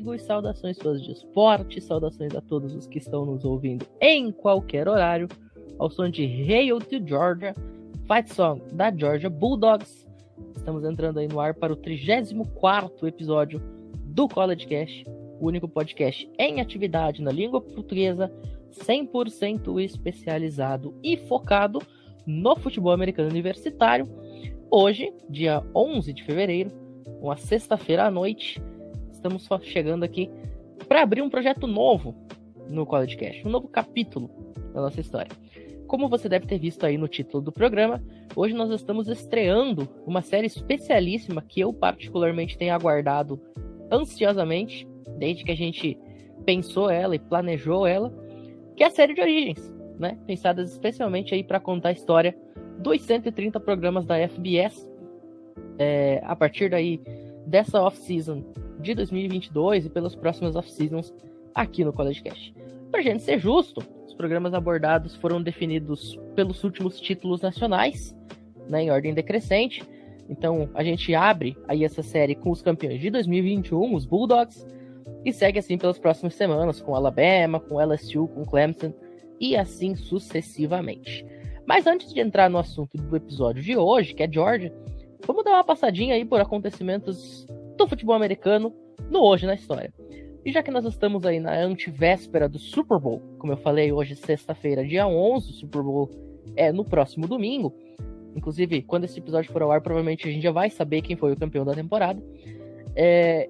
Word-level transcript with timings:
Amigos, 0.00 0.22
saudações 0.22 0.78
fãs 0.78 1.02
de 1.02 1.12
esporte, 1.12 1.78
saudações 1.78 2.34
a 2.34 2.40
todos 2.40 2.74
os 2.74 2.86
que 2.86 2.96
estão 2.96 3.26
nos 3.26 3.44
ouvindo 3.44 3.86
em 4.00 4.32
qualquer 4.32 4.88
horário, 4.88 5.28
ao 5.78 5.90
som 5.90 6.08
de 6.08 6.24
Hail 6.24 6.78
to 6.78 7.06
Georgia, 7.06 7.54
Fight 8.06 8.32
Song 8.32 8.62
da 8.72 8.90
Georgia 8.90 9.28
Bulldogs. 9.28 10.08
Estamos 10.56 10.84
entrando 10.84 11.18
aí 11.18 11.28
no 11.28 11.38
ar 11.38 11.52
para 11.52 11.74
o 11.74 11.76
34 11.76 13.06
episódio 13.06 13.60
do 14.06 14.26
College 14.26 14.66
Cast, 14.66 15.04
o 15.38 15.46
único 15.46 15.68
podcast 15.68 16.26
em 16.38 16.62
atividade 16.62 17.20
na 17.20 17.30
língua 17.30 17.60
portuguesa, 17.60 18.32
100% 18.72 19.84
especializado 19.84 20.94
e 21.02 21.18
focado 21.18 21.78
no 22.26 22.56
futebol 22.56 22.92
americano 22.92 23.28
universitário. 23.28 24.08
Hoje, 24.70 25.12
dia 25.28 25.62
11 25.74 26.10
de 26.14 26.24
fevereiro, 26.24 26.70
uma 27.20 27.36
sexta-feira 27.36 28.06
à 28.06 28.10
noite, 28.10 28.62
estamos 29.20 29.46
chegando 29.64 30.02
aqui 30.02 30.30
para 30.88 31.02
abrir 31.02 31.20
um 31.20 31.28
projeto 31.28 31.66
novo 31.66 32.14
no 32.68 32.86
College 32.86 33.16
Cash, 33.16 33.44
um 33.44 33.50
novo 33.50 33.68
capítulo 33.68 34.30
da 34.72 34.80
nossa 34.80 35.00
história. 35.00 35.30
Como 35.86 36.08
você 36.08 36.28
deve 36.28 36.46
ter 36.46 36.58
visto 36.58 36.86
aí 36.86 36.96
no 36.96 37.06
título 37.06 37.42
do 37.42 37.52
programa, 37.52 38.02
hoje 38.34 38.54
nós 38.54 38.70
estamos 38.70 39.08
estreando 39.08 39.88
uma 40.06 40.22
série 40.22 40.46
especialíssima 40.46 41.42
que 41.42 41.60
eu 41.60 41.72
particularmente 41.72 42.56
tenho 42.56 42.72
aguardado 42.72 43.40
ansiosamente, 43.92 44.88
desde 45.18 45.44
que 45.44 45.50
a 45.50 45.56
gente 45.56 45.98
pensou 46.46 46.88
ela 46.88 47.14
e 47.14 47.18
planejou 47.18 47.86
ela, 47.86 48.12
que 48.76 48.82
é 48.82 48.86
a 48.86 48.90
série 48.90 49.14
de 49.14 49.20
origens, 49.20 49.74
né? 49.98 50.16
Pensadas 50.26 50.70
especialmente 50.70 51.34
aí 51.34 51.44
para 51.44 51.60
contar 51.60 51.90
a 51.90 51.92
história 51.92 52.36
dos 52.78 53.02
130 53.02 53.60
programas 53.60 54.06
da 54.06 54.16
FBS 54.28 54.88
é, 55.78 56.22
a 56.24 56.34
partir 56.34 56.70
daí 56.70 57.02
dessa 57.46 57.82
off-season 57.82 58.44
de 58.80 58.94
2022 58.94 59.86
e 59.86 59.90
pelas 59.90 60.14
próximas 60.14 60.56
off-seasons 60.56 61.12
aqui 61.54 61.84
no 61.84 61.92
College 61.92 62.22
Cash. 62.22 62.52
Para 62.90 63.02
gente 63.02 63.22
ser 63.22 63.38
justo, 63.38 63.82
os 64.06 64.14
programas 64.14 64.54
abordados 64.54 65.14
foram 65.16 65.42
definidos 65.42 66.18
pelos 66.34 66.64
últimos 66.64 67.00
títulos 67.00 67.40
nacionais, 67.40 68.16
né, 68.68 68.82
em 68.82 68.90
ordem 68.90 69.14
decrescente. 69.14 69.82
Então 70.28 70.68
a 70.74 70.82
gente 70.82 71.14
abre 71.14 71.56
aí 71.68 71.84
essa 71.84 72.02
série 72.02 72.34
com 72.34 72.50
os 72.50 72.62
campeões 72.62 73.00
de 73.00 73.10
2021, 73.10 73.94
os 73.94 74.06
Bulldogs, 74.06 74.66
e 75.24 75.32
segue 75.32 75.58
assim 75.58 75.76
pelas 75.76 75.98
próximas 75.98 76.34
semanas 76.34 76.80
com 76.80 76.94
Alabama, 76.94 77.60
com 77.60 77.80
LSU, 77.80 78.28
com 78.28 78.44
Clemson 78.44 78.92
e 79.38 79.56
assim 79.56 79.94
sucessivamente. 79.94 81.26
Mas 81.66 81.86
antes 81.86 82.12
de 82.12 82.20
entrar 82.20 82.48
no 82.48 82.58
assunto 82.58 82.96
do 82.96 83.16
episódio 83.16 83.62
de 83.62 83.76
hoje, 83.76 84.14
que 84.14 84.22
é 84.22 84.30
Georgia, 84.30 84.72
vamos 85.26 85.44
dar 85.44 85.52
uma 85.52 85.64
passadinha 85.64 86.14
aí 86.14 86.24
por 86.24 86.40
acontecimentos 86.40 87.46
do 87.80 87.88
futebol 87.88 88.14
americano 88.14 88.74
no 89.10 89.22
hoje 89.22 89.46
na 89.46 89.54
história. 89.54 89.92
E 90.44 90.52
já 90.52 90.62
que 90.62 90.70
nós 90.70 90.84
estamos 90.84 91.24
aí 91.24 91.40
na 91.40 91.54
antivéspera 91.54 92.48
do 92.48 92.58
Super 92.58 92.98
Bowl, 92.98 93.22
como 93.38 93.52
eu 93.52 93.56
falei, 93.56 93.90
hoje 93.90 94.14
sexta-feira, 94.14 94.86
dia 94.86 95.06
11, 95.06 95.50
o 95.50 95.52
Super 95.52 95.82
Bowl 95.82 96.10
é 96.56 96.70
no 96.72 96.84
próximo 96.84 97.26
domingo. 97.26 97.74
Inclusive, 98.36 98.82
quando 98.82 99.04
esse 99.04 99.18
episódio 99.18 99.50
for 99.50 99.62
ao 99.62 99.72
ar, 99.72 99.80
provavelmente 99.80 100.28
a 100.28 100.30
gente 100.30 100.42
já 100.42 100.52
vai 100.52 100.70
saber 100.70 101.02
quem 101.02 101.16
foi 101.16 101.32
o 101.32 101.36
campeão 101.36 101.64
da 101.64 101.74
temporada. 101.74 102.22
É... 102.94 103.48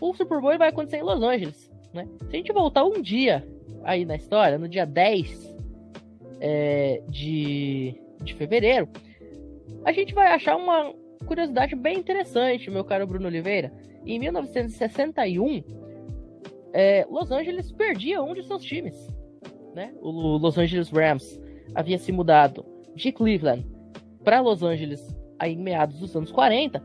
O 0.00 0.14
Super 0.14 0.40
Bowl 0.40 0.56
vai 0.56 0.68
acontecer 0.68 0.98
em 0.98 1.02
Los 1.02 1.22
Angeles, 1.22 1.70
né? 1.92 2.08
Se 2.28 2.28
a 2.28 2.36
gente 2.36 2.52
voltar 2.52 2.84
um 2.84 3.00
dia 3.00 3.46
aí 3.84 4.04
na 4.04 4.16
história, 4.16 4.58
no 4.58 4.68
dia 4.68 4.84
10 4.84 5.56
é, 6.40 7.02
de, 7.08 8.00
de 8.22 8.34
fevereiro, 8.34 8.88
a 9.84 9.92
gente 9.92 10.14
vai 10.14 10.28
achar 10.28 10.56
uma 10.56 10.92
curiosidade 11.22 11.74
bem 11.74 11.98
interessante, 11.98 12.70
meu 12.70 12.84
caro 12.84 13.06
Bruno 13.06 13.26
Oliveira. 13.26 13.72
Em 14.04 14.18
1961, 14.18 15.62
é, 16.72 17.06
Los 17.10 17.30
Angeles 17.30 17.70
perdia 17.72 18.22
um 18.22 18.34
de 18.34 18.42
seus 18.42 18.62
times. 18.62 19.08
Né? 19.74 19.92
O 20.00 20.10
Los 20.38 20.58
Angeles 20.58 20.90
Rams 20.90 21.40
havia 21.74 21.98
se 21.98 22.12
mudado 22.12 22.64
de 22.94 23.10
Cleveland 23.12 23.66
para 24.24 24.40
Los 24.40 24.62
Angeles 24.62 25.16
aí 25.38 25.54
em 25.54 25.62
meados 25.62 25.98
dos 25.98 26.14
anos 26.14 26.30
40. 26.30 26.82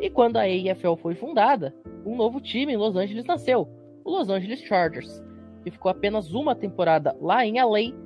E 0.00 0.10
quando 0.10 0.36
a 0.36 0.42
AFL 0.42 0.96
foi 1.00 1.14
fundada, 1.14 1.74
um 2.04 2.16
novo 2.16 2.40
time 2.40 2.72
em 2.72 2.76
Los 2.76 2.96
Angeles 2.96 3.24
nasceu, 3.24 3.66
o 4.04 4.10
Los 4.10 4.28
Angeles 4.28 4.60
Chargers, 4.60 5.22
que 5.64 5.70
ficou 5.70 5.90
apenas 5.90 6.34
uma 6.34 6.54
temporada 6.54 7.16
lá 7.20 7.46
em 7.46 7.60
LA 7.60 7.96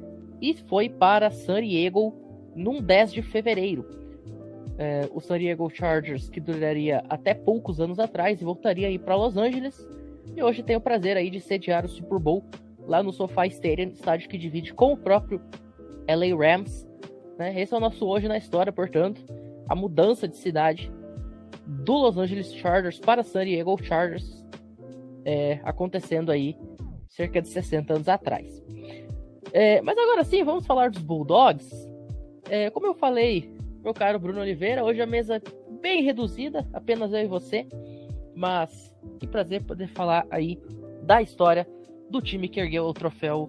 e 0.41 0.55
foi 0.69 0.89
para 0.89 1.31
San 1.31 1.61
Diego 1.61 2.15
num 2.55 2.81
10 2.81 3.13
de 3.13 3.23
fevereiro 3.23 4.00
é, 4.81 5.07
o 5.13 5.21
San 5.21 5.39
Diego 5.39 5.69
Chargers, 5.69 6.31
que 6.31 6.41
duraria 6.41 7.05
até 7.11 7.35
poucos 7.35 7.83
anos 7.83 7.99
atrás 7.99 8.41
e 8.41 8.45
voltaria 8.45 8.89
aí 8.89 8.99
para 8.99 9.15
Los 9.15 9.37
Angeles. 9.37 9.87
E 10.35 10.43
hoje 10.43 10.63
tem 10.63 10.75
o 10.75 10.81
prazer 10.81 11.19
aí 11.19 11.29
de 11.29 11.39
sediar 11.39 11.85
o 11.85 11.89
Super 11.89 12.19
Bowl 12.19 12.43
lá 12.87 13.03
no 13.03 13.13
SoFi 13.13 13.49
Stadium, 13.49 13.91
estádio 13.91 14.31
que 14.31 14.39
divide 14.39 14.73
com 14.73 14.95
o 14.95 14.97
próprio 14.97 15.39
LA 16.09 16.35
Rams. 16.35 16.89
Né? 17.39 17.61
Esse 17.61 17.75
é 17.75 17.77
o 17.77 17.81
nosso 17.81 18.07
hoje 18.07 18.27
na 18.27 18.39
história, 18.39 18.73
portanto, 18.73 19.23
a 19.69 19.75
mudança 19.75 20.27
de 20.27 20.39
cidade 20.39 20.91
do 21.67 21.93
Los 21.93 22.17
Angeles 22.17 22.51
Chargers 22.55 22.99
para 22.99 23.23
San 23.23 23.45
Diego 23.45 23.77
Chargers 23.83 24.43
é, 25.27 25.61
acontecendo 25.63 26.33
aí 26.33 26.57
cerca 27.07 27.43
de 27.43 27.49
60 27.49 27.93
anos 27.93 28.09
atrás. 28.09 28.65
É, 29.53 29.83
mas 29.83 29.99
agora 29.99 30.25
sim, 30.25 30.43
vamos 30.43 30.67
falar 30.67 30.91
dos 30.91 31.03
Bulldogs. 31.03 31.71
É, 32.49 32.71
como 32.71 32.87
eu 32.87 32.95
falei 32.95 33.60
meu 33.83 33.95
caro 33.95 34.19
Bruno 34.19 34.41
Oliveira. 34.41 34.85
Hoje 34.85 35.01
a 35.01 35.07
mesa 35.07 35.41
bem 35.81 36.03
reduzida, 36.03 36.67
apenas 36.73 37.13
eu 37.13 37.21
e 37.21 37.27
você. 37.27 37.67
Mas 38.35 38.95
que 39.19 39.27
prazer 39.27 39.65
poder 39.65 39.89
falar 39.89 40.27
aí 40.31 40.61
da 41.03 41.21
história 41.23 41.67
do 42.11 42.21
time 42.21 42.49
que 42.49 42.61
ergueu 42.61 42.85
o 42.85 42.95
troféu 42.95 43.49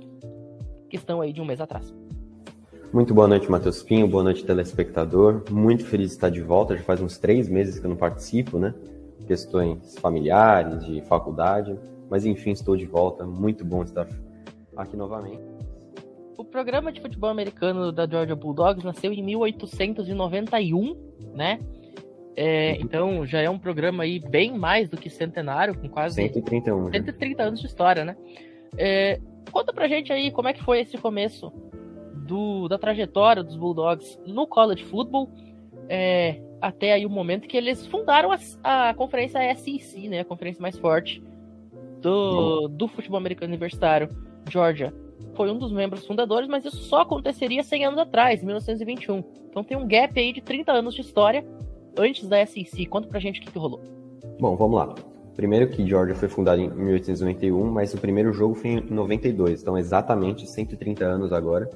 questão 0.89 1.21
aí 1.21 1.31
de 1.31 1.41
um 1.41 1.45
mês 1.45 1.61
atrás. 1.61 1.93
Muito 2.91 3.13
boa 3.13 3.27
noite, 3.27 3.49
Matheus 3.49 3.81
Pinho. 3.81 4.07
Boa 4.07 4.23
noite, 4.23 4.43
telespectador. 4.43 5.43
Muito 5.49 5.85
feliz 5.85 6.09
de 6.09 6.15
estar 6.15 6.29
de 6.29 6.41
volta. 6.41 6.75
Já 6.75 6.83
faz 6.83 7.01
uns 7.01 7.17
três 7.17 7.47
meses 7.47 7.79
que 7.79 7.85
eu 7.85 7.89
não 7.89 7.95
participo, 7.95 8.59
né? 8.59 8.73
Questões 9.25 9.97
familiares, 9.99 10.85
de 10.85 11.01
faculdade. 11.03 11.77
Mas 12.09 12.25
enfim, 12.25 12.51
estou 12.51 12.75
de 12.75 12.85
volta. 12.85 13.25
Muito 13.25 13.63
bom 13.63 13.83
estar 13.83 14.07
aqui 14.75 14.97
novamente. 14.97 15.41
O 16.41 16.43
programa 16.43 16.91
de 16.91 16.99
futebol 16.99 17.29
americano 17.29 17.91
da 17.91 18.07
Georgia 18.07 18.35
Bulldogs 18.35 18.83
nasceu 18.83 19.13
em 19.13 19.21
1891, 19.21 20.95
né? 21.35 21.59
É, 22.35 22.77
então 22.81 23.23
já 23.27 23.41
é 23.41 23.47
um 23.47 23.59
programa 23.59 24.01
aí 24.01 24.17
bem 24.17 24.57
mais 24.57 24.89
do 24.89 24.97
que 24.97 25.07
centenário, 25.07 25.77
com 25.77 25.87
quase 25.87 26.15
131, 26.15 26.93
130 26.93 27.43
anos 27.43 27.59
de 27.59 27.67
história, 27.67 28.03
né? 28.03 28.17
É, 28.75 29.21
conta 29.51 29.71
pra 29.71 29.87
gente 29.87 30.11
aí 30.11 30.31
como 30.31 30.47
é 30.47 30.53
que 30.53 30.63
foi 30.63 30.79
esse 30.79 30.97
começo 30.97 31.53
do, 32.25 32.67
da 32.67 32.79
trajetória 32.79 33.43
dos 33.43 33.55
Bulldogs 33.55 34.19
no 34.25 34.47
college 34.47 34.83
football, 34.85 35.29
é, 35.87 36.41
até 36.59 36.93
aí 36.93 37.05
o 37.05 37.09
momento 37.09 37.47
que 37.47 37.55
eles 37.55 37.85
fundaram 37.85 38.31
a, 38.31 38.89
a 38.89 38.93
conferência 38.95 39.39
SEC, 39.53 40.09
né? 40.09 40.21
A 40.21 40.25
conferência 40.25 40.59
mais 40.59 40.75
forte 40.75 41.21
do, 42.01 42.67
do 42.67 42.87
futebol 42.87 43.19
americano 43.19 43.51
universitário. 43.51 44.09
Georgia 44.49 44.91
foi 45.35 45.51
um 45.51 45.57
dos 45.57 45.71
membros 45.71 46.05
fundadores, 46.05 46.47
mas 46.47 46.65
isso 46.65 46.77
só 46.77 47.01
aconteceria 47.01 47.63
100 47.63 47.85
anos 47.85 47.99
atrás, 47.99 48.41
em 48.41 48.45
1921. 48.45 49.23
Então 49.49 49.63
tem 49.63 49.77
um 49.77 49.87
gap 49.87 50.17
aí 50.19 50.31
de 50.33 50.41
30 50.41 50.71
anos 50.71 50.95
de 50.95 51.01
história 51.01 51.45
antes 51.97 52.27
da 52.27 52.45
SEC. 52.45 52.85
Conta 52.87 53.07
pra 53.07 53.19
gente 53.19 53.39
o 53.39 53.43
que, 53.43 53.51
que 53.51 53.59
rolou. 53.59 53.81
Bom, 54.39 54.55
vamos 54.55 54.77
lá. 54.77 54.95
Primeiro 55.35 55.69
que 55.69 55.87
Georgia 55.87 56.13
foi 56.13 56.27
fundada 56.27 56.61
em 56.61 56.69
1891, 56.69 57.71
mas 57.71 57.93
o 57.93 57.97
primeiro 57.97 58.33
jogo 58.33 58.53
foi 58.53 58.71
em 58.71 58.81
92, 58.81 59.61
então 59.61 59.77
exatamente 59.77 60.47
130 60.47 61.05
anos 61.05 61.31
agora. 61.31 61.69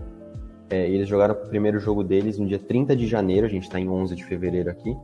É, 0.69 0.90
eles 0.90 1.08
jogaram 1.08 1.34
o 1.34 1.48
primeiro 1.48 1.80
jogo 1.80 2.04
deles 2.04 2.38
no 2.38 2.48
dia 2.48 2.60
30 2.60 2.96
de 2.96 3.08
janeiro, 3.08 3.46
a 3.46 3.50
gente 3.50 3.63
está 3.63 3.80
em 3.80 3.88
11 3.88 4.16
de 4.16 4.25
fevereiro 4.25 4.69
aqui, 4.69 4.96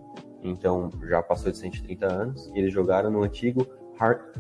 então 0.44 0.90
já 1.08 1.22
passou 1.22 1.52
de 1.52 1.58
130 1.58 2.06
anos. 2.06 2.52
Eles 2.54 2.74
jogaram 2.74 3.10
no 3.10 3.24
antigo 3.24 3.66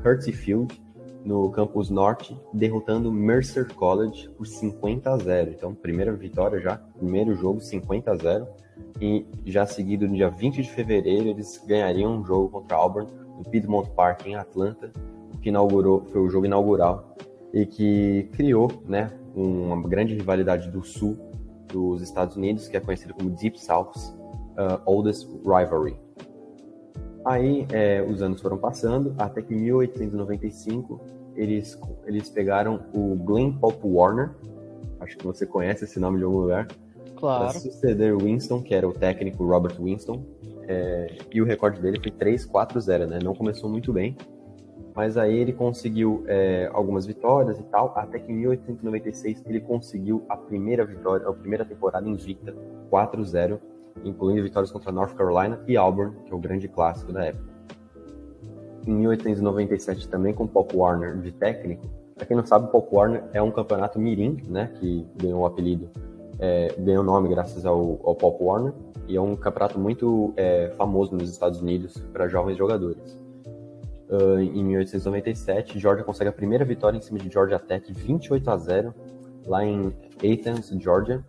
Hertz 0.03 0.29
Field, 0.35 0.81
no 1.23 1.49
campus 1.51 1.89
norte, 1.89 2.39
derrotando 2.53 3.11
Mercer 3.11 3.73
College 3.73 4.29
por 4.29 4.45
50 4.45 5.09
a 5.09 5.17
0. 5.17 5.51
Então, 5.51 5.73
primeira 5.73 6.13
vitória 6.13 6.59
já, 6.59 6.77
primeiro 6.97 7.35
jogo 7.35 7.61
50 7.61 8.11
a 8.11 8.15
0. 8.15 8.47
E 8.99 9.25
já 9.45 9.65
seguido 9.65 10.07
no 10.07 10.15
dia 10.15 10.29
20 10.29 10.61
de 10.61 10.69
fevereiro, 10.69 11.29
eles 11.29 11.63
ganhariam 11.67 12.17
um 12.17 12.25
jogo 12.25 12.49
contra 12.49 12.77
Auburn 12.77 13.07
no 13.37 13.43
Piedmont 13.43 13.89
Park 13.91 14.25
em 14.25 14.35
Atlanta, 14.35 14.91
o 15.33 15.37
que 15.37 15.49
inaugurou, 15.49 16.05
foi 16.11 16.21
o 16.21 16.29
jogo 16.29 16.45
inaugural 16.45 17.15
e 17.53 17.65
que 17.65 18.29
criou, 18.33 18.71
né, 18.87 19.11
uma 19.35 19.81
grande 19.87 20.15
rivalidade 20.15 20.69
do 20.69 20.83
sul 20.83 21.17
dos 21.67 22.01
Estados 22.01 22.35
Unidos, 22.35 22.67
que 22.67 22.77
é 22.77 22.79
conhecida 22.79 23.13
como 23.13 23.29
Deep 23.29 23.59
South's 23.59 24.09
uh, 24.57 24.81
Oldest 24.85 25.27
Rivalry. 25.43 25.95
Aí 27.23 27.67
é, 27.71 28.01
os 28.01 28.21
anos 28.21 28.41
foram 28.41 28.57
passando, 28.57 29.13
até 29.17 29.41
que 29.41 29.53
em 29.53 29.57
1895 29.57 30.99
eles, 31.35 31.79
eles 32.05 32.29
pegaram 32.29 32.81
o 32.93 33.15
Glenn 33.15 33.53
Pop 33.53 33.79
Warner, 33.83 34.31
acho 34.99 35.17
que 35.17 35.25
você 35.25 35.45
conhece 35.45 35.85
esse 35.85 35.99
nome 35.99 36.17
de 36.17 36.23
algum 36.23 36.39
lugar, 36.39 36.67
claro. 37.15 37.45
para 37.45 37.59
suceder 37.59 38.15
Winston, 38.17 38.61
que 38.61 38.73
era 38.73 38.87
o 38.87 38.93
técnico 38.93 39.45
Robert 39.45 39.75
Winston, 39.79 40.23
é, 40.67 41.17
e 41.31 41.41
o 41.41 41.45
recorde 41.45 41.81
dele 41.81 41.99
foi 41.99 42.11
3-4-0, 42.11 43.07
né? 43.07 43.19
Não 43.23 43.35
começou 43.35 43.69
muito 43.69 43.93
bem, 43.93 44.15
mas 44.95 45.17
aí 45.17 45.37
ele 45.37 45.53
conseguiu 45.53 46.23
é, 46.27 46.69
algumas 46.73 47.05
vitórias 47.05 47.59
e 47.59 47.63
tal, 47.63 47.93
até 47.95 48.19
que 48.19 48.31
em 48.31 48.35
1896 48.35 49.43
ele 49.45 49.59
conseguiu 49.59 50.23
a 50.27 50.35
primeira 50.35 50.85
vitória, 50.85 51.27
a 51.27 51.33
primeira 51.33 51.65
temporada 51.65 52.07
invicta, 52.07 52.53
4-0, 52.91 53.59
incluindo 54.03 54.43
vitórias 54.43 54.71
contra 54.71 54.91
North 54.91 55.13
Carolina 55.15 55.59
e 55.67 55.77
Auburn, 55.77 56.15
que 56.25 56.31
é 56.31 56.35
o 56.35 56.39
grande 56.39 56.67
clássico 56.67 57.11
da 57.11 57.25
época. 57.25 57.51
Em 58.87 58.93
1897 58.93 60.07
também 60.07 60.33
com 60.33 60.47
Pop 60.47 60.75
Warner 60.75 61.17
de 61.17 61.31
técnico. 61.31 61.87
Para 62.15 62.25
quem 62.25 62.35
não 62.35 62.45
sabe, 62.45 62.71
Pop 62.71 62.87
Warner 62.91 63.23
é 63.33 63.41
um 63.41 63.51
campeonato 63.51 63.99
mirim, 63.99 64.37
né, 64.47 64.71
que 64.79 65.05
ganhou 65.15 65.41
o 65.41 65.45
apelido, 65.45 65.89
é, 66.39 66.73
ganhou 66.79 67.03
o 67.03 67.05
nome 67.05 67.29
graças 67.29 67.65
ao, 67.65 67.99
ao, 68.03 68.15
Pop 68.15 68.43
Warner, 68.43 68.73
e 69.07 69.15
é 69.15 69.21
um 69.21 69.35
campeonato 69.35 69.79
muito 69.79 70.33
é, 70.35 70.69
famoso 70.77 71.15
nos 71.15 71.29
Estados 71.29 71.61
Unidos 71.61 71.97
para 72.11 72.27
jovens 72.27 72.57
jogadores. 72.57 73.19
Uh, 74.09 74.39
em 74.41 74.61
1897, 74.61 75.79
Georgia 75.79 76.03
consegue 76.03 76.29
a 76.29 76.33
primeira 76.33 76.65
vitória 76.65 76.97
em 76.97 77.01
cima 77.01 77.17
de 77.17 77.29
Georgia 77.29 77.57
Tech, 77.57 77.93
28 77.93 78.49
a 78.49 78.57
0, 78.57 78.93
lá 79.45 79.63
em 79.63 79.93
Athens, 80.17 80.67
Georgia, 80.81 81.23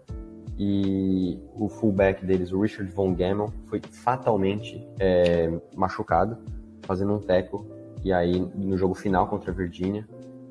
e 0.58 1.38
o 1.54 1.68
fullback 1.68 2.24
deles, 2.24 2.52
o 2.52 2.60
Richard 2.60 2.90
Von 2.92 3.14
Gammel, 3.14 3.52
foi 3.66 3.80
fatalmente 3.90 4.86
é, 4.98 5.52
machucado, 5.74 6.36
fazendo 6.82 7.14
um 7.14 7.18
teco, 7.18 7.66
e 8.04 8.12
aí 8.12 8.40
no 8.40 8.76
jogo 8.76 8.94
final 8.94 9.26
contra 9.28 9.50
a 9.50 9.54
Virgínia. 9.54 10.06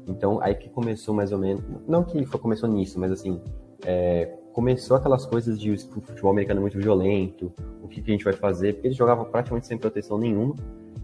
Então, 0.08 0.42
aí 0.42 0.56
que 0.56 0.70
começou 0.70 1.14
mais 1.14 1.32
ou 1.32 1.38
menos, 1.38 1.64
não 1.88 2.04
que 2.04 2.26
foi, 2.26 2.40
começou 2.40 2.68
nisso, 2.68 3.00
mas 3.00 3.12
assim, 3.12 3.40
é, 3.86 4.38
começou 4.52 4.98
aquelas 4.98 5.26
coisas 5.26 5.60
de 5.60 5.72
o 5.72 5.78
futebol 5.78 6.32
americano 6.32 6.62
muito 6.62 6.78
violento, 6.78 7.54
o 7.82 7.88
que, 7.88 8.02
que, 8.02 8.12
a 8.12 8.14
gente 8.14 8.24
vai 8.24 8.34
fazer, 8.34 8.74
porque 8.74 8.88
eles 8.88 8.98
jogavam 8.98 9.26
praticamente 9.26 9.68
sem 9.68 9.78
proteção 9.78 10.18
nenhuma, 10.18 10.56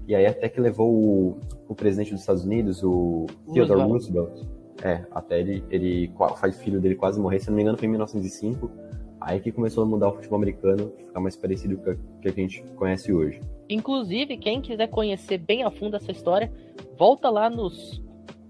e 0.07 0.15
aí 0.15 0.25
até 0.25 0.49
que 0.49 0.59
levou 0.59 0.91
o, 0.91 1.37
o 1.67 1.75
presidente 1.75 2.11
dos 2.11 2.21
Estados 2.21 2.43
Unidos, 2.43 2.83
o 2.83 3.27
Theodore 3.53 3.81
Roosevelt, 3.81 4.41
é, 4.83 5.05
até 5.11 5.39
ele, 5.39 5.63
ele 5.69 6.11
faz 6.39 6.59
filho 6.61 6.79
dele 6.79 6.95
quase 6.95 7.19
morrer, 7.19 7.39
se 7.39 7.49
não 7.49 7.55
me 7.55 7.61
engano 7.61 7.77
foi 7.77 7.87
em 7.87 7.91
1905, 7.91 8.71
Aí 9.19 9.39
que 9.39 9.51
começou 9.51 9.83
a 9.83 9.85
mudar 9.85 10.09
o 10.09 10.13
futebol 10.13 10.37
americano, 10.37 10.93
ficar 10.97 11.19
mais 11.19 11.35
parecido 11.35 11.77
com 11.77 11.91
o 11.91 12.21
que 12.21 12.27
a 12.27 12.31
gente 12.31 12.63
conhece 12.75 13.11
hoje. 13.11 13.41
Inclusive, 13.69 14.37
quem 14.37 14.61
quiser 14.61 14.87
conhecer 14.87 15.39
bem 15.39 15.63
a 15.63 15.71
fundo 15.71 15.95
essa 15.95 16.11
história, 16.11 16.51
volta 16.97 17.29
lá 17.29 17.49
nos, 17.49 18.01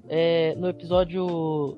é, 0.10 0.56
no 0.56 0.68
episódio 0.68 1.78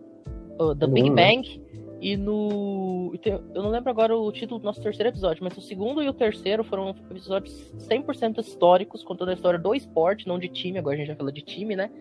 uh, 0.60 0.74
da 0.75 0.88
Big? 0.88 1.10
Bang 1.12 1.62
e 2.02 2.18
no. 2.18 3.13
Eu 3.24 3.62
não 3.62 3.69
lembro 3.69 3.92
agora 3.92 4.18
o 4.18 4.31
título 4.31 4.60
do 4.60 4.66
nosso 4.66 4.81
terceiro 4.81 5.10
episódio, 5.10 5.44
mas 5.44 5.56
o 5.56 5.62
segundo 5.62 6.02
e 6.02 6.10
o 6.10 6.13
terceiro 6.13 6.63
foram 6.63 6.95
episódios 7.12 7.72
100% 7.78 8.40
históricos, 8.40 9.04
contando 9.04 9.30
a 9.30 9.34
história 9.34 9.60
do 9.60 9.75
esporte, 9.75 10.28
não 10.28 10.40
de 10.40 10.50
time, 10.50 10.80
agora 10.80 10.95
a 10.95 10.98
gente 10.98 11.07
já 11.07 11.16
fala 11.16 11.31
de 11.31 11.42
time, 11.42 11.75
né? 11.75 11.92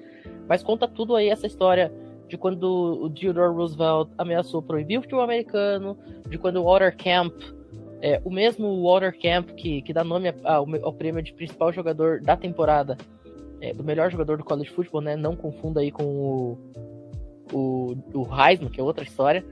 Mas 0.48 0.62
conta 0.62 0.88
tudo 0.88 1.14
aí 1.14 1.28
essa 1.28 1.46
história 1.46 1.92
de 2.28 2.36
quando 2.36 2.64
o 3.02 3.10
Theodore 3.10 3.54
Roosevelt 3.54 4.10
ameaçou 4.18 4.62
proibir 4.62 4.98
o 4.98 5.02
futebol 5.02 5.24
americano, 5.24 5.96
de 6.28 6.36
quando 6.36 6.56
o 6.56 6.64
Watercamp, 6.64 7.34
é, 8.00 8.20
o 8.24 8.30
mesmo 8.30 8.82
Watercamp 8.82 9.48
que, 9.54 9.82
que 9.82 9.92
dá 9.92 10.04
nome 10.04 10.34
ao, 10.44 10.66
ao 10.82 10.92
prêmio 10.92 11.22
de 11.22 11.32
principal 11.32 11.72
jogador 11.72 12.20
da 12.20 12.36
temporada, 12.36 12.96
é, 13.60 13.72
do 13.72 13.82
melhor 13.82 14.10
jogador 14.10 14.36
do 14.36 14.44
college 14.44 14.70
football, 14.70 15.00
né? 15.00 15.16
Não 15.16 15.34
confunda 15.34 15.80
aí 15.80 15.90
com 15.90 16.04
o, 16.04 16.58
o, 17.52 17.96
o 18.14 18.28
Heisman, 18.32 18.70
que 18.70 18.80
é 18.80 18.84
outra 18.84 19.04
história. 19.04 19.44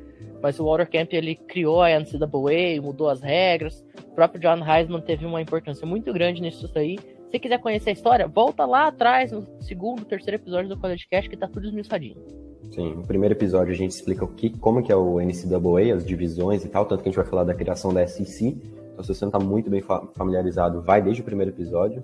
Mas 0.43 0.61
o 0.61 0.64
Watercamp 0.64 1.12
ele 1.12 1.34
criou 1.34 1.82
a 1.82 1.88
NCAA, 1.99 2.81
mudou 2.82 3.08
as 3.08 3.20
regras. 3.20 3.84
O 4.06 4.14
próprio 4.14 4.40
John 4.40 4.64
Heisman 4.64 5.00
teve 5.00 5.25
uma 5.25 5.40
importância 5.40 5.87
muito 5.87 6.12
grande 6.12 6.40
nisso 6.40 6.70
aí. 6.75 6.99
Se 7.31 7.38
quiser 7.38 7.58
conhecer 7.58 7.90
a 7.90 7.93
história, 7.94 8.28
volta 8.28 8.64
lá 8.64 8.87
atrás, 8.87 9.32
no 9.32 9.44
segundo, 9.61 10.05
terceiro 10.05 10.37
episódio 10.37 10.69
do 10.69 10.78
College 10.78 11.06
Cast, 11.11 11.28
que 11.28 11.37
tá 11.37 11.49
tudo 11.49 11.67
esmiuçadinho. 11.67 12.45
Sim, 12.70 12.94
no 12.94 13.02
primeiro 13.06 13.34
episódio 13.34 13.72
a 13.72 13.76
gente 13.76 13.92
explica 13.92 14.24
o 14.24 14.28
que, 14.28 14.50
como 14.50 14.82
que 14.82 14.92
é 14.92 14.96
o 14.96 15.20
NCAA, 15.20 15.94
as 15.94 16.04
divisões 16.04 16.64
e 16.64 16.68
tal, 16.68 16.84
tanto 16.84 17.02
que 17.02 17.08
a 17.08 17.12
gente 17.12 17.16
vai 17.16 17.26
falar 17.26 17.44
da 17.44 17.54
criação 17.54 17.92
da 17.92 18.06
SEC. 18.06 18.56
Então, 18.92 19.04
se 19.04 19.14
você 19.14 19.24
não 19.24 19.30
está 19.30 19.38
muito 19.38 19.70
bem 19.70 19.82
familiarizado, 20.14 20.82
vai 20.82 21.02
desde 21.02 21.22
o 21.22 21.24
primeiro 21.24 21.50
episódio. 21.52 22.02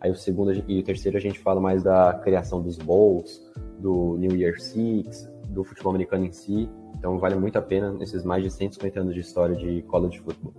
Aí 0.00 0.10
o 0.10 0.14
segundo 0.14 0.52
e 0.52 0.80
o 0.80 0.82
terceiro 0.82 1.16
a 1.16 1.20
gente 1.20 1.38
fala 1.38 1.60
mais 1.60 1.82
da 1.82 2.14
criação 2.22 2.62
dos 2.62 2.76
bowls, 2.76 3.42
do 3.78 4.16
New 4.18 4.36
Year 4.36 4.60
Six, 4.60 5.28
do 5.48 5.64
futebol 5.64 5.90
americano 5.90 6.26
em 6.26 6.32
si. 6.32 6.68
Então 6.98 7.18
vale 7.18 7.34
muito 7.34 7.56
a 7.56 7.62
pena 7.62 7.90
nesses 7.92 8.24
mais 8.24 8.42
de 8.42 8.50
150 8.50 9.00
anos 9.00 9.14
de 9.14 9.20
história 9.20 9.56
de 9.56 9.82
college 9.82 10.18
football. 10.20 10.52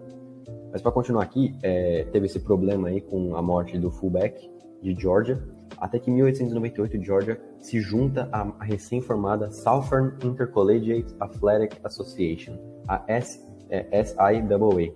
Mas 0.72 0.82
para 0.82 0.92
continuar 0.92 1.24
aqui, 1.24 1.56
é, 1.62 2.06
teve 2.12 2.26
esse 2.26 2.40
problema 2.40 2.90
aí 2.90 3.02
com 3.02 3.36
a 3.36 3.42
morte 3.42 3.78
do 3.78 3.90
fullback 3.90 4.50
de 4.82 4.94
Georgia, 4.94 5.42
até 5.78 6.00
que 6.00 6.10
em 6.10 6.16
1898 6.16 7.04
Georgia 7.04 7.42
se 7.60 7.80
junta 7.80 8.30
à 8.32 8.64
recém-formada 8.64 9.52
Southern 9.52 10.14
Intercollegiate 10.24 11.14
Athletic 11.20 11.80
Association, 11.84 12.58
a 12.88 13.04
SIAA. 13.22 14.94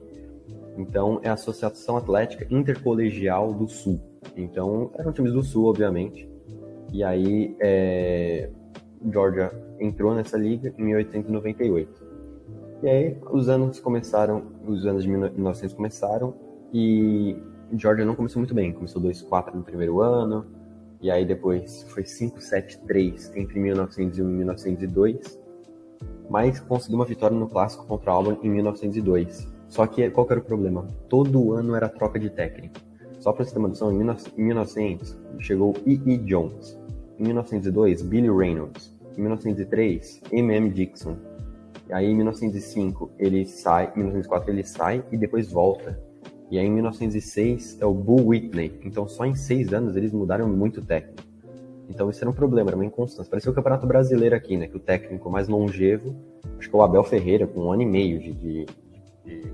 Então, 0.77 1.19
é 1.21 1.29
a 1.29 1.33
Associação 1.33 1.97
Atlética 1.97 2.47
Intercolegial 2.49 3.53
do 3.53 3.67
Sul. 3.67 3.99
Então, 4.37 4.91
eram 4.97 5.11
times 5.11 5.33
do 5.33 5.43
Sul, 5.43 5.65
obviamente. 5.65 6.29
E 6.93 7.03
aí, 7.03 7.55
é... 7.59 8.49
Georgia 9.11 9.51
entrou 9.79 10.13
nessa 10.13 10.37
liga 10.37 10.73
em 10.77 10.83
1898. 10.83 12.11
E 12.83 12.89
aí, 12.89 13.17
os 13.31 13.49
anos 13.49 13.79
começaram, 13.79 14.43
os 14.65 14.85
anos 14.85 15.03
de 15.03 15.09
1900 15.09 15.73
começaram 15.75 16.33
e 16.73 17.35
Georgia 17.73 18.05
não 18.05 18.15
começou 18.15 18.39
muito 18.39 18.53
bem. 18.53 18.71
Começou 18.71 19.01
2-4 19.01 19.53
no 19.53 19.63
primeiro 19.63 20.01
ano, 20.01 20.45
e 21.01 21.09
aí 21.09 21.25
depois 21.25 21.83
foi 21.89 22.03
5-7-3 22.03 23.35
entre 23.35 23.59
1901 23.59 24.29
e 24.29 24.33
1902. 24.33 25.39
Mas 26.29 26.59
conseguiu 26.59 26.97
uma 26.97 27.05
vitória 27.05 27.35
no 27.35 27.47
clássico 27.47 27.85
contra 27.85 28.11
a 28.11 28.13
Auburn 28.13 28.39
em 28.43 28.49
1902. 28.49 29.47
Só 29.67 29.87
que 29.87 30.09
qual 30.11 30.27
que 30.27 30.33
era 30.33 30.39
o 30.39 30.43
problema? 30.43 30.87
Todo 31.09 31.53
ano 31.53 31.75
era 31.75 31.89
troca 31.89 32.19
de 32.19 32.29
técnico. 32.29 32.75
Só 33.19 33.31
para 33.31 33.45
você 33.45 33.51
ter 33.51 33.59
uma 33.59 33.67
noção, 33.67 33.91
em 33.91 34.43
1900 34.43 35.17
chegou 35.39 35.73
E.E. 35.85 36.17
Jones. 36.17 36.77
Em 37.19 37.23
1902, 37.23 38.01
Billy 38.03 38.29
Reynolds. 38.29 38.95
Em 39.17 39.21
1903, 39.21 40.21
M.M. 40.31 40.69
Dixon. 40.69 41.17
E 41.89 41.93
aí 41.93 42.05
em 42.05 42.15
1905 42.15 43.11
ele 43.19 43.45
sai, 43.45 43.91
em 43.95 43.99
1904 43.99 44.49
ele 44.49 44.63
sai 44.63 45.03
e 45.11 45.17
depois 45.17 45.51
volta. 45.51 45.99
E 46.51 46.59
aí, 46.59 46.65
em 46.65 46.69
1906, 46.69 47.77
é 47.79 47.85
o 47.85 47.93
Bull 47.93 48.27
Whitney. 48.27 48.73
Então, 48.83 49.07
só 49.07 49.25
em 49.25 49.33
seis 49.33 49.73
anos, 49.73 49.95
eles 49.95 50.11
mudaram 50.11 50.49
muito 50.49 50.81
o 50.81 50.83
técnico. 50.83 51.23
Então, 51.89 52.09
isso 52.09 52.21
era 52.21 52.29
um 52.29 52.33
problema, 52.33 52.69
era 52.69 52.75
uma 52.75 52.85
inconstância. 52.85 53.29
Parecia 53.29 53.49
o 53.49 53.55
Campeonato 53.55 53.87
Brasileiro 53.87 54.35
aqui, 54.35 54.57
né? 54.57 54.67
Que 54.67 54.75
o 54.75 54.79
técnico 54.79 55.29
mais 55.29 55.47
longevo, 55.47 56.13
acho 56.59 56.69
que 56.69 56.75
é 56.75 56.77
o 56.77 56.81
Abel 56.81 57.05
Ferreira, 57.05 57.47
com 57.47 57.61
um 57.61 57.71
ano 57.71 57.83
e 57.83 57.85
meio 57.85 58.19
de, 58.19 58.33
de, 58.33 58.65
de 59.25 59.51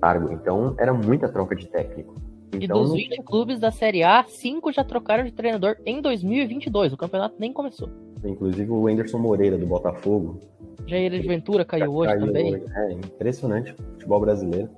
cargo. 0.00 0.32
Então, 0.32 0.74
era 0.76 0.92
muita 0.92 1.28
troca 1.28 1.54
de 1.54 1.68
técnico. 1.68 2.14
Então, 2.52 2.82
e 2.82 2.84
dos 2.84 2.92
20 2.92 3.22
clubes 3.22 3.60
da 3.60 3.70
Série 3.70 4.02
A, 4.02 4.24
cinco 4.26 4.72
já 4.72 4.82
trocaram 4.82 5.22
de 5.22 5.30
treinador 5.30 5.76
em 5.86 6.02
2022. 6.02 6.92
O 6.94 6.96
campeonato 6.96 7.36
nem 7.38 7.52
começou. 7.52 7.88
Inclusive 8.24 8.70
o 8.72 8.88
Anderson 8.88 9.18
Moreira, 9.18 9.56
do 9.56 9.66
Botafogo. 9.66 10.40
Jair 10.84 11.12
de 11.12 11.26
Ventura 11.28 11.64
caiu 11.64 11.94
hoje 11.94 12.12
caiu 12.12 12.26
também. 12.26 12.54
Hoje. 12.54 12.64
É 12.74 12.92
impressionante 12.92 13.72
futebol 13.72 14.20
brasileiro. 14.20 14.68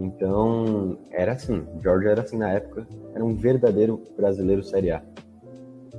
Então, 0.00 0.98
era 1.10 1.32
assim, 1.32 1.66
Georgia 1.82 2.10
era 2.10 2.22
assim 2.22 2.38
na 2.38 2.50
época, 2.50 2.86
era 3.14 3.22
um 3.22 3.34
verdadeiro 3.34 4.02
brasileiro 4.16 4.62
Série 4.62 4.90
A. 4.90 5.02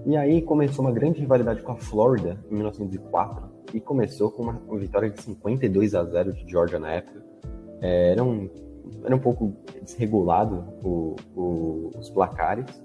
E 0.06 0.18
aí 0.18 0.42
começou 0.42 0.84
uma 0.84 0.92
grande 0.92 1.20
rivalidade 1.20 1.62
com 1.62 1.72
a 1.72 1.76
Flórida 1.76 2.44
em 2.50 2.56
1904 2.56 3.48
e 3.76 3.80
começou 3.80 4.32
com 4.32 4.42
uma, 4.42 4.78
vitória 4.80 5.08
de 5.10 5.22
52 5.22 5.94
a 5.94 6.04
0 6.04 6.34
de 6.34 6.50
Georgia 6.50 6.80
na 6.80 6.92
época. 6.94 7.24
É, 7.80 8.14
era, 8.14 8.24
um, 8.24 8.50
era 9.04 9.16
um 9.16 9.20
pouco 9.20 9.54
desregulado 9.84 10.66
o, 10.84 11.16
o, 11.36 11.92
os 12.00 12.10
placares. 12.10 12.84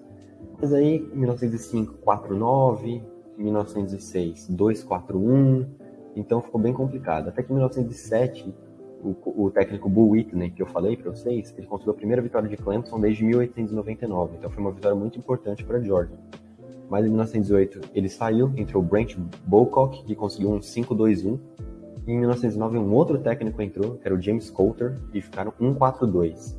Mas 0.60 0.74
aí, 0.74 0.96
em 0.96 1.18
1905, 1.18 1.98
4-9, 2.04 3.02
1906, 3.38 4.50
2-4-1, 4.50 5.66
então 6.14 6.42
ficou 6.42 6.60
bem 6.60 6.74
complicado. 6.74 7.28
Até 7.28 7.42
que 7.42 7.50
em 7.50 7.54
1907 7.54 8.54
o, 9.06 9.44
o 9.46 9.50
técnico 9.50 9.88
Bull 9.88 10.10
Whitney, 10.10 10.50
que 10.50 10.60
eu 10.60 10.66
falei 10.66 10.96
para 10.96 11.10
vocês, 11.10 11.54
ele 11.56 11.66
conseguiu 11.66 11.92
a 11.92 11.96
primeira 11.96 12.20
vitória 12.20 12.48
de 12.48 12.56
Clemson 12.56 12.98
desde 12.98 13.24
1899. 13.24 14.36
Então 14.36 14.50
foi 14.50 14.62
uma 14.62 14.72
vitória 14.72 14.96
muito 14.96 15.18
importante 15.18 15.64
para 15.64 15.80
Georgia. 15.80 16.16
Mas 16.90 17.04
em 17.04 17.08
1918 17.08 17.90
ele 17.94 18.08
saiu, 18.08 18.52
entrou 18.56 18.82
Brent 18.82 19.16
Bocock, 19.46 20.04
que 20.04 20.14
conseguiu 20.14 20.50
um 20.50 20.58
5-2-1. 20.58 21.38
E 22.06 22.12
em 22.12 22.18
1909 22.18 22.78
um 22.78 22.92
outro 22.92 23.18
técnico 23.18 23.62
entrou, 23.62 23.96
que 23.96 24.06
era 24.06 24.14
o 24.14 24.20
James 24.20 24.50
Coulter, 24.50 24.98
e 25.12 25.20
ficaram 25.20 25.52
1-4-2. 25.60 26.56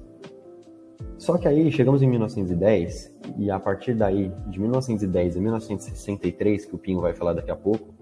Só 1.17 1.37
que 1.37 1.47
aí 1.47 1.71
chegamos 1.71 2.01
em 2.03 2.07
1910, 2.07 3.15
e 3.37 3.49
a 3.49 3.59
partir 3.59 3.95
daí, 3.95 4.31
de 4.47 4.59
1910 4.59 5.37
a 5.37 5.39
1963, 5.39 6.65
que 6.65 6.75
o 6.75 6.77
Pinho 6.77 7.01
vai 7.01 7.13
falar 7.13 7.33
daqui 7.33 7.49
a 7.49 7.55
pouco, 7.55 7.96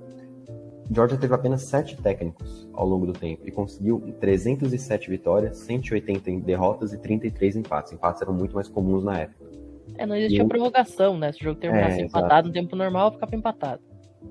Georgia 0.91 1.17
teve 1.17 1.33
apenas 1.33 1.63
sete 1.63 1.97
técnicos 1.97 2.67
ao 2.73 2.87
longo 2.87 3.07
do 3.07 3.13
tempo 3.13 3.41
e 3.45 3.51
conseguiu 3.51 3.99
307 4.19 5.09
vitórias, 5.09 5.57
180 5.57 6.31
derrotas 6.41 6.93
e 6.93 6.97
33 6.97 7.55
empates. 7.57 7.93
Empates 7.93 8.21
eram 8.21 8.33
muito 8.33 8.53
mais 8.53 8.67
comuns 8.67 9.03
na 9.03 9.19
época. 9.19 9.45
É, 9.97 10.05
não 10.05 10.15
existia 10.15 10.45
prorrogação, 10.45 11.17
né? 11.17 11.31
Se 11.31 11.41
o 11.41 11.43
jogo 11.43 11.59
terminasse 11.59 12.01
é, 12.01 12.03
empatado 12.03 12.47
no 12.47 12.53
tempo 12.53 12.75
normal, 12.75 13.13
ficava 13.13 13.35
empatado. 13.35 13.81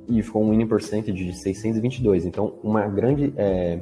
E 0.08 0.22
ficou 0.22 0.42
um 0.42 0.50
winning 0.50 0.66
percentage 0.66 1.12
de 1.24 1.32
622. 1.32 2.26
Então, 2.26 2.54
uma 2.62 2.86
grande, 2.86 3.32
é, 3.36 3.80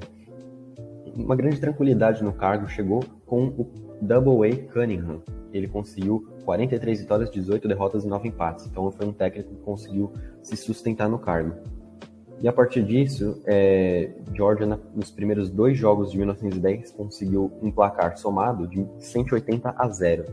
uma 1.14 1.34
grande 1.34 1.60
tranquilidade 1.60 2.22
no 2.22 2.32
cargo 2.32 2.68
chegou 2.68 3.04
com 3.26 3.46
o 3.46 3.70
Double 4.00 4.48
A 4.48 4.72
Cunningham. 4.72 5.22
Ele 5.52 5.68
conseguiu 5.68 6.26
43 6.44 7.00
vitórias, 7.00 7.30
18 7.30 7.68
derrotas 7.68 8.04
e 8.04 8.08
9 8.08 8.28
empates. 8.28 8.66
Então, 8.66 8.90
foi 8.90 9.06
um 9.06 9.12
técnico 9.12 9.50
que 9.50 9.60
conseguiu 9.62 10.12
se 10.42 10.56
sustentar 10.56 11.08
no 11.08 11.18
cargo. 11.18 11.54
E 12.42 12.48
a 12.48 12.52
partir 12.52 12.82
disso, 12.82 13.40
é, 13.46 14.10
Georgia, 14.34 14.66
nos 14.66 15.12
primeiros 15.12 15.48
dois 15.48 15.78
jogos 15.78 16.10
de 16.10 16.18
1910, 16.18 16.90
conseguiu 16.90 17.52
um 17.62 17.70
placar 17.70 18.18
somado 18.18 18.66
de 18.66 18.84
180 18.98 19.72
a 19.78 19.88
0. 19.88 20.24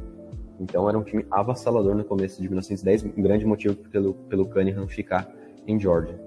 Então 0.59 0.89
era 0.89 0.97
um 0.97 1.03
time 1.03 1.23
avassalador 1.29 1.93
no 1.93 2.03
começo 2.03 2.41
de 2.41 2.49
1910, 2.49 3.05
um 3.15 3.21
grande 3.21 3.45
motivo 3.45 3.75
pelo, 3.75 4.15
pelo 4.27 4.47
Cunningham 4.47 4.87
ficar 4.87 5.31
em 5.67 5.79
Georgia. 5.79 6.19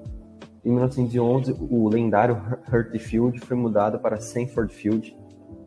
Em 0.64 0.70
1911, 0.70 1.56
o 1.58 1.88
lendário 1.88 2.40
Hurt 2.72 2.96
Field 3.00 3.40
foi 3.40 3.56
mudado 3.56 3.98
para 3.98 4.20
Sanford 4.20 4.72
Field 4.72 5.16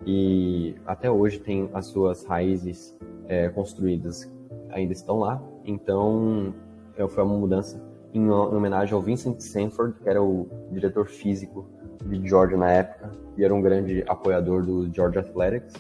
e 0.06 0.76
até 0.86 1.12
hoje 1.12 1.40
tem 1.40 1.70
as 1.74 1.88
suas 1.88 2.24
raízes 2.24 2.98
é, 3.28 3.50
construídas, 3.50 4.32
ainda 4.70 4.94
estão 4.94 5.20
lá. 5.20 5.44
Então 5.66 6.56
é, 6.96 7.06
foi 7.06 7.22
uma 7.22 7.38
mudança 7.38 7.84
em 8.18 8.30
homenagem 8.30 8.94
ao 8.94 9.02
Vincent 9.02 9.42
Sanford, 9.42 10.00
que 10.00 10.10
era 10.10 10.24
o 10.24 10.48
diretor 10.72 11.08
físico 11.08 11.68
de 12.06 12.26
Georgia 12.28 12.58
na 12.58 12.72
época 12.72 13.12
e 13.38 13.44
era 13.44 13.54
um 13.54 13.62
grande 13.62 14.04
apoiador 14.08 14.64
do 14.64 14.92
Georgia 14.94 15.20
Athletics. 15.22 15.76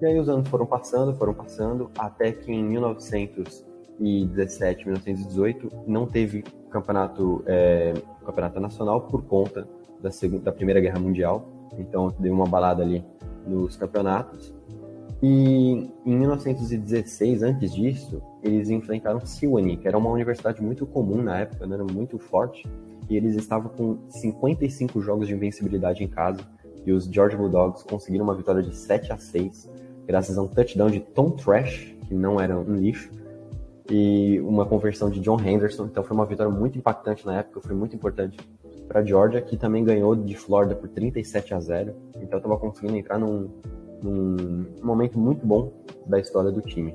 E 0.00 0.06
aí 0.06 0.18
os 0.18 0.28
anos 0.28 0.48
foram 0.48 0.66
passando, 0.66 1.14
foram 1.14 1.34
passando, 1.34 1.90
até 1.98 2.32
que 2.32 2.52
em 2.52 2.64
1917, 2.64 4.84
1918 4.84 5.70
não 5.86 6.06
teve 6.06 6.42
campeonato, 6.70 7.42
é, 7.46 7.92
campeonato 8.24 8.58
nacional 8.60 9.02
por 9.02 9.22
conta 9.24 9.68
da, 10.00 10.10
segunda, 10.10 10.44
da 10.44 10.52
Primeira 10.52 10.80
Guerra 10.80 10.98
Mundial. 10.98 11.46
Então 11.78 12.14
deu 12.18 12.32
uma 12.32 12.46
balada 12.46 12.82
ali 12.82 13.04
nos 13.46 13.76
campeonatos. 13.76 14.54
E 15.22 15.90
em 16.04 16.18
1916, 16.18 17.42
antes 17.42 17.74
disso, 17.74 18.22
eles 18.46 18.70
enfrentaram 18.70 19.24
Sewanee, 19.24 19.76
que 19.76 19.88
era 19.88 19.98
uma 19.98 20.10
universidade 20.10 20.62
muito 20.62 20.86
comum 20.86 21.22
na 21.22 21.40
época, 21.40 21.66
né? 21.66 21.74
era 21.74 21.84
muito 21.84 22.18
forte, 22.18 22.66
e 23.08 23.16
eles 23.16 23.36
estavam 23.36 23.70
com 23.70 23.98
55 24.08 25.00
jogos 25.00 25.28
de 25.28 25.34
invencibilidade 25.34 26.02
em 26.02 26.08
casa, 26.08 26.40
e 26.84 26.92
os 26.92 27.04
Georgia 27.04 27.38
Bulldogs 27.38 27.82
conseguiram 27.82 28.24
uma 28.24 28.34
vitória 28.34 28.62
de 28.62 28.74
7 28.74 29.12
a 29.12 29.18
6, 29.18 29.68
graças 30.06 30.38
a 30.38 30.42
um 30.42 30.46
touchdown 30.46 30.90
de 30.90 31.00
Tom 31.00 31.30
Trash, 31.30 31.94
que 32.06 32.14
não 32.14 32.40
era 32.40 32.56
um 32.56 32.76
lixo, 32.76 33.10
e 33.90 34.40
uma 34.40 34.66
conversão 34.66 35.10
de 35.10 35.20
John 35.20 35.40
Henderson, 35.40 35.86
então 35.86 36.02
foi 36.02 36.16
uma 36.16 36.26
vitória 36.26 36.50
muito 36.50 36.78
impactante 36.78 37.24
na 37.24 37.38
época, 37.38 37.60
foi 37.60 37.74
muito 37.74 37.94
importante 37.94 38.38
para 38.88 39.04
Georgia, 39.04 39.40
que 39.40 39.56
também 39.56 39.84
ganhou 39.84 40.14
de 40.14 40.36
Florida 40.36 40.74
por 40.74 40.88
37 40.88 41.54
a 41.54 41.60
0, 41.60 41.94
então 42.20 42.38
estava 42.38 42.56
conseguindo 42.56 42.96
entrar 42.96 43.18
num 43.18 43.48
um 44.04 44.66
momento 44.82 45.18
muito 45.18 45.46
bom 45.46 45.72
da 46.06 46.20
história 46.20 46.50
do 46.50 46.60
time. 46.60 46.94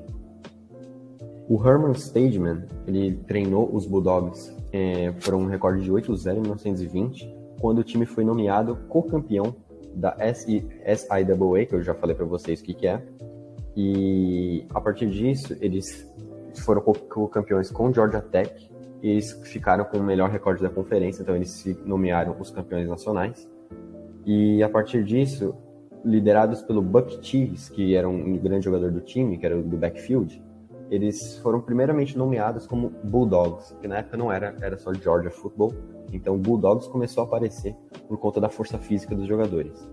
O 1.48 1.60
Herman 1.66 1.92
Stageman, 1.92 2.64
ele 2.86 3.16
treinou 3.26 3.68
os 3.74 3.86
Bulldogs 3.86 4.54
é, 4.72 5.10
por 5.24 5.34
um 5.34 5.46
recorde 5.46 5.82
de 5.82 5.90
8-0 5.90 6.36
em 6.36 6.40
1920, 6.40 7.36
quando 7.60 7.78
o 7.78 7.84
time 7.84 8.06
foi 8.06 8.24
nomeado 8.24 8.76
co-campeão 8.88 9.54
da 9.94 10.16
SIAA, 10.34 11.66
que 11.66 11.74
eu 11.74 11.82
já 11.82 11.94
falei 11.94 12.16
para 12.16 12.24
vocês 12.24 12.60
o 12.60 12.64
que, 12.64 12.74
que 12.74 12.86
é. 12.86 13.02
E 13.76 14.66
a 14.74 14.80
partir 14.80 15.10
disso, 15.10 15.56
eles 15.60 16.08
foram 16.64 16.80
co-campeões 16.80 17.70
com 17.70 17.92
Georgia 17.92 18.20
Tech 18.20 18.70
e 19.02 19.08
eles 19.08 19.32
ficaram 19.44 19.84
com 19.84 19.98
o 19.98 20.02
melhor 20.02 20.30
recorde 20.30 20.62
da 20.62 20.70
conferência, 20.70 21.22
então 21.22 21.34
eles 21.34 21.50
se 21.50 21.78
nomearam 21.84 22.36
os 22.38 22.50
campeões 22.50 22.88
nacionais. 22.88 23.48
E 24.24 24.62
a 24.62 24.68
partir 24.68 25.04
disso, 25.04 25.54
liderados 26.04 26.62
pelo 26.62 26.80
Buck 26.80 27.18
Cheese, 27.20 27.70
que 27.70 27.94
era 27.94 28.08
um 28.08 28.36
grande 28.38 28.64
jogador 28.64 28.90
do 28.90 29.00
time, 29.00 29.38
que 29.38 29.44
era 29.44 29.60
do 29.60 29.76
backfield, 29.76 30.42
eles 30.92 31.38
foram 31.38 31.58
primeiramente 31.58 32.18
nomeados 32.18 32.66
como 32.66 32.90
Bulldogs, 33.02 33.74
que 33.80 33.88
na 33.88 33.96
época 33.98 34.18
não 34.18 34.30
era, 34.30 34.54
era 34.60 34.76
só 34.76 34.92
Georgia 34.92 35.30
Football, 35.30 35.72
então 36.12 36.36
Bulldogs 36.36 36.86
começou 36.86 37.22
a 37.22 37.26
aparecer 37.26 37.74
por 38.06 38.18
conta 38.18 38.38
da 38.38 38.50
força 38.50 38.76
física 38.76 39.14
dos 39.14 39.26
jogadores. 39.26 39.90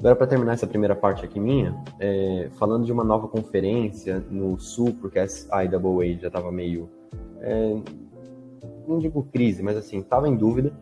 Agora, 0.00 0.16
para 0.16 0.26
terminar 0.26 0.54
essa 0.54 0.66
primeira 0.66 0.96
parte 0.96 1.24
aqui 1.24 1.38
minha, 1.38 1.80
é, 2.00 2.48
falando 2.58 2.84
de 2.84 2.90
uma 2.90 3.04
nova 3.04 3.28
conferência 3.28 4.18
no 4.28 4.58
Sul, 4.58 4.96
porque 5.00 5.20
a 5.20 5.62
IAA 5.62 6.18
já 6.20 6.26
estava 6.26 6.50
meio. 6.50 6.90
É, 7.40 7.76
não 8.88 8.98
digo 8.98 9.22
crise, 9.32 9.62
mas 9.62 9.76
assim, 9.76 10.00
estava 10.00 10.28
em 10.28 10.36
dúvida. 10.36 10.72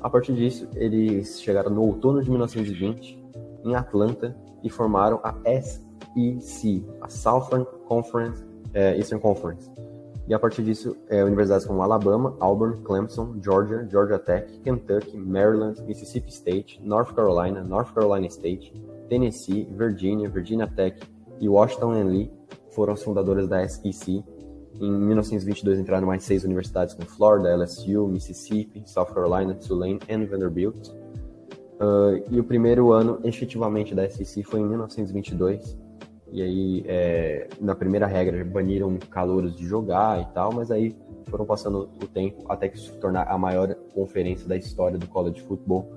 A 0.00 0.10
partir 0.10 0.34
disso, 0.34 0.68
eles 0.74 1.40
chegaram 1.40 1.70
no 1.70 1.80
outono 1.80 2.20
de 2.20 2.28
1920 2.28 3.24
em 3.64 3.76
Atlanta 3.76 4.36
e 4.64 4.68
formaram 4.68 5.20
a 5.22 5.32
SEC, 5.62 6.84
a 7.00 7.08
Southern 7.08 7.64
Conference, 7.86 8.44
é, 8.74 8.96
Eastern 8.96 9.20
Conference. 9.20 9.70
E 10.28 10.34
a 10.34 10.38
partir 10.38 10.62
disso, 10.62 10.96
é, 11.08 11.22
universidades 11.22 11.64
como 11.64 11.82
Alabama, 11.82 12.36
Auburn, 12.40 12.82
Clemson, 12.82 13.36
Georgia, 13.40 13.86
Georgia 13.88 14.18
Tech, 14.18 14.58
Kentucky, 14.64 15.16
Maryland, 15.16 15.80
Mississippi 15.86 16.32
State, 16.32 16.80
North 16.82 17.14
Carolina, 17.14 17.62
North 17.62 17.94
Carolina 17.94 18.26
State, 18.28 18.72
Tennessee, 19.08 19.68
Virginia, 19.70 20.28
Virginia 20.28 20.66
Tech 20.66 21.00
e 21.40 21.48
Washington 21.48 21.92
and 21.92 22.06
Lee 22.06 22.30
foram 22.72 22.94
as 22.94 23.02
fundadoras 23.04 23.48
da 23.48 23.66
SEC. 23.68 24.24
Em 24.80 24.90
1922 24.90 25.78
entraram 25.78 26.06
mais 26.06 26.24
seis 26.24 26.42
universidades 26.42 26.94
como 26.94 27.08
Florida, 27.08 27.54
LSU, 27.56 28.08
Mississippi, 28.08 28.82
South 28.84 29.14
Carolina, 29.14 29.54
Tulane 29.54 30.00
e 30.08 30.26
Vanderbilt. 30.26 30.88
Uh, 31.78 32.22
e 32.30 32.40
o 32.40 32.44
primeiro 32.44 32.92
ano, 32.92 33.20
efetivamente, 33.22 33.94
da 33.94 34.08
SEC 34.08 34.42
foi 34.44 34.60
em 34.60 34.66
1922. 34.66 35.78
E 36.32 36.42
aí, 36.42 36.84
é, 36.86 37.48
na 37.60 37.74
primeira 37.74 38.06
regra, 38.06 38.44
baniram 38.44 38.96
calouros 39.10 39.54
de 39.54 39.64
jogar 39.64 40.20
e 40.20 40.24
tal, 40.34 40.52
mas 40.52 40.70
aí 40.70 40.94
foram 41.28 41.44
passando 41.44 41.88
o 42.02 42.06
tempo 42.06 42.44
até 42.48 42.68
que 42.68 42.78
se 42.78 42.92
tornar 42.98 43.24
a 43.28 43.38
maior 43.38 43.74
conferência 43.94 44.48
da 44.48 44.56
história 44.56 44.98
do 44.98 45.06
college 45.06 45.40
football, 45.42 45.88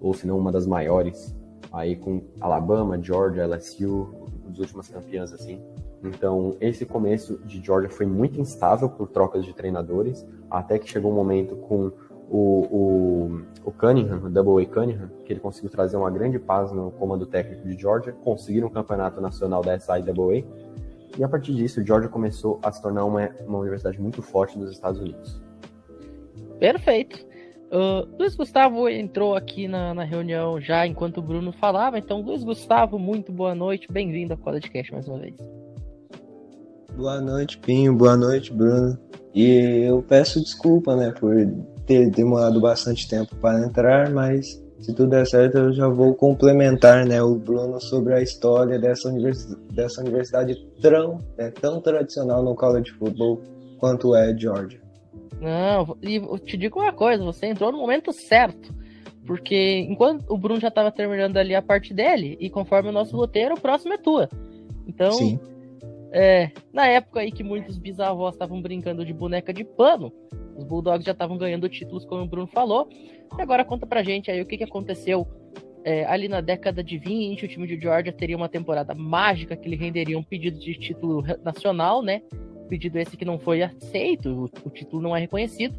ou 0.00 0.14
se 0.14 0.26
não 0.26 0.38
uma 0.38 0.52
das 0.52 0.66
maiores, 0.66 1.34
aí 1.72 1.96
com 1.96 2.22
Alabama, 2.40 2.98
Georgia, 3.02 3.46
LSU, 3.46 4.14
as 4.50 4.58
últimas 4.58 4.88
campeãs 4.88 5.32
assim. 5.32 5.60
Então, 6.02 6.56
esse 6.60 6.86
começo 6.86 7.38
de 7.44 7.60
Georgia 7.60 7.90
foi 7.90 8.06
muito 8.06 8.40
instável 8.40 8.88
por 8.88 9.08
trocas 9.08 9.44
de 9.44 9.52
treinadores, 9.52 10.24
até 10.50 10.78
que 10.78 10.88
chegou 10.88 11.10
um 11.10 11.14
momento 11.14 11.56
com 11.56 11.90
o, 12.30 12.66
o, 12.70 13.40
o 13.64 13.72
Cunningham, 13.72 14.18
o 14.24 14.30
Double 14.30 14.64
A 14.64 14.68
Cunningham, 14.68 15.10
que 15.24 15.32
ele 15.32 15.40
conseguiu 15.40 15.70
trazer 15.70 15.96
uma 15.96 16.10
grande 16.10 16.38
paz 16.38 16.70
no 16.72 16.90
comando 16.92 17.26
técnico 17.26 17.66
de 17.66 17.78
Georgia, 17.78 18.12
conseguiram 18.12 18.68
um 18.68 18.70
campeonato 18.70 19.20
nacional 19.20 19.62
da 19.62 19.78
SIAA, 19.78 20.44
e 21.18 21.24
a 21.24 21.28
partir 21.28 21.54
disso, 21.54 21.84
Georgia 21.84 22.08
começou 22.08 22.60
a 22.62 22.70
se 22.70 22.80
tornar 22.80 23.04
uma, 23.04 23.28
uma 23.46 23.58
universidade 23.58 24.00
muito 24.00 24.22
forte 24.22 24.58
dos 24.58 24.70
Estados 24.70 25.00
Unidos. 25.00 25.42
Perfeito. 26.60 27.26
Uh, 27.70 28.08
Luiz 28.18 28.34
Gustavo 28.34 28.88
entrou 28.88 29.34
aqui 29.34 29.68
na, 29.68 29.92
na, 29.92 30.04
reunião 30.04 30.58
já 30.58 30.86
enquanto 30.86 31.18
o 31.18 31.22
Bruno 31.22 31.52
falava, 31.52 31.98
então 31.98 32.22
Luiz 32.22 32.42
Gustavo, 32.42 32.98
muito 32.98 33.30
boa 33.30 33.54
noite, 33.54 33.86
bem-vindo 33.92 34.32
ao 34.32 34.38
Podcast 34.38 34.90
mais 34.90 35.06
uma 35.06 35.18
vez. 35.18 35.34
Boa 36.96 37.20
noite, 37.20 37.58
Pinho, 37.58 37.94
boa 37.94 38.16
noite, 38.16 38.54
Bruno. 38.54 38.98
E 39.34 39.84
eu 39.86 40.02
peço 40.02 40.40
desculpa, 40.40 40.96
né, 40.96 41.12
por 41.12 41.34
ter 41.86 42.10
demorado 42.10 42.60
bastante 42.60 43.08
tempo 43.08 43.34
para 43.36 43.64
entrar, 43.64 44.10
mas 44.10 44.62
se 44.80 44.94
tudo 44.94 45.10
der 45.10 45.26
certo 45.26 45.58
eu 45.58 45.72
já 45.72 45.88
vou 45.88 46.14
complementar 46.14 47.04
né, 47.06 47.22
o 47.22 47.34
Bruno 47.34 47.80
sobre 47.80 48.14
a 48.14 48.22
história 48.22 48.78
dessa, 48.78 49.08
univers 49.08 49.46
dessa 49.72 50.00
universidade 50.00 50.54
tão, 50.80 51.18
né, 51.36 51.50
tão 51.50 51.80
tradicional 51.80 52.42
no 52.42 52.54
college 52.54 52.90
football 52.92 53.40
quanto 53.78 54.14
é 54.14 54.36
Georgia. 54.36 54.80
Não, 55.40 55.96
e 56.02 56.16
eu 56.16 56.38
te 56.38 56.56
digo 56.56 56.80
uma 56.80 56.92
coisa, 56.92 57.24
você 57.24 57.46
entrou 57.46 57.70
no 57.70 57.78
momento 57.78 58.12
certo. 58.12 58.76
Porque 59.26 59.86
enquanto 59.88 60.24
o 60.28 60.38
Bruno 60.38 60.58
já 60.58 60.68
estava 60.68 60.90
terminando 60.90 61.36
ali 61.36 61.54
a 61.54 61.60
parte 61.60 61.92
dele, 61.92 62.36
e 62.40 62.48
conforme 62.48 62.88
o 62.88 62.92
nosso 62.92 63.14
roteiro, 63.14 63.54
o 63.54 63.60
próximo 63.60 63.92
é 63.92 63.98
tua. 63.98 64.28
Então, 64.86 65.12
Sim. 65.12 65.38
É, 66.12 66.50
na 66.72 66.86
época 66.86 67.20
aí 67.20 67.30
que 67.30 67.44
muitos 67.44 67.78
bisavós 67.78 68.34
estavam 68.34 68.62
brincando 68.62 69.04
de 69.04 69.12
boneca 69.12 69.52
de 69.52 69.62
pano, 69.64 70.12
os 70.58 70.64
Bulldogs 70.64 71.04
já 71.04 71.12
estavam 71.12 71.38
ganhando 71.38 71.68
títulos, 71.68 72.04
como 72.04 72.22
o 72.22 72.26
Bruno 72.26 72.48
falou. 72.48 72.88
E 73.38 73.40
agora 73.40 73.64
conta 73.64 73.86
pra 73.86 74.02
gente 74.02 74.30
aí 74.30 74.40
o 74.40 74.46
que, 74.46 74.58
que 74.58 74.64
aconteceu 74.64 75.26
é, 75.84 76.04
ali 76.06 76.28
na 76.28 76.40
década 76.40 76.82
de 76.82 76.98
20. 76.98 77.44
O 77.44 77.48
time 77.48 77.66
de 77.66 77.80
Georgia 77.80 78.12
teria 78.12 78.36
uma 78.36 78.48
temporada 78.48 78.92
mágica 78.92 79.56
que 79.56 79.68
lhe 79.68 79.76
renderia 79.76 80.18
um 80.18 80.22
pedido 80.22 80.58
de 80.58 80.74
título 80.74 81.22
nacional, 81.44 82.02
né? 82.02 82.22
Pedido 82.68 82.98
esse 82.98 83.16
que 83.16 83.24
não 83.24 83.38
foi 83.38 83.62
aceito, 83.62 84.30
o, 84.30 84.44
o 84.66 84.70
título 84.70 85.00
não 85.00 85.16
é 85.16 85.20
reconhecido, 85.20 85.78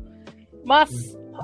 mas 0.64 0.90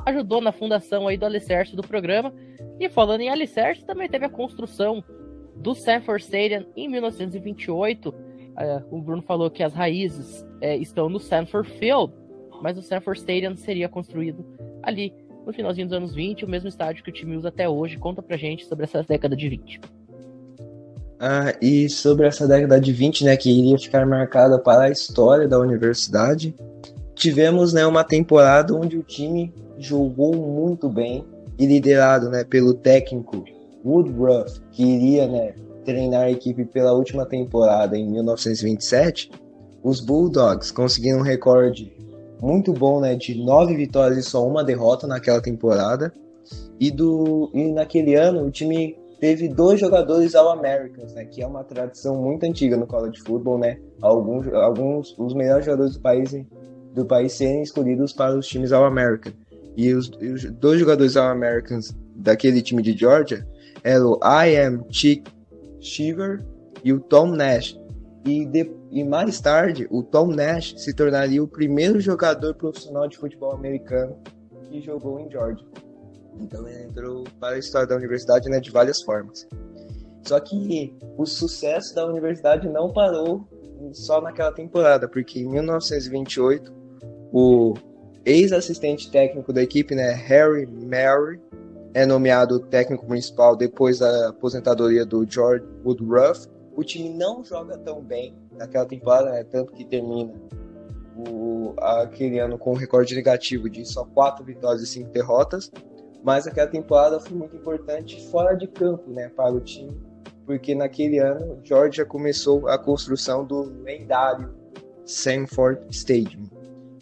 ajudou 0.06 0.40
na 0.40 0.54
fundação 0.54 1.08
aí 1.08 1.18
do 1.18 1.26
alicerce 1.26 1.76
do 1.76 1.84
programa. 1.84 2.34
E 2.80 2.90
falando 2.90 3.22
em 3.22 3.30
alicerce, 3.30 3.86
também 3.86 4.10
teve 4.10 4.26
a 4.26 4.30
construção 4.30 5.04
do 5.58 5.76
Sanford 5.76 6.24
Stadium 6.24 6.66
em 6.76 6.88
1928 6.88 8.14
É, 8.58 8.82
o 8.90 9.02
Bruno 9.02 9.22
falou 9.22 9.50
que 9.50 9.64
as 9.64 9.74
raízes 9.74 10.46
é, 10.62 10.76
estão 10.78 11.10
no 11.10 11.20
Sanford 11.20 11.70
Field, 11.78 12.14
mas 12.62 12.78
o 12.78 12.82
Sanford 12.82 13.20
Stadium 13.20 13.56
seria 13.56 13.90
construído 13.90 14.46
ali 14.82 15.14
no 15.46 15.54
finalzinho 15.54 15.88
dos 15.88 15.96
anos 15.96 16.16
20, 16.16 16.46
o 16.46 16.50
mesmo 16.50 16.68
estádio 16.68 17.04
que 17.04 17.10
o 17.10 17.14
time 17.14 17.36
usa 17.36 17.50
até 17.50 17.70
hoje. 17.70 17.98
Conta 17.98 18.22
pra 18.22 18.38
gente 18.38 18.66
sobre 18.66 18.86
essa 18.86 19.04
década 19.04 19.36
de 19.36 19.48
20. 19.50 19.82
Ah, 21.20 21.54
e 21.62 21.90
sobre 21.90 22.28
essa 22.28 22.48
década 22.48 22.80
de 22.80 22.92
20, 22.92 23.26
né, 23.26 23.38
que 23.38 23.50
iria 23.50 23.78
ficar 23.78 24.06
marcada 24.06 24.60
para 24.60 24.84
a 24.84 24.90
história 24.90 25.48
da 25.48 25.60
universidade, 25.60 26.54
tivemos 27.14 27.74
né, 27.74 27.86
uma 27.86 28.04
temporada 28.04 28.74
onde 28.76 28.98
o 28.98 29.04
time 29.04 29.54
jogou 29.78 30.36
muito 30.36 30.90
bem 30.90 31.24
e 31.58 31.66
liderado 31.66 32.30
né, 32.30 32.44
pelo 32.44 32.74
técnico 32.74 33.46
Woodruff, 33.84 34.60
que 34.72 34.84
iria 34.84 35.28
né, 35.28 35.54
treinar 35.86 36.24
a 36.24 36.32
equipe 36.32 36.66
pela 36.66 36.92
última 36.92 37.26
temporada 37.26 37.98
em 37.98 38.10
1927, 38.10 39.32
os 39.84 40.02
Bulldogs 40.02 40.72
conseguiram 40.72 41.20
um 41.20 41.24
recorde 41.24 41.96
muito 42.42 42.74
bom, 42.74 43.00
né, 43.00 43.16
de 43.16 43.36
nove 43.44 43.76
vitórias 43.76 44.18
e 44.18 44.24
só 44.24 44.46
uma 44.46 44.64
derrota 44.64 45.08
naquela 45.08 45.42
temporada. 45.42 46.12
E, 46.80 46.92
do, 46.92 47.50
e 47.54 47.72
naquele 47.72 48.16
ano 48.16 48.46
o 48.46 48.52
time 48.52 48.98
teve 49.20 49.48
dois 49.48 49.80
jogadores 49.80 50.36
All-Americans, 50.36 51.14
né, 51.14 51.26
que 51.26 51.42
é 51.42 51.48
uma 51.48 51.64
tradição 51.64 52.16
muito 52.22 52.44
antiga 52.44 52.76
no 52.76 52.86
college 52.86 53.22
football, 53.22 53.58
né, 53.58 53.80
alguns, 54.02 54.48
alguns 54.54 55.16
os 55.18 55.34
melhores 55.34 55.66
jogadores 55.66 55.94
do 55.94 56.02
país 56.02 56.36
do 56.94 57.06
país 57.06 57.34
serem 57.34 57.62
escolhidos 57.62 58.14
para 58.14 58.38
os 58.38 58.48
times 58.48 58.72
All-American. 58.72 59.34
E 59.76 59.94
os, 59.94 60.10
os, 60.10 60.46
dois 60.52 60.80
jogadores 60.80 61.18
All-Americans 61.18 61.94
daquele 62.16 62.62
time 62.62 62.82
de 62.82 62.98
Georgia 62.98 63.46
eram 63.84 64.18
I 64.24 64.58
Am 64.58 64.86
Chick 64.90 65.30
Shiver 65.86 66.44
e 66.84 66.92
o 66.92 67.00
Tom 67.00 67.28
Nash. 67.28 67.80
E, 68.26 68.46
de, 68.46 68.72
e 68.92 69.04
mais 69.04 69.40
tarde, 69.40 69.88
o 69.92 70.02
Tom 70.02 70.28
Nash 70.28 70.74
se 70.78 70.94
tornaria 70.94 71.44
o 71.44 71.48
primeiro 71.48 72.00
jogador 72.00 72.56
profissional 72.56 73.08
de 73.08 73.18
futebol 73.18 73.54
americano 73.54 74.18
que 74.70 74.82
jogou 74.82 75.20
em 75.20 75.30
Georgia. 75.30 75.66
Então 76.40 76.68
ele 76.68 76.84
entrou 76.84 77.24
para 77.40 77.56
a 77.56 77.60
história 77.60 77.88
da 77.88 77.96
universidade 77.96 78.50
né, 78.50 78.60
de 78.60 78.72
várias 78.72 79.02
formas. 79.02 79.48
Só 80.24 80.40
que 80.40 80.98
o 81.18 81.26
sucesso 81.26 81.94
da 81.94 82.06
universidade 82.06 82.68
não 82.68 82.92
parou 82.92 83.48
só 83.94 84.20
naquela 84.20 84.52
temporada, 84.52 85.08
porque 85.08 85.40
em 85.40 85.48
1928 85.48 86.74
o 87.32 87.76
ex-assistente 88.26 89.12
técnico 89.12 89.54
da 89.54 89.62
equipe, 89.62 89.94
né, 89.94 90.12
Harry 90.14 90.66
Mary, 90.66 91.40
é 91.96 92.06
nomeado 92.06 92.60
técnico 92.60 93.06
principal 93.06 93.56
depois 93.56 94.00
da 94.00 94.28
aposentadoria 94.28 95.06
do 95.06 95.26
George 95.26 95.66
Woodruff. 95.84 96.46
O 96.76 96.84
time 96.84 97.10
não 97.10 97.42
joga 97.42 97.78
tão 97.78 98.02
bem 98.02 98.36
naquela 98.52 98.86
temporada, 98.86 99.32
né, 99.32 99.46
tanto 99.46 99.72
que 99.72 99.86
termina 99.86 100.34
o, 101.16 101.74
aquele 101.78 102.38
ano 102.38 102.58
com 102.58 102.74
um 102.74 102.76
recorde 102.76 103.16
negativo 103.16 103.70
de 103.70 103.86
só 103.86 104.04
quatro 104.04 104.44
vitórias 104.44 104.82
e 104.82 104.86
cinco 104.86 105.10
derrotas. 105.12 105.72
Mas 106.22 106.46
aquela 106.46 106.68
temporada 106.68 107.18
foi 107.18 107.38
muito 107.38 107.56
importante 107.56 108.22
fora 108.28 108.56
de 108.56 108.68
campo 108.68 109.10
né, 109.10 109.30
para 109.30 109.54
o 109.54 109.62
time, 109.62 109.98
porque 110.46 110.76
naquele 110.76 111.20
ano 111.20 111.62
Georgia 111.64 112.04
começou 112.04 112.68
a 112.68 112.78
construção 112.78 113.46
do 113.46 113.72
lendário 113.84 114.54
Sanford 115.06 115.80
Stadium. 115.92 116.44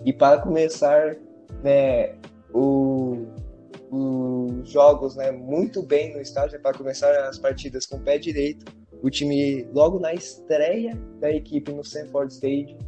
E 0.05 0.13
para 0.13 0.39
começar 0.39 1.15
né, 1.63 2.13
o 2.53 3.25
os 3.95 4.69
jogos 4.69 5.15
né, 5.15 5.31
muito 5.31 5.83
bem 5.83 6.13
no 6.13 6.19
estádio 6.19 6.59
para 6.59 6.75
começar 6.75 7.11
as 7.27 7.37
partidas 7.37 7.85
com 7.85 7.97
o 7.97 7.99
pé 7.99 8.17
direito. 8.17 8.65
O 9.03 9.09
time, 9.09 9.67
logo 9.71 9.99
na 9.99 10.13
estreia 10.13 10.97
da 11.19 11.29
equipe 11.31 11.71
no 11.71 11.83
Sanford 11.83 12.33
Stadium, 12.33 12.79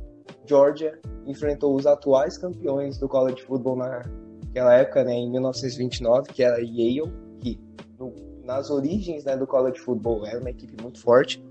Georgia 0.45 0.99
enfrentou 1.27 1.75
os 1.75 1.85
atuais 1.85 2.39
campeões 2.39 2.97
do 2.97 3.07
college 3.07 3.43
football 3.43 3.75
naquela 3.75 4.73
época, 4.73 5.03
né, 5.03 5.13
em 5.13 5.29
1929, 5.29 6.33
que 6.33 6.41
era 6.41 6.57
Yale, 6.59 7.13
que 7.39 7.59
no, 7.99 8.11
nas 8.43 8.71
origens 8.71 9.23
né, 9.25 9.37
do 9.37 9.45
college 9.45 9.79
football 9.79 10.25
era 10.25 10.39
uma 10.39 10.49
equipe 10.49 10.81
muito 10.81 10.99
forte. 10.99 11.43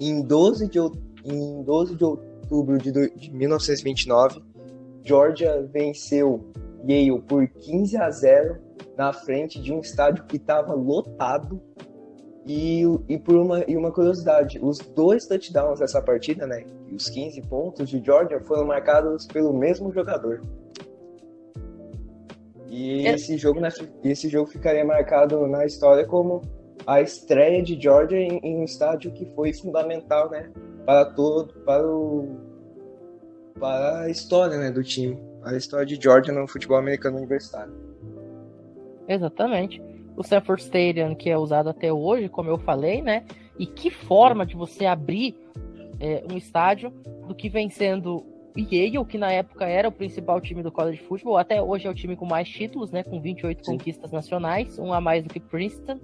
Em 0.00 0.22
12 0.22 0.68
de, 0.68 0.78
em 1.24 1.62
12 1.62 1.94
de 1.94 2.04
outubro 2.04 2.78
de, 2.78 2.90
de 2.90 3.30
1929, 3.30 4.42
Georgia 5.04 5.62
venceu 5.70 6.42
Yale 6.86 7.20
por 7.22 7.46
15 7.48 7.96
a 7.96 8.10
0 8.10 8.58
na 8.96 9.12
frente 9.12 9.60
de 9.60 9.72
um 9.72 9.80
estádio 9.80 10.24
que 10.24 10.36
estava 10.36 10.72
lotado. 10.74 11.60
E, 12.48 12.82
e 13.08 13.18
por 13.18 13.34
uma, 13.34 13.64
e 13.66 13.76
uma 13.76 13.90
curiosidade, 13.90 14.60
os 14.62 14.78
dois 14.78 15.26
touchdowns 15.26 15.80
dessa 15.80 16.00
partida, 16.00 16.46
né, 16.46 16.64
e 16.86 16.94
os 16.94 17.08
15 17.08 17.42
pontos 17.42 17.90
de 17.90 18.00
Georgia 18.00 18.40
foram 18.40 18.64
marcados 18.64 19.26
pelo 19.26 19.52
mesmo 19.52 19.92
jogador. 19.92 20.40
E 22.68 23.04
é. 23.04 23.14
esse, 23.14 23.36
jogo, 23.36 23.58
esse 24.04 24.28
jogo 24.28 24.48
ficaria 24.48 24.84
marcado 24.84 25.44
na 25.48 25.66
história 25.66 26.06
como 26.06 26.40
a 26.86 27.00
estreia 27.00 27.60
de 27.64 27.80
Georgia 27.80 28.20
em, 28.20 28.38
em 28.38 28.60
um 28.60 28.64
estádio 28.64 29.10
que 29.10 29.26
foi 29.34 29.52
fundamental, 29.52 30.30
né, 30.30 30.48
para 30.84 31.04
todo, 31.04 31.52
para 31.64 31.84
o, 31.84 32.36
para 33.58 34.02
a 34.02 34.08
história, 34.08 34.56
né, 34.56 34.70
do 34.70 34.84
time 34.84 35.25
a 35.46 35.56
história 35.56 35.86
de 35.86 35.94
Georgia 35.94 36.34
no 36.34 36.46
futebol 36.48 36.76
americano 36.76 37.18
universitário. 37.18 37.72
Exatamente. 39.08 39.80
O 40.16 40.24
Sanford 40.24 40.62
Stadium, 40.62 41.14
que 41.14 41.30
é 41.30 41.38
usado 41.38 41.68
até 41.68 41.92
hoje, 41.92 42.28
como 42.28 42.50
eu 42.50 42.58
falei, 42.58 43.00
né? 43.00 43.24
E 43.56 43.64
que 43.64 43.88
forma 43.88 44.44
de 44.44 44.56
você 44.56 44.86
abrir 44.86 45.36
é, 46.00 46.24
um 46.30 46.36
estádio 46.36 46.90
do 47.28 47.34
que 47.34 47.48
vem 47.48 47.70
sendo 47.70 48.26
Yale, 48.56 49.04
que 49.04 49.18
na 49.18 49.30
época 49.30 49.66
era 49.66 49.88
o 49.88 49.92
principal 49.92 50.40
time 50.40 50.62
do 50.62 50.72
college 50.72 51.02
football, 51.02 51.36
até 51.36 51.62
hoje 51.62 51.86
é 51.86 51.90
o 51.90 51.94
time 51.94 52.16
com 52.16 52.26
mais 52.26 52.48
títulos, 52.48 52.90
né? 52.90 53.04
Com 53.04 53.20
28 53.20 53.64
Sim. 53.64 53.72
conquistas 53.72 54.10
nacionais, 54.10 54.78
um 54.78 54.92
a 54.92 55.00
mais 55.00 55.22
do 55.22 55.32
que 55.32 55.38
Princeton. 55.38 56.00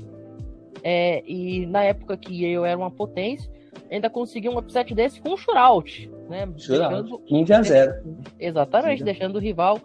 É, 0.84 1.22
e 1.26 1.66
na 1.66 1.82
época 1.82 2.16
que 2.16 2.44
Yale 2.44 2.68
era 2.68 2.78
uma 2.78 2.90
potência, 2.90 3.50
ainda 3.90 4.08
conseguiu 4.08 4.52
um 4.52 4.58
upset 4.58 4.94
desse 4.94 5.20
com 5.20 5.32
o 5.32 5.36
shootout, 5.36 6.10
né? 6.28 6.48
Shootout, 6.56 7.02
deixando, 7.02 7.18
15 7.20 7.52
a 7.52 7.62
0. 7.62 7.94
Exatamente, 8.38 9.04
deixando 9.04 9.36
o 9.36 9.38
rival 9.38 9.78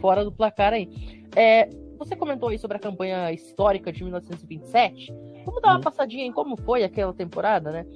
fora 0.00 0.24
do 0.24 0.32
placar 0.32 0.72
aí. 0.72 0.88
É, 1.34 1.68
você 1.98 2.14
comentou 2.14 2.48
aí 2.48 2.58
sobre 2.58 2.76
a 2.76 2.80
campanha 2.80 3.32
histórica 3.32 3.92
de 3.92 4.02
1927. 4.02 5.12
Vamos 5.44 5.62
dar 5.62 5.70
uma 5.70 5.78
hum. 5.78 5.80
passadinha 5.80 6.24
em 6.24 6.32
como 6.32 6.56
foi 6.56 6.84
aquela 6.84 7.12
temporada, 7.12 7.70
né? 7.70 7.86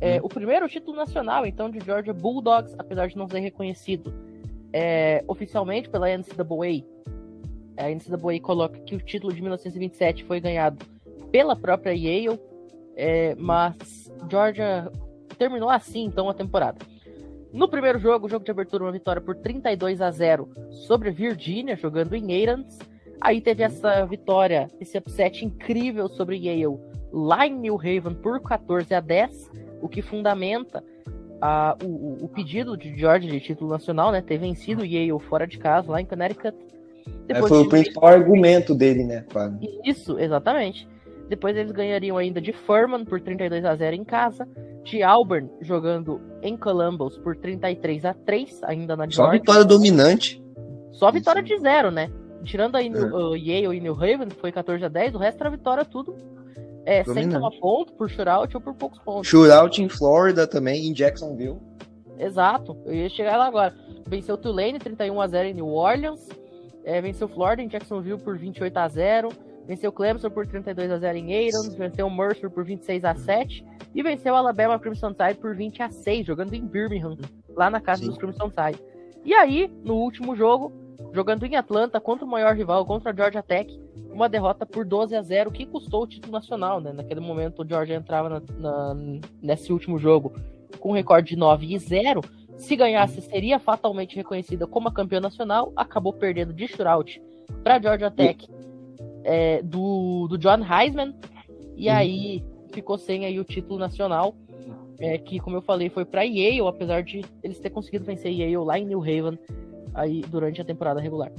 É, 0.00 0.16
hum. 0.16 0.20
O 0.24 0.28
primeiro 0.28 0.68
título 0.68 0.96
nacional, 0.96 1.46
então, 1.46 1.70
de 1.70 1.80
Georgia 1.80 2.12
Bulldogs, 2.12 2.74
apesar 2.78 3.06
de 3.08 3.16
não 3.16 3.28
ser 3.28 3.40
reconhecido 3.40 4.12
é, 4.72 5.22
oficialmente 5.28 5.88
pela 5.88 6.08
NCAA. 6.08 6.84
A 7.76 7.88
NCAA 7.90 8.40
coloca 8.40 8.78
que 8.80 8.94
o 8.94 8.98
título 8.98 9.32
de 9.32 9.40
1927 9.40 10.24
foi 10.24 10.40
ganhado 10.40 10.84
pela 11.30 11.56
própria 11.56 11.92
Yale, 11.92 12.40
é, 12.96 13.34
mas 13.34 14.03
Georgia 14.28 14.90
terminou 15.38 15.70
assim 15.70 16.04
então 16.04 16.28
a 16.28 16.34
temporada. 16.34 16.78
No 17.52 17.68
primeiro 17.68 18.00
jogo, 18.00 18.26
o 18.26 18.28
jogo 18.28 18.44
de 18.44 18.50
abertura, 18.50 18.84
uma 18.84 18.92
vitória 18.92 19.22
por 19.22 19.36
32 19.36 20.00
a 20.00 20.10
0 20.10 20.48
sobre 20.70 21.12
Virginia, 21.12 21.76
jogando 21.76 22.14
em 22.14 22.32
Aidens. 22.32 22.78
Aí 23.20 23.40
teve 23.40 23.62
essa 23.62 24.04
vitória, 24.04 24.68
esse 24.80 24.98
upset 24.98 25.44
incrível 25.44 26.08
sobre 26.08 26.36
Yale 26.36 26.78
lá 27.12 27.46
em 27.46 27.54
New 27.54 27.76
Haven 27.76 28.14
por 28.20 28.40
14 28.40 28.92
a 28.92 29.00
10, 29.00 29.52
o 29.80 29.88
que 29.88 30.02
fundamenta 30.02 30.82
a, 31.40 31.76
o, 31.82 32.24
o, 32.24 32.28
pedido 32.28 32.76
de 32.76 32.96
Georgia 32.98 33.30
de 33.30 33.38
título 33.38 33.70
nacional, 33.70 34.10
né? 34.10 34.20
Ter 34.20 34.36
vencido 34.36 34.84
Yale 34.84 35.16
fora 35.20 35.46
de 35.46 35.56
casa, 35.56 35.92
lá 35.92 36.00
em 36.00 36.06
Connecticut. 36.06 36.56
É, 37.28 37.34
Depois 37.34 37.44
é, 37.44 37.48
foi 37.48 37.60
de... 37.60 37.66
o 37.66 37.68
principal 37.68 38.08
argumento 38.08 38.74
dele, 38.74 39.04
né? 39.04 39.24
Isso, 39.84 40.18
exatamente. 40.18 40.88
Depois 41.28 41.56
eles 41.56 41.72
ganhariam 41.72 42.16
ainda 42.16 42.40
de 42.40 42.52
Furman 42.52 43.04
por 43.04 43.20
32 43.20 43.64
a 43.64 43.74
0 43.74 43.96
em 43.96 44.04
casa, 44.04 44.46
de 44.82 45.02
Auburn 45.02 45.48
jogando 45.60 46.20
em 46.42 46.56
Columbus 46.56 47.16
por 47.18 47.36
33 47.36 48.04
a 48.04 48.14
3 48.14 48.62
ainda 48.64 48.94
na 48.96 49.04
Georgia. 49.04 49.24
Só 49.24 49.30
vitória 49.30 49.64
dominante. 49.64 50.44
Só 50.92 51.10
vitória 51.10 51.42
de 51.42 51.58
zero, 51.58 51.90
né? 51.90 52.10
Tirando 52.44 52.76
aí 52.76 52.88
é. 52.88 52.90
uh, 52.90 53.34
Yale 53.34 53.76
e 53.76 53.80
New 53.80 53.94
Haven, 53.94 54.28
foi 54.38 54.52
14 54.52 54.84
a 54.84 54.88
10, 54.88 55.14
o 55.14 55.18
resto 55.18 55.40
era 55.40 55.50
vitória 55.50 55.84
tudo 55.84 56.14
é, 56.84 57.02
sem 57.04 57.28
tomar 57.28 57.50
ponto 57.52 57.92
por 57.94 58.08
shootout 58.10 58.54
ou 58.54 58.60
por 58.60 58.74
poucos 58.74 58.98
pontos. 59.00 59.26
Shootout 59.26 59.82
em 59.82 59.88
Florida 59.88 60.46
também, 60.46 60.86
em 60.86 60.92
Jacksonville. 60.92 61.58
Exato, 62.18 62.76
eu 62.84 62.94
ia 62.94 63.08
chegar 63.08 63.36
lá 63.36 63.46
agora. 63.46 63.74
Venceu 64.06 64.36
Tulane 64.36 64.78
31 64.78 65.20
a 65.20 65.26
0 65.26 65.48
em 65.48 65.54
New 65.54 65.68
Orleans, 65.68 66.28
é, 66.84 67.00
venceu 67.00 67.26
Florida 67.26 67.62
em 67.62 67.68
Jacksonville 67.68 68.20
por 68.20 68.36
28 68.36 68.76
a 68.76 68.88
0 68.88 69.28
Venceu 69.66 69.90
Clemson 69.90 70.30
por 70.30 70.46
32 70.46 70.90
a 70.90 70.98
0 70.98 71.18
em 71.18 71.34
Aidens, 71.34 71.74
venceu 71.74 72.08
Mercer 72.10 72.50
por 72.50 72.64
26 72.64 73.04
a 73.04 73.14
7 73.14 73.64
e 73.94 74.02
venceu 74.02 74.34
Alabama 74.34 74.78
Crimson 74.78 75.12
Tide 75.12 75.38
por 75.40 75.56
20 75.56 75.82
a 75.82 75.90
6, 75.90 76.26
jogando 76.26 76.52
em 76.54 76.66
Birmingham, 76.66 77.16
lá 77.56 77.70
na 77.70 77.80
casa 77.80 78.02
Sim. 78.02 78.08
dos 78.08 78.18
Crimson 78.18 78.50
Tide. 78.50 78.82
E 79.24 79.32
aí, 79.32 79.72
no 79.82 79.94
último 79.94 80.36
jogo, 80.36 80.70
jogando 81.12 81.46
em 81.46 81.56
Atlanta 81.56 82.00
contra 82.00 82.26
o 82.26 82.28
maior 82.28 82.54
rival, 82.54 82.84
contra 82.84 83.10
a 83.10 83.14
Georgia 83.14 83.42
Tech, 83.42 83.80
uma 84.12 84.28
derrota 84.28 84.66
por 84.66 84.84
12 84.84 85.16
a 85.16 85.22
0, 85.22 85.50
que 85.50 85.64
custou 85.64 86.02
o 86.02 86.06
título 86.06 86.32
nacional, 86.32 86.80
né? 86.80 86.92
Naquele 86.92 87.20
momento 87.20 87.62
o 87.62 87.68
Georgia 87.68 87.96
entrava 87.96 88.28
na, 88.28 88.42
na, 88.58 88.96
nesse 89.40 89.72
último 89.72 89.98
jogo 89.98 90.34
com 90.78 90.90
um 90.90 90.92
recorde 90.92 91.30
de 91.30 91.36
9 91.36 91.74
e 91.74 91.78
0. 91.78 92.20
Se 92.58 92.76
ganhasse, 92.76 93.20
seria 93.22 93.58
fatalmente 93.58 94.14
reconhecida 94.14 94.66
como 94.66 94.88
a 94.88 94.92
campeã 94.92 95.20
nacional. 95.20 95.72
Acabou 95.74 96.12
perdendo 96.12 96.52
de 96.52 96.68
shootout 96.68 97.20
para 97.62 97.80
Georgia 97.80 98.10
Tech 98.10 98.46
é, 99.24 99.62
do, 99.62 100.28
do 100.28 100.38
John 100.38 100.60
Heisman. 100.62 101.14
E 101.76 101.88
uhum. 101.88 101.94
aí 101.94 102.44
ficou 102.72 102.96
sem 102.98 103.24
aí 103.24 103.40
o 103.40 103.44
título 103.44 103.78
nacional. 103.78 104.34
É, 105.00 105.18
que, 105.18 105.40
como 105.40 105.56
eu 105.56 105.62
falei, 105.62 105.90
foi 105.90 106.04
para 106.04 106.22
Yale, 106.22 106.60
apesar 106.60 107.02
de 107.02 107.24
eles 107.42 107.58
ter 107.58 107.70
conseguido 107.70 108.04
vencer 108.04 108.32
Yale 108.32 108.56
lá 108.58 108.78
em 108.78 108.86
New 108.86 109.00
Haven 109.00 109.36
aí 109.92 110.22
durante 110.22 110.60
a 110.60 110.64
temporada 110.64 111.00
regular. 111.00 111.32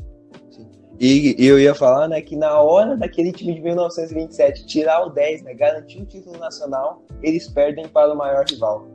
E, 1.00 1.36
e, 1.38 1.46
eu 1.46 1.60
ia 1.60 1.76
falar, 1.76 2.08
né, 2.08 2.22
que 2.22 2.36
na 2.36 2.60
hora 2.60 2.96
daquele 2.96 3.32
time 3.34 3.54
de 3.54 3.62
1927 3.62 4.66
tirar 4.66 5.06
o 5.06 5.10
10, 5.10 5.44
né, 5.44 5.54
garantir 5.54 6.02
o 6.02 6.06
título 6.06 6.38
nacional, 6.38 7.04
eles 7.22 7.48
perdem 7.50 7.88
para 7.88 8.14
o 8.14 8.18
maior 8.18 8.46
rival. 8.50 8.88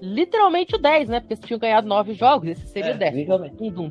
Literalmente 0.00 0.74
o 0.74 0.78
10, 0.78 1.08
né, 1.08 1.20
porque 1.20 1.34
eles 1.34 1.44
tinham 1.44 1.60
ganhado 1.60 1.86
9 1.86 2.14
jogos, 2.14 2.48
esse 2.48 2.66
seria 2.66 2.90
é, 2.90 2.94
o 2.94 2.98
10. 2.98 3.28
Um 3.60 3.90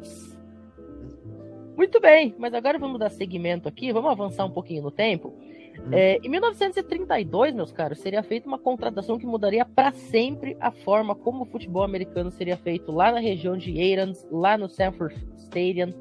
Muito 1.75 1.99
bem, 1.99 2.36
mas 2.38 2.53
agora 2.53 2.77
vamos 2.77 2.99
dar 2.99 3.09
seguimento 3.09 3.67
aqui, 3.67 3.91
vamos 3.91 4.12
avançar 4.12 4.45
um 4.45 4.51
pouquinho 4.51 4.83
no 4.83 4.91
tempo. 4.91 5.33
Hum. 5.79 5.89
É, 5.91 6.19
em 6.23 6.29
1932, 6.29 7.53
meus 7.53 7.71
caros, 7.71 7.99
seria 7.99 8.21
feita 8.21 8.47
uma 8.47 8.59
contratação 8.59 9.17
que 9.17 9.25
mudaria 9.25 9.65
para 9.65 9.91
sempre 9.91 10.55
a 10.59 10.71
forma 10.71 11.15
como 11.15 11.43
o 11.43 11.45
futebol 11.45 11.83
americano 11.83 12.29
seria 12.29 12.57
feito 12.57 12.91
lá 12.91 13.12
na 13.12 13.19
região 13.19 13.57
de 13.57 13.73
Aarons, 13.81 14.25
lá 14.31 14.57
no 14.57 14.69
Sanford 14.69 15.15
Stadium. 15.38 15.93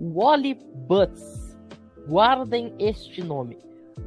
Wally 0.00 0.58
Butts. 0.88 1.56
Guardem 2.08 2.74
este 2.78 3.22
nome. 3.22 3.56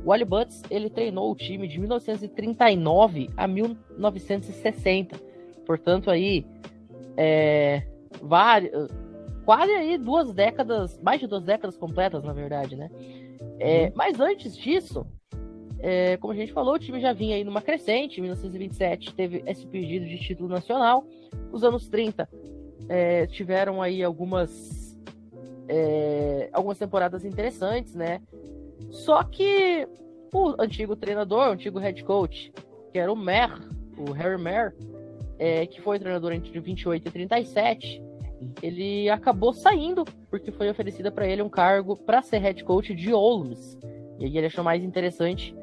Wally 0.06 0.26
Butts, 0.26 0.62
ele 0.70 0.90
treinou 0.90 1.32
o 1.32 1.36
time 1.36 1.68
de 1.68 1.80
1939 1.80 3.30
a 3.36 3.48
1960. 3.48 5.18
Portanto, 5.66 6.12
aí, 6.12 6.46
é, 7.18 7.84
várias, 8.22 8.90
quase 9.46 9.72
aí 9.72 9.98
duas 9.98 10.34
décadas, 10.34 11.00
mais 11.02 11.20
de 11.20 11.28
duas 11.28 11.44
décadas 11.44 11.78
completas, 11.78 12.24
na 12.24 12.34
verdade, 12.34 12.76
né? 12.76 12.90
É, 13.60 13.86
uhum. 13.86 13.92
mas 13.96 14.20
antes 14.20 14.58
disso, 14.58 15.06
é, 15.80 16.18
como 16.18 16.34
a 16.34 16.36
gente 16.36 16.52
falou, 16.52 16.76
o 16.76 16.80
time 16.80 17.00
já 17.00 17.14
vinha 17.14 17.36
aí 17.36 17.44
numa 17.44 17.62
crescente. 17.62 18.18
Em 18.18 18.22
1927 18.22 19.14
teve 19.14 19.44
esse 19.46 19.66
pedido 19.68 20.06
de 20.06 20.18
título 20.18 20.50
nacional. 20.50 21.06
Os 21.52 21.64
anos 21.64 21.88
30 21.88 22.28
é, 22.90 23.28
tiveram 23.28 23.82
aí 23.82 24.04
algumas 24.04 24.98
é, 25.68 26.50
algumas 26.52 26.78
temporadas 26.78 27.24
interessantes, 27.24 27.94
né? 27.94 28.22
Só 28.90 29.24
que 29.24 29.88
o 30.34 30.56
antigo 30.60 30.96
treinador, 30.96 31.50
o 31.50 31.52
antigo 31.52 31.80
head 31.80 32.04
coach, 32.04 32.52
que 32.92 33.00
era 33.00 33.12
o 33.12 33.16
Mer, 33.16 33.52
o 33.98 34.12
Harry 34.12 34.42
Mer, 34.42 34.76
é, 35.38 35.66
que 35.66 35.82
foi 35.82 36.00
treinador 36.00 36.34
entre 36.34 36.60
28 36.60 37.08
e 37.08 37.12
37, 37.12 38.02
ele 38.62 39.10
acabou 39.10 39.54
saindo 39.54 40.06
porque 40.30 40.52
foi 40.52 40.70
oferecida 40.70 41.12
para 41.12 41.28
ele 41.28 41.42
um 41.42 41.50
cargo 41.50 41.96
para 41.96 42.22
ser 42.22 42.40
head 42.40 42.64
coach 42.64 42.94
de 42.94 43.14
Olms. 43.14 43.78
E 44.20 44.26
aí 44.26 44.38
ele 44.38 44.48
achou 44.48 44.64
mais 44.64 44.84
interessante 44.84 45.56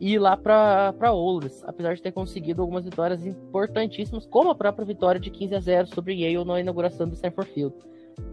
ir 0.00 0.18
lá 0.18 0.36
para 0.36 1.12
Olms, 1.12 1.62
apesar 1.64 1.94
de 1.94 2.02
ter 2.02 2.12
conseguido 2.12 2.62
algumas 2.62 2.84
vitórias 2.84 3.24
importantíssimas, 3.26 4.26
como 4.26 4.50
a 4.50 4.54
própria 4.54 4.84
vitória 4.86 5.20
de 5.20 5.30
15 5.30 5.54
a 5.54 5.60
0 5.60 5.86
sobre 5.88 6.14
Yale 6.14 6.44
na 6.44 6.60
inauguração 6.60 7.06
do 7.06 7.14
Stanford 7.14 7.52
Field. 7.52 7.74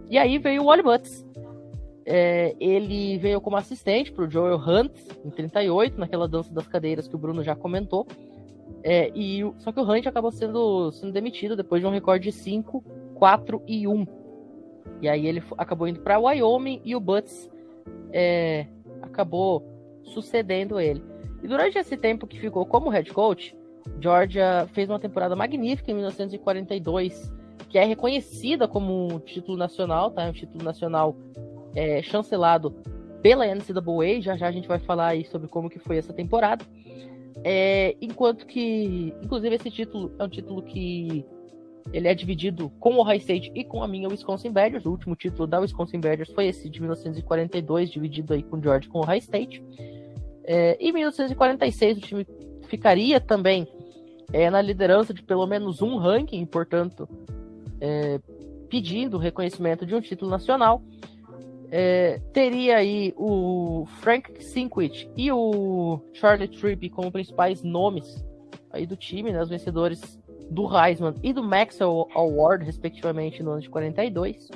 E 0.08 0.16
aí 0.16 0.38
veio 0.38 0.62
o 0.62 0.66
Wally 0.66 0.82
Butts. 0.82 1.26
É, 2.06 2.56
ele 2.58 3.18
veio 3.18 3.38
como 3.38 3.56
assistente 3.56 4.10
para 4.10 4.24
o 4.24 4.30
Joel 4.30 4.56
Hunt 4.56 4.92
em 5.22 5.28
38, 5.28 6.00
naquela 6.00 6.26
dança 6.26 6.52
das 6.54 6.66
cadeiras 6.66 7.06
que 7.06 7.14
o 7.14 7.18
Bruno 7.18 7.44
já 7.44 7.54
comentou. 7.54 8.06
É, 8.82 9.10
e, 9.14 9.40
só 9.58 9.70
que 9.70 9.78
o 9.78 9.82
Hunt 9.82 10.06
acabou 10.06 10.30
sendo, 10.30 10.90
sendo 10.92 11.12
demitido 11.12 11.54
depois 11.54 11.82
de 11.82 11.86
um 11.86 11.90
recorde 11.90 12.30
de 12.30 12.32
5 12.32 12.82
4 13.18 13.62
e 13.66 13.86
1. 13.86 14.06
E 15.02 15.08
aí 15.08 15.26
ele 15.26 15.42
acabou 15.56 15.86
indo 15.86 16.00
para 16.00 16.18
Wyoming 16.18 16.80
e 16.84 16.94
o 16.96 17.00
Butts 17.00 17.50
é, 18.12 18.66
acabou 19.02 19.62
sucedendo 20.02 20.80
ele. 20.80 21.02
E 21.42 21.46
durante 21.46 21.78
esse 21.78 21.96
tempo 21.96 22.26
que 22.26 22.40
ficou 22.40 22.64
como 22.66 22.90
head 22.90 23.12
coach, 23.12 23.56
Georgia 24.00 24.66
fez 24.72 24.88
uma 24.88 24.98
temporada 24.98 25.36
magnífica 25.36 25.90
em 25.90 25.94
1942, 25.94 27.32
que 27.68 27.78
é 27.78 27.84
reconhecida 27.84 28.66
como 28.66 29.14
um 29.14 29.18
título 29.18 29.56
nacional, 29.56 30.10
tá? 30.10 30.24
Um 30.24 30.32
título 30.32 30.64
nacional 30.64 31.16
é, 31.74 32.02
chancelado 32.02 32.74
pela 33.22 33.46
NCAA. 33.46 34.20
Já 34.20 34.36
já 34.36 34.48
a 34.48 34.52
gente 34.52 34.66
vai 34.66 34.78
falar 34.78 35.08
aí 35.08 35.24
sobre 35.24 35.48
como 35.48 35.70
que 35.70 35.78
foi 35.78 35.98
essa 35.98 36.12
temporada. 36.12 36.64
É, 37.44 37.96
enquanto 38.00 38.46
que, 38.46 39.14
inclusive, 39.22 39.54
esse 39.54 39.70
título 39.70 40.12
é 40.18 40.24
um 40.24 40.28
título 40.28 40.62
que 40.62 41.24
ele 41.92 42.08
é 42.08 42.14
dividido 42.14 42.70
com 42.78 42.94
o 42.94 42.98
Ohio 42.98 43.18
State 43.18 43.50
e 43.54 43.64
com 43.64 43.82
a 43.82 43.88
minha 43.88 44.08
Wisconsin 44.08 44.50
Badgers. 44.50 44.84
O 44.84 44.90
último 44.90 45.16
título 45.16 45.46
da 45.46 45.60
Wisconsin 45.60 46.00
Badgers 46.00 46.30
foi 46.30 46.46
esse 46.46 46.68
de 46.68 46.80
1942, 46.80 47.90
dividido 47.90 48.34
aí 48.34 48.42
com 48.42 48.60
George 48.60 48.88
com 48.88 48.98
o 48.98 49.02
Ohio 49.02 49.18
State. 49.18 49.62
É, 50.44 50.76
em 50.80 50.92
1946 50.92 51.98
o 51.98 52.00
time 52.00 52.26
ficaria 52.68 53.20
também 53.20 53.66
é, 54.32 54.50
na 54.50 54.60
liderança 54.60 55.12
de 55.14 55.22
pelo 55.22 55.46
menos 55.46 55.80
um 55.80 55.96
ranking, 55.96 56.44
portanto, 56.46 57.08
é, 57.80 58.20
pedindo 58.68 59.18
reconhecimento 59.18 59.86
de 59.86 59.94
um 59.94 60.00
título 60.00 60.30
nacional. 60.30 60.82
É, 61.70 62.18
teria 62.32 62.78
aí 62.78 63.12
o 63.16 63.86
Frank 64.00 64.42
Sinquit 64.42 65.10
e 65.16 65.30
o 65.30 66.00
Charlie 66.14 66.48
Tripp 66.48 66.88
como 66.90 67.12
principais 67.12 67.62
nomes 67.62 68.24
aí 68.70 68.86
do 68.86 68.96
time, 68.96 69.32
né, 69.32 69.42
os 69.42 69.50
vencedores 69.50 70.18
do 70.50 70.66
Heisman 70.76 71.14
e 71.22 71.32
do 71.32 71.42
Maxwell 71.42 72.08
Award, 72.14 72.64
respectivamente, 72.64 73.42
no 73.42 73.52
ano 73.52 73.60
de 73.60 73.70
42. 73.70 74.48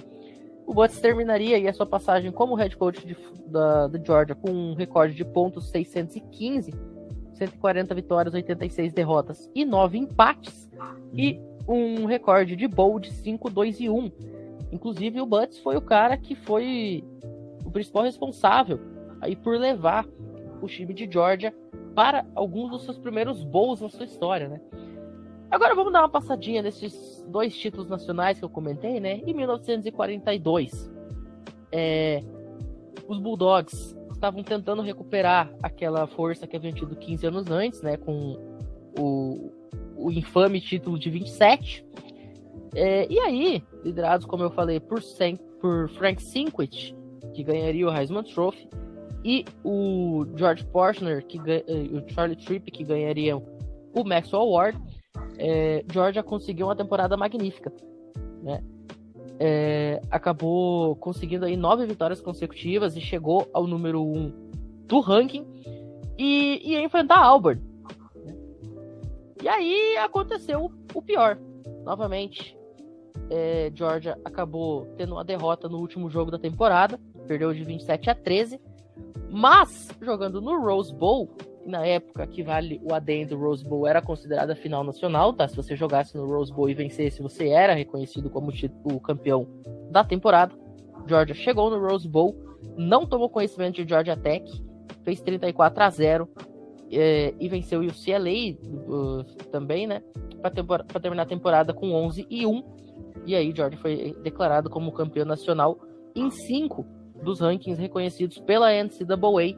O 0.66 0.72
Butts 0.74 1.00
terminaria 1.00 1.56
aí 1.56 1.68
a 1.68 1.72
sua 1.72 1.86
passagem 1.86 2.30
como 2.30 2.54
head 2.54 2.76
coach 2.76 3.04
de, 3.06 3.16
da, 3.46 3.88
da 3.88 3.98
Georgia 3.98 4.34
com 4.34 4.50
um 4.50 4.74
recorde 4.74 5.14
de 5.14 5.24
pontos 5.24 5.70
615, 5.70 6.72
140 7.34 7.94
vitórias, 7.94 8.34
86 8.34 8.92
derrotas 8.92 9.50
e 9.54 9.64
9 9.64 9.98
empates, 9.98 10.70
e 11.12 11.40
um 11.68 12.06
recorde 12.06 12.56
de 12.56 12.66
bowl 12.66 12.98
de 12.98 13.10
5, 13.10 13.50
2 13.50 13.80
e 13.80 13.88
1. 13.88 14.12
Inclusive, 14.72 15.20
o 15.20 15.26
Butts 15.26 15.58
foi 15.58 15.76
o 15.76 15.82
cara 15.82 16.16
que 16.16 16.34
foi 16.34 17.04
o 17.64 17.70
principal 17.70 18.04
responsável 18.04 18.80
aí 19.20 19.36
por 19.36 19.58
levar 19.58 20.06
o 20.60 20.66
time 20.66 20.94
de 20.94 21.08
Georgia 21.10 21.54
para 21.94 22.24
alguns 22.34 22.70
dos 22.70 22.84
seus 22.84 22.98
primeiros 22.98 23.44
bowls 23.44 23.80
na 23.80 23.88
sua 23.88 24.04
história, 24.04 24.48
né? 24.48 24.60
Agora 25.52 25.74
vamos 25.74 25.92
dar 25.92 26.00
uma 26.00 26.08
passadinha 26.08 26.62
nesses 26.62 27.22
dois 27.28 27.54
títulos 27.54 27.86
nacionais 27.86 28.38
que 28.38 28.44
eu 28.44 28.48
comentei, 28.48 28.98
né? 28.98 29.20
Em 29.26 29.34
1942, 29.34 30.90
é, 31.70 32.22
os 33.06 33.18
Bulldogs 33.18 33.94
estavam 34.10 34.42
tentando 34.42 34.80
recuperar 34.80 35.52
aquela 35.62 36.06
força 36.06 36.46
que 36.46 36.56
haviam 36.56 36.72
tido 36.72 36.96
15 36.96 37.26
anos 37.26 37.50
antes, 37.50 37.82
né? 37.82 37.98
Com 37.98 38.38
o, 38.98 39.52
o 39.94 40.10
infame 40.10 40.58
título 40.58 40.98
de 40.98 41.10
27. 41.10 41.84
É, 42.74 43.06
e 43.12 43.20
aí, 43.20 43.62
liderados, 43.84 44.24
como 44.24 44.44
eu 44.44 44.50
falei, 44.50 44.80
por, 44.80 45.02
Sam, 45.02 45.36
por 45.60 45.90
Frank 45.90 46.22
Sinquit, 46.22 46.96
que 47.34 47.44
ganharia 47.44 47.86
o 47.86 47.94
Heisman 47.94 48.22
Trophy, 48.22 48.70
e 49.22 49.44
o 49.62 50.24
George 50.34 50.64
Portner, 50.64 51.26
que, 51.26 51.38
o 51.38 52.10
Charlie 52.10 52.36
Tripp, 52.36 52.70
que 52.70 52.84
ganhariam 52.84 53.42
o 53.94 54.02
Maxwell 54.02 54.44
Award, 54.44 54.78
é, 55.38 55.84
Georgia 55.90 56.22
conseguiu 56.22 56.66
uma 56.66 56.76
temporada 56.76 57.16
magnífica, 57.16 57.72
né? 58.42 58.62
É, 59.38 60.00
acabou 60.10 60.94
conseguindo 60.96 61.44
aí 61.44 61.56
nove 61.56 61.84
vitórias 61.84 62.20
consecutivas 62.20 62.96
e 62.96 63.00
chegou 63.00 63.48
ao 63.52 63.66
número 63.66 64.00
um 64.00 64.32
do 64.86 65.00
ranking 65.00 65.44
e 66.16 66.60
ia 66.62 66.80
enfrentar 66.80 67.18
Auburn. 67.18 67.60
Né? 68.24 68.36
E 69.42 69.48
aí 69.48 69.96
aconteceu 69.96 70.70
o 70.94 71.02
pior. 71.02 71.38
Novamente, 71.82 72.56
é, 73.28 73.72
Georgia 73.74 74.16
acabou 74.24 74.86
tendo 74.96 75.14
uma 75.14 75.24
derrota 75.24 75.68
no 75.68 75.78
último 75.78 76.08
jogo 76.08 76.30
da 76.30 76.38
temporada, 76.38 77.00
perdeu 77.26 77.52
de 77.52 77.64
27 77.64 78.10
a 78.10 78.14
13, 78.14 78.60
mas 79.30 79.88
jogando 80.00 80.40
no 80.40 80.60
Rose 80.60 80.94
Bowl, 80.94 81.34
na 81.64 81.86
época 81.86 82.26
que 82.26 82.42
vale 82.42 82.80
o 82.82 82.94
adendo 82.94 83.38
Rose 83.38 83.64
Bowl 83.64 83.86
era 83.86 84.02
considerada 84.02 84.54
final 84.54 84.82
nacional, 84.82 85.32
tá? 85.32 85.46
Se 85.46 85.56
você 85.56 85.76
jogasse 85.76 86.16
no 86.16 86.26
Rose 86.26 86.52
Bowl 86.52 86.68
e 86.68 86.74
vencesse, 86.74 87.22
você 87.22 87.48
era 87.48 87.74
reconhecido 87.74 88.28
como 88.30 88.52
o 88.84 89.00
campeão 89.00 89.46
da 89.90 90.04
temporada. 90.04 90.54
Georgia 91.06 91.34
chegou 91.34 91.70
no 91.70 91.80
Rose 91.80 92.08
Bowl, 92.08 92.34
não 92.76 93.06
tomou 93.06 93.28
conhecimento 93.28 93.82
de 93.82 93.88
Georgia 93.88 94.16
Tech, 94.16 94.44
fez 95.04 95.20
34 95.20 95.82
a 95.82 95.90
0 95.90 96.28
é, 96.90 97.34
e 97.40 97.48
venceu 97.48 97.80
o 97.80 97.86
UCLA 97.86 98.56
uh, 98.88 99.24
também, 99.50 99.86
né? 99.86 100.02
Para 100.40 101.00
terminar 101.00 101.22
a 101.22 101.26
temporada 101.26 101.72
com 101.72 101.92
11 101.92 102.26
e 102.28 102.46
1. 102.46 102.62
E 103.24 103.34
aí 103.34 103.52
Georgia 103.54 103.78
foi 103.78 104.16
declarado 104.22 104.68
como 104.68 104.92
campeão 104.92 105.24
nacional 105.24 105.78
em 106.14 106.30
cinco 106.30 106.84
dos 107.22 107.40
rankings 107.40 107.80
reconhecidos 107.80 108.38
pela 108.40 108.70
NCAA. 108.72 109.56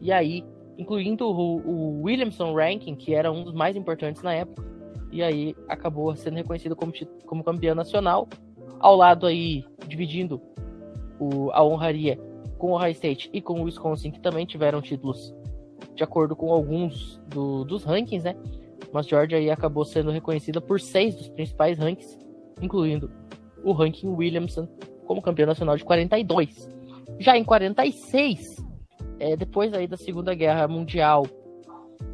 E 0.00 0.10
aí 0.10 0.44
incluindo 0.78 1.26
o, 1.26 1.56
o 1.58 2.02
Williamson 2.02 2.54
Ranking, 2.54 2.94
que 2.94 3.14
era 3.14 3.30
um 3.30 3.44
dos 3.44 3.54
mais 3.54 3.76
importantes 3.76 4.22
na 4.22 4.32
época, 4.34 4.64
e 5.10 5.22
aí 5.22 5.54
acabou 5.68 6.14
sendo 6.16 6.36
reconhecido 6.36 6.74
como, 6.74 6.92
como 7.26 7.44
campeão 7.44 7.74
nacional, 7.74 8.28
ao 8.80 8.96
lado 8.96 9.26
aí, 9.26 9.64
dividindo 9.86 10.40
o, 11.18 11.50
a 11.52 11.64
honraria 11.64 12.18
com 12.58 12.72
o 12.72 12.74
Ohio 12.74 12.92
State 12.92 13.30
e 13.32 13.40
com 13.40 13.60
o 13.60 13.64
Wisconsin, 13.64 14.10
que 14.10 14.20
também 14.20 14.44
tiveram 14.44 14.80
títulos 14.80 15.34
de 15.94 16.02
acordo 16.02 16.34
com 16.34 16.50
alguns 16.52 17.20
do, 17.28 17.64
dos 17.64 17.84
rankings, 17.84 18.24
né? 18.24 18.34
Mas 18.92 19.06
Georgia 19.06 19.38
aí 19.38 19.50
acabou 19.50 19.84
sendo 19.84 20.10
reconhecida 20.10 20.60
por 20.60 20.80
seis 20.80 21.14
dos 21.14 21.28
principais 21.28 21.78
rankings, 21.78 22.18
incluindo 22.60 23.10
o 23.62 23.72
ranking 23.72 24.08
Williamson 24.08 24.68
como 25.06 25.22
campeão 25.22 25.46
nacional 25.46 25.76
de 25.76 25.84
42. 25.84 26.68
Já 27.18 27.36
em 27.36 27.44
46, 27.44 28.63
é, 29.24 29.34
depois 29.34 29.72
aí 29.72 29.86
da 29.86 29.96
Segunda 29.96 30.34
Guerra 30.34 30.68
Mundial, 30.68 31.26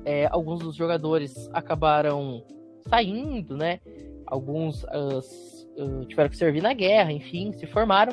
é, 0.05 0.29
alguns 0.31 0.61
dos 0.61 0.77
jogadores 0.77 1.51
acabaram 1.53 2.45
saindo, 2.89 3.57
né? 3.57 3.81
Alguns 4.25 4.85
uh, 4.85 6.05
tiveram 6.07 6.31
que 6.31 6.37
servir 6.37 6.63
na 6.63 6.73
guerra, 6.73 7.11
enfim, 7.11 7.53
se 7.53 7.67
formaram. 7.67 8.13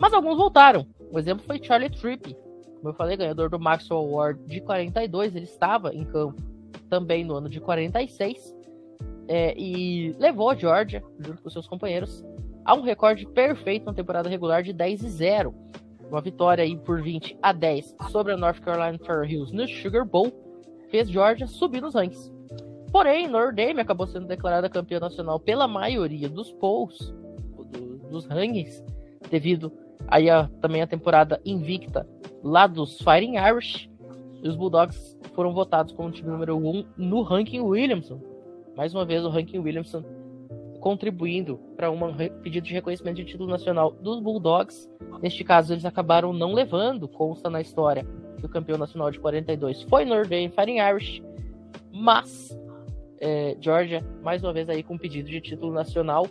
Mas 0.00 0.14
alguns 0.14 0.38
voltaram. 0.38 0.86
O 1.12 1.18
exemplo 1.18 1.44
foi 1.44 1.62
Charlie 1.62 1.90
Tripp, 1.90 2.34
como 2.76 2.88
eu 2.88 2.94
falei, 2.94 3.14
ganhador 3.14 3.50
do 3.50 3.60
Maxwell 3.60 4.00
Award 4.00 4.42
de 4.46 4.62
42. 4.62 5.36
Ele 5.36 5.44
estava 5.44 5.94
em 5.94 6.04
campo 6.06 6.42
também 6.88 7.24
no 7.24 7.34
ano 7.34 7.50
de 7.50 7.60
46 7.60 8.56
é, 9.28 9.54
e 9.58 10.16
levou 10.18 10.48
a 10.48 10.54
Georgia, 10.54 11.04
junto 11.18 11.42
com 11.42 11.50
seus 11.50 11.68
companheiros, 11.68 12.24
a 12.64 12.74
um 12.74 12.80
recorde 12.80 13.26
perfeito 13.26 13.84
na 13.84 13.92
temporada 13.92 14.30
regular 14.30 14.62
de 14.62 14.72
10 14.72 15.02
e 15.02 15.08
0. 15.10 15.54
Uma 16.10 16.20
vitória 16.20 16.62
aí 16.64 16.76
por 16.76 17.02
20 17.02 17.38
a 17.42 17.52
10 17.52 17.96
sobre 18.10 18.32
a 18.32 18.36
North 18.36 18.60
Carolina 18.60 18.98
Tar 18.98 19.24
Heels 19.24 19.52
no 19.52 19.66
Sugar 19.66 20.04
Bowl 20.04 20.32
fez 20.90 21.10
Georgia 21.10 21.46
subir 21.46 21.80
nos 21.80 21.94
rankings. 21.94 22.32
Porém, 22.92 23.26
Notre 23.26 23.56
Dame 23.56 23.80
acabou 23.80 24.06
sendo 24.06 24.28
declarada 24.28 24.68
campeã 24.68 25.00
nacional 25.00 25.40
pela 25.40 25.66
maioria 25.66 26.28
dos 26.28 26.52
polls, 26.52 27.12
do, 27.72 27.98
dos 28.08 28.26
rankings, 28.26 28.84
devido 29.28 29.72
aí 30.06 30.30
a, 30.30 30.48
também 30.60 30.82
a 30.82 30.86
temporada 30.86 31.40
invicta 31.44 32.06
lá 32.42 32.66
dos 32.66 32.98
Fighting 32.98 33.36
Irish. 33.36 33.90
E 34.42 34.48
os 34.48 34.54
Bulldogs 34.54 35.18
foram 35.34 35.52
votados 35.52 35.92
como 35.92 36.10
time 36.10 36.30
número 36.30 36.56
1 36.56 36.68
um 36.68 36.84
no 36.96 37.22
ranking 37.22 37.60
Williamson. 37.60 38.20
Mais 38.76 38.94
uma 38.94 39.04
vez, 39.04 39.24
o 39.24 39.30
ranking 39.30 39.58
Williamson 39.58 40.04
contribuindo 40.84 41.58
para 41.78 41.90
um 41.90 42.14
pedido 42.42 42.66
de 42.66 42.74
reconhecimento 42.74 43.16
de 43.16 43.24
título 43.24 43.48
nacional 43.48 43.90
dos 43.90 44.20
Bulldogs. 44.20 44.86
Neste 45.22 45.42
caso, 45.42 45.72
eles 45.72 45.86
acabaram 45.86 46.30
não 46.30 46.52
levando, 46.52 47.08
consta 47.08 47.48
na 47.48 47.58
história, 47.58 48.06
que 48.36 48.44
o 48.44 48.48
campeão 48.50 48.76
nacional 48.76 49.10
de 49.10 49.18
42 49.18 49.84
foi 49.84 50.04
Dame 50.04 50.50
Fighting 50.50 50.80
Irish, 50.80 51.22
mas 51.90 52.54
é, 53.18 53.56
Georgia, 53.58 54.04
mais 54.22 54.44
uma 54.44 54.52
vez 54.52 54.68
aí 54.68 54.82
com 54.82 54.98
pedido 54.98 55.30
de 55.30 55.40
título 55.40 55.72
nacional 55.72 56.26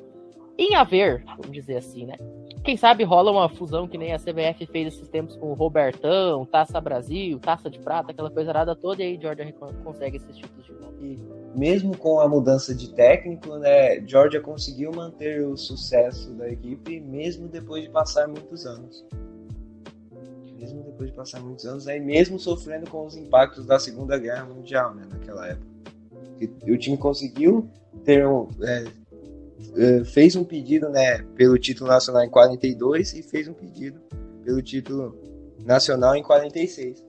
em 0.56 0.76
haver, 0.76 1.24
vamos 1.26 1.52
dizer 1.52 1.78
assim, 1.78 2.06
né? 2.06 2.18
Quem 2.64 2.78
sabe 2.78 3.04
rola 3.04 3.30
uma 3.30 3.50
fusão 3.50 3.90
que 3.90 3.98
nem 3.98 4.14
a 4.14 4.18
CBF 4.18 4.66
fez 4.68 4.94
esses 4.94 5.10
tempos 5.10 5.36
com 5.36 5.48
o 5.48 5.54
Robertão, 5.54 6.46
Taça 6.46 6.80
Brasil, 6.80 7.38
Taça 7.38 7.70
de 7.70 7.78
Prata, 7.78 8.12
aquela 8.12 8.32
coisa 8.32 8.52
arada 8.52 8.74
toda, 8.74 9.04
e 9.04 9.06
aí 9.06 9.20
Georgia 9.22 9.54
consegue 9.84 10.16
esses 10.16 10.38
títulos 10.38 10.66
de 10.66 10.72
volta. 10.72 10.96
E 11.02 11.20
mesmo 11.54 11.98
com 11.98 12.22
a 12.22 12.28
mudança 12.30 12.74
de 12.74 12.94
técnico, 12.94 13.58
né, 13.58 14.00
Georgia 14.08 14.40
conseguiu 14.40 14.94
manter 14.94 15.46
o 15.46 15.58
sucesso 15.58 16.34
da 16.36 16.50
equipe, 16.50 17.02
mesmo 17.02 17.50
depois 17.50 17.84
de 17.84 17.90
passar 17.90 18.30
muitos 18.30 18.66
anos. 18.66 19.04
Mesmo 20.58 20.84
depois 20.84 21.10
de 21.10 21.16
passar 21.18 21.42
muitos 21.42 21.66
anos, 21.66 21.86
aí 21.86 22.00
mesmo 22.00 22.40
sofrendo 22.40 22.90
com 22.90 23.06
os 23.06 23.18
impactos 23.18 23.66
da 23.66 23.78
Segunda 23.78 24.18
Guerra 24.18 24.46
Mundial, 24.46 24.96
né, 24.96 25.04
naquela 25.12 25.50
época. 25.50 25.68
o 26.66 26.78
time 26.78 26.98
conseguiu 26.98 27.70
ter 28.06 28.26
um, 28.26 28.48
é, 28.62 28.86
fez 30.06 30.36
um 30.36 30.44
pedido 30.44 30.90
né, 30.90 31.24
pelo 31.36 31.58
título 31.58 31.90
nacional 31.90 32.24
em 32.24 32.30
42 32.30 33.14
e 33.14 33.24
fez 33.24 33.48
um 33.48 33.54
pedido 33.54 34.02
pelo 34.44 34.62
título 34.62 35.18
nacional 35.66 36.16
em 36.16 36.24
46. 36.24 37.04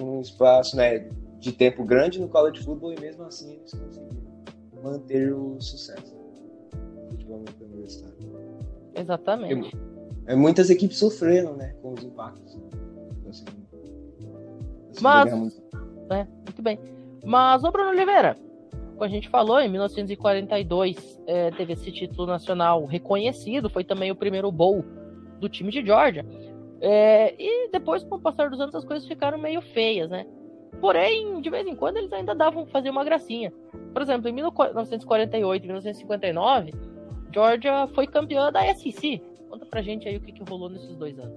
Um 0.00 0.20
espaço 0.20 0.76
né, 0.76 1.08
de 1.38 1.52
tempo 1.52 1.84
grande 1.84 2.20
no 2.20 2.28
college 2.28 2.62
football 2.64 2.92
e 2.92 3.00
mesmo 3.00 3.24
assim 3.24 3.54
eles 3.54 3.72
conseguiram 3.72 4.24
manter 4.82 5.32
o 5.32 5.60
sucesso 5.60 6.14
do 6.14 7.10
futebol 7.10 7.44
universitário. 7.60 8.14
Exatamente. 8.94 9.76
É, 10.26 10.34
muitas 10.34 10.70
equipes 10.70 10.98
sofreram 10.98 11.56
né, 11.56 11.74
com 11.82 11.92
os 11.92 12.02
impactos. 12.02 12.58
Assim, 13.28 13.44
Mas, 15.00 15.32
é, 16.10 16.24
muito 16.24 16.62
bem. 16.62 16.78
Mas, 17.24 17.64
ô 17.64 17.70
Bruno 17.70 17.90
Oliveira, 17.90 18.36
como 18.94 19.04
a 19.04 19.08
gente 19.08 19.28
falou, 19.28 19.60
em 19.60 19.68
1942 19.68 21.20
é, 21.26 21.50
teve 21.50 21.72
esse 21.72 21.90
título 21.92 22.26
nacional 22.26 22.84
reconhecido, 22.84 23.68
foi 23.68 23.84
também 23.84 24.10
o 24.10 24.16
primeiro 24.16 24.50
bowl 24.50 24.84
do 25.40 25.48
time 25.48 25.70
de 25.70 25.84
Georgia. 25.84 26.24
É, 26.80 27.34
e 27.38 27.70
depois, 27.70 28.04
com 28.04 28.16
o 28.16 28.20
passar 28.20 28.50
dos 28.50 28.60
anos, 28.60 28.74
as 28.74 28.84
coisas 28.84 29.06
ficaram 29.06 29.38
meio 29.38 29.60
feias, 29.60 30.10
né? 30.10 30.26
Porém, 30.80 31.40
de 31.40 31.50
vez 31.50 31.66
em 31.66 31.74
quando, 31.74 31.96
eles 31.96 32.12
ainda 32.12 32.34
davam 32.34 32.66
fazer 32.66 32.90
uma 32.90 33.04
gracinha. 33.04 33.52
Por 33.92 34.02
exemplo, 34.02 34.28
em 34.28 34.32
1948 34.32 35.62
e 35.62 35.66
1959, 35.66 36.74
Georgia 37.32 37.86
foi 37.94 38.06
campeã 38.06 38.52
da 38.52 38.62
SEC. 38.74 39.22
Conta 39.48 39.66
pra 39.66 39.82
gente 39.82 40.08
aí 40.08 40.16
o 40.16 40.20
que, 40.20 40.32
que 40.32 40.42
rolou 40.48 40.68
nesses 40.68 40.94
dois 40.96 41.18
anos. 41.18 41.34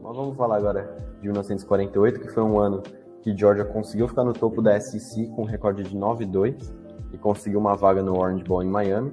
Nós 0.00 0.16
vamos 0.16 0.36
falar 0.36 0.56
agora 0.56 0.96
de 1.20 1.26
1948, 1.26 2.20
que 2.20 2.28
foi 2.28 2.42
um 2.42 2.58
ano 2.58 2.82
que 3.22 3.36
Georgia 3.36 3.64
conseguiu 3.64 4.08
ficar 4.08 4.24
no 4.24 4.32
topo 4.32 4.60
da 4.60 4.78
SEC 4.78 5.28
com 5.30 5.42
um 5.42 5.46
recorde 5.46 5.84
de 5.84 5.96
9-2 5.96 6.72
e 7.12 7.18
conseguiu 7.18 7.60
uma 7.60 7.76
vaga 7.76 8.02
no 8.02 8.18
Orange 8.18 8.44
Bowl 8.44 8.62
em 8.62 8.68
Miami. 8.68 9.12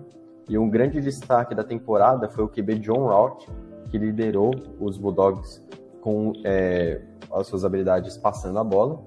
E 0.49 0.57
um 0.57 0.69
grande 0.69 0.99
destaque 0.99 1.53
da 1.53 1.63
temporada 1.63 2.27
foi 2.27 2.43
o 2.43 2.49
QB 2.49 2.79
John 2.79 3.05
Rock, 3.07 3.47
que 3.89 3.97
liderou 3.97 4.51
os 4.79 4.97
Bulldogs 4.97 5.63
com 6.01 6.33
é, 6.43 7.01
as 7.31 7.45
suas 7.45 7.63
habilidades 7.63 8.17
passando 8.17 8.57
a 8.57 8.63
bola. 8.63 8.99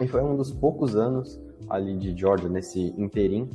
E 0.00 0.08
foi 0.08 0.22
um 0.22 0.34
dos 0.34 0.50
poucos 0.50 0.96
anos 0.96 1.38
ali 1.68 1.96
de 1.96 2.16
Georgia 2.16 2.48
nesse 2.48 2.94
interim 2.96 3.48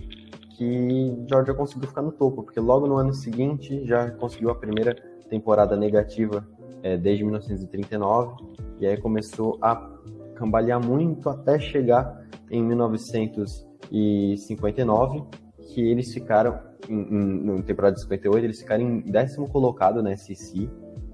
que 0.58 1.24
Georgia 1.28 1.54
conseguiu 1.54 1.88
ficar 1.88 2.02
no 2.02 2.12
topo, 2.12 2.44
porque 2.44 2.60
logo 2.60 2.88
no 2.88 2.98
ano 2.98 3.14
seguinte 3.14 3.86
já 3.86 4.10
conseguiu 4.12 4.50
a 4.50 4.56
primeira 4.56 4.96
temporada 5.30 5.76
negativa 5.76 6.48
é, 6.82 6.98
desde 6.98 7.24
1939 7.24 8.36
e 8.80 8.88
aí 8.88 8.98
começou 8.98 9.58
a 9.62 9.76
cambalear 10.38 10.84
muito 10.84 11.30
até 11.30 11.60
chegar 11.60 12.26
em 12.50 12.64
1959, 12.64 15.24
que 15.74 15.82
eles 15.82 16.14
ficaram, 16.14 16.58
em, 16.88 16.94
em, 16.94 17.44
no 17.44 17.62
temporada 17.64 17.96
de 17.96 18.02
58, 18.02 18.46
eles 18.46 18.62
ficaram 18.62 18.84
em 18.84 19.02
décimo 19.02 19.50
colocado 19.50 20.04
na 20.04 20.16
SEC. 20.16 20.70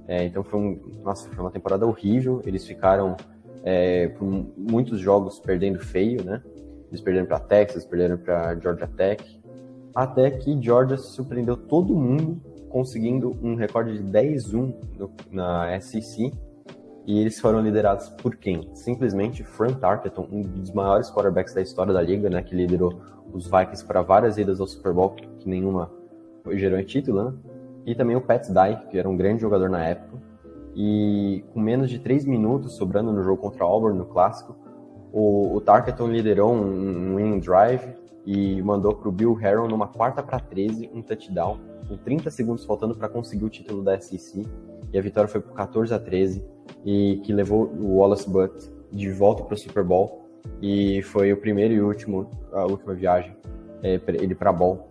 É, 0.08 0.26
então 0.26 0.44
foi, 0.44 0.60
um, 0.60 0.80
nossa, 1.04 1.28
foi 1.30 1.44
uma 1.44 1.52
temporada 1.52 1.88
horrível. 1.88 2.42
Eles 2.46 2.68
ficaram 2.68 3.16
é, 3.64 4.10
por 4.10 4.28
muitos 4.58 5.00
jogos 5.00 5.40
perdendo 5.40 5.80
feio, 5.80 6.22
né? 6.24 6.44
Eles 6.90 7.00
perderam 7.02 7.26
para 7.26 7.40
Texas, 7.40 7.86
perderam 7.86 8.18
para 8.18 8.54
Georgia 8.60 8.88
Tech, 8.88 9.42
até 9.96 10.30
que 10.30 10.62
Georgia 10.62 10.98
surpreendeu 10.98 11.58
todo 11.58 11.96
mundo, 11.96 12.40
conseguindo 12.70 13.36
um 13.42 13.56
recorde 13.56 13.98
de 13.98 14.04
10-1 14.04 14.76
na 15.32 15.80
SEC 15.82 16.32
e 17.06 17.20
eles 17.20 17.39
foram 17.39 17.60
liderados 17.62 18.10
por 18.10 18.36
quem? 18.36 18.70
Simplesmente 18.74 19.44
Frank 19.44 19.76
Tarkenton, 19.76 20.28
um 20.32 20.42
dos 20.42 20.72
maiores 20.72 21.10
quarterbacks 21.12 21.54
da 21.54 21.62
história 21.62 21.94
da 21.94 22.02
liga, 22.02 22.30
né, 22.30 22.42
que 22.42 22.56
liderou 22.56 23.02
os 23.34 23.46
Vikings 23.46 23.86
para 23.86 24.02
várias 24.02 24.38
idas 24.38 24.60
ao 24.60 24.68
Super 24.68 24.94
Bowl, 24.94 25.10
que 25.10 25.50
nenhuma 25.50 25.92
gerou 26.52 26.80
em 26.80 26.84
título, 26.84 27.24
né? 27.24 27.34
E 27.86 27.96
também 27.96 28.16
o 28.16 28.22
Pat 28.22 28.48
Dye, 28.48 28.88
que 28.89 28.98
era 28.98 29.10
um 29.10 29.18
grande 29.18 29.42
jogador 29.42 29.70
na 29.70 29.84
época. 29.84 30.18
E 30.76 31.44
com 31.54 31.60
menos 31.60 31.89
de 31.89 32.00
3 32.00 32.26
minutos 32.26 32.74
sobrando 32.74 33.12
no 33.12 33.24
jogo 33.24 33.42
contra 33.42 33.63
Auburn, 33.63 33.98
no 33.98 34.06
clássico, 34.06 34.56
o, 35.12 35.56
o 35.56 35.62
Tarkenton 35.62 36.08
liderou 36.08 36.54
um, 36.54 37.12
um 37.12 37.16
winning 37.16 37.39
drive 37.39 37.94
e 38.26 38.62
mandou 38.62 38.96
para 38.96 39.10
o 39.10 39.12
Bill 39.12 39.34
Harron 39.34 39.68
numa 39.68 39.88
quarta 39.88 40.24
para 40.24 40.39
13 40.39 40.89
um 40.94 41.02
touchdown, 41.02 41.60
com 41.88 41.98
30 41.98 42.32
segundos 42.32 42.66
faltando 42.66 42.96
para 42.96 43.10
conseguir 43.10 43.46
o 43.46 43.50
título 43.50 43.84
da 43.84 44.00
SEC. 44.00 44.48
E 44.92 44.98
a 44.98 45.02
vitória 45.02 45.28
foi 45.28 45.42
por 45.42 45.54
14 45.54 45.94
a 45.94 46.00
13 46.00 46.53
e 46.86 47.21
que 47.23 47.34
levou 47.34 47.65
o 47.65 47.97
Wallace 47.97 48.30
Butt 48.30 48.71
de 48.91 49.12
volta 49.12 49.43
para 49.43 49.54
o 49.54 49.58
Super 49.58 49.84
Bowl. 49.84 50.23
E 50.62 51.02
foi 51.04 51.32
o 51.32 51.38
primeiro 51.38 51.73
e 51.73 51.82
último 51.82 52.30
a 52.52 52.65
última 52.65 52.93
viagem 52.93 53.36
é, 53.82 53.99
ele 54.08 54.36
para 54.36 54.52
Bowl 54.52 54.88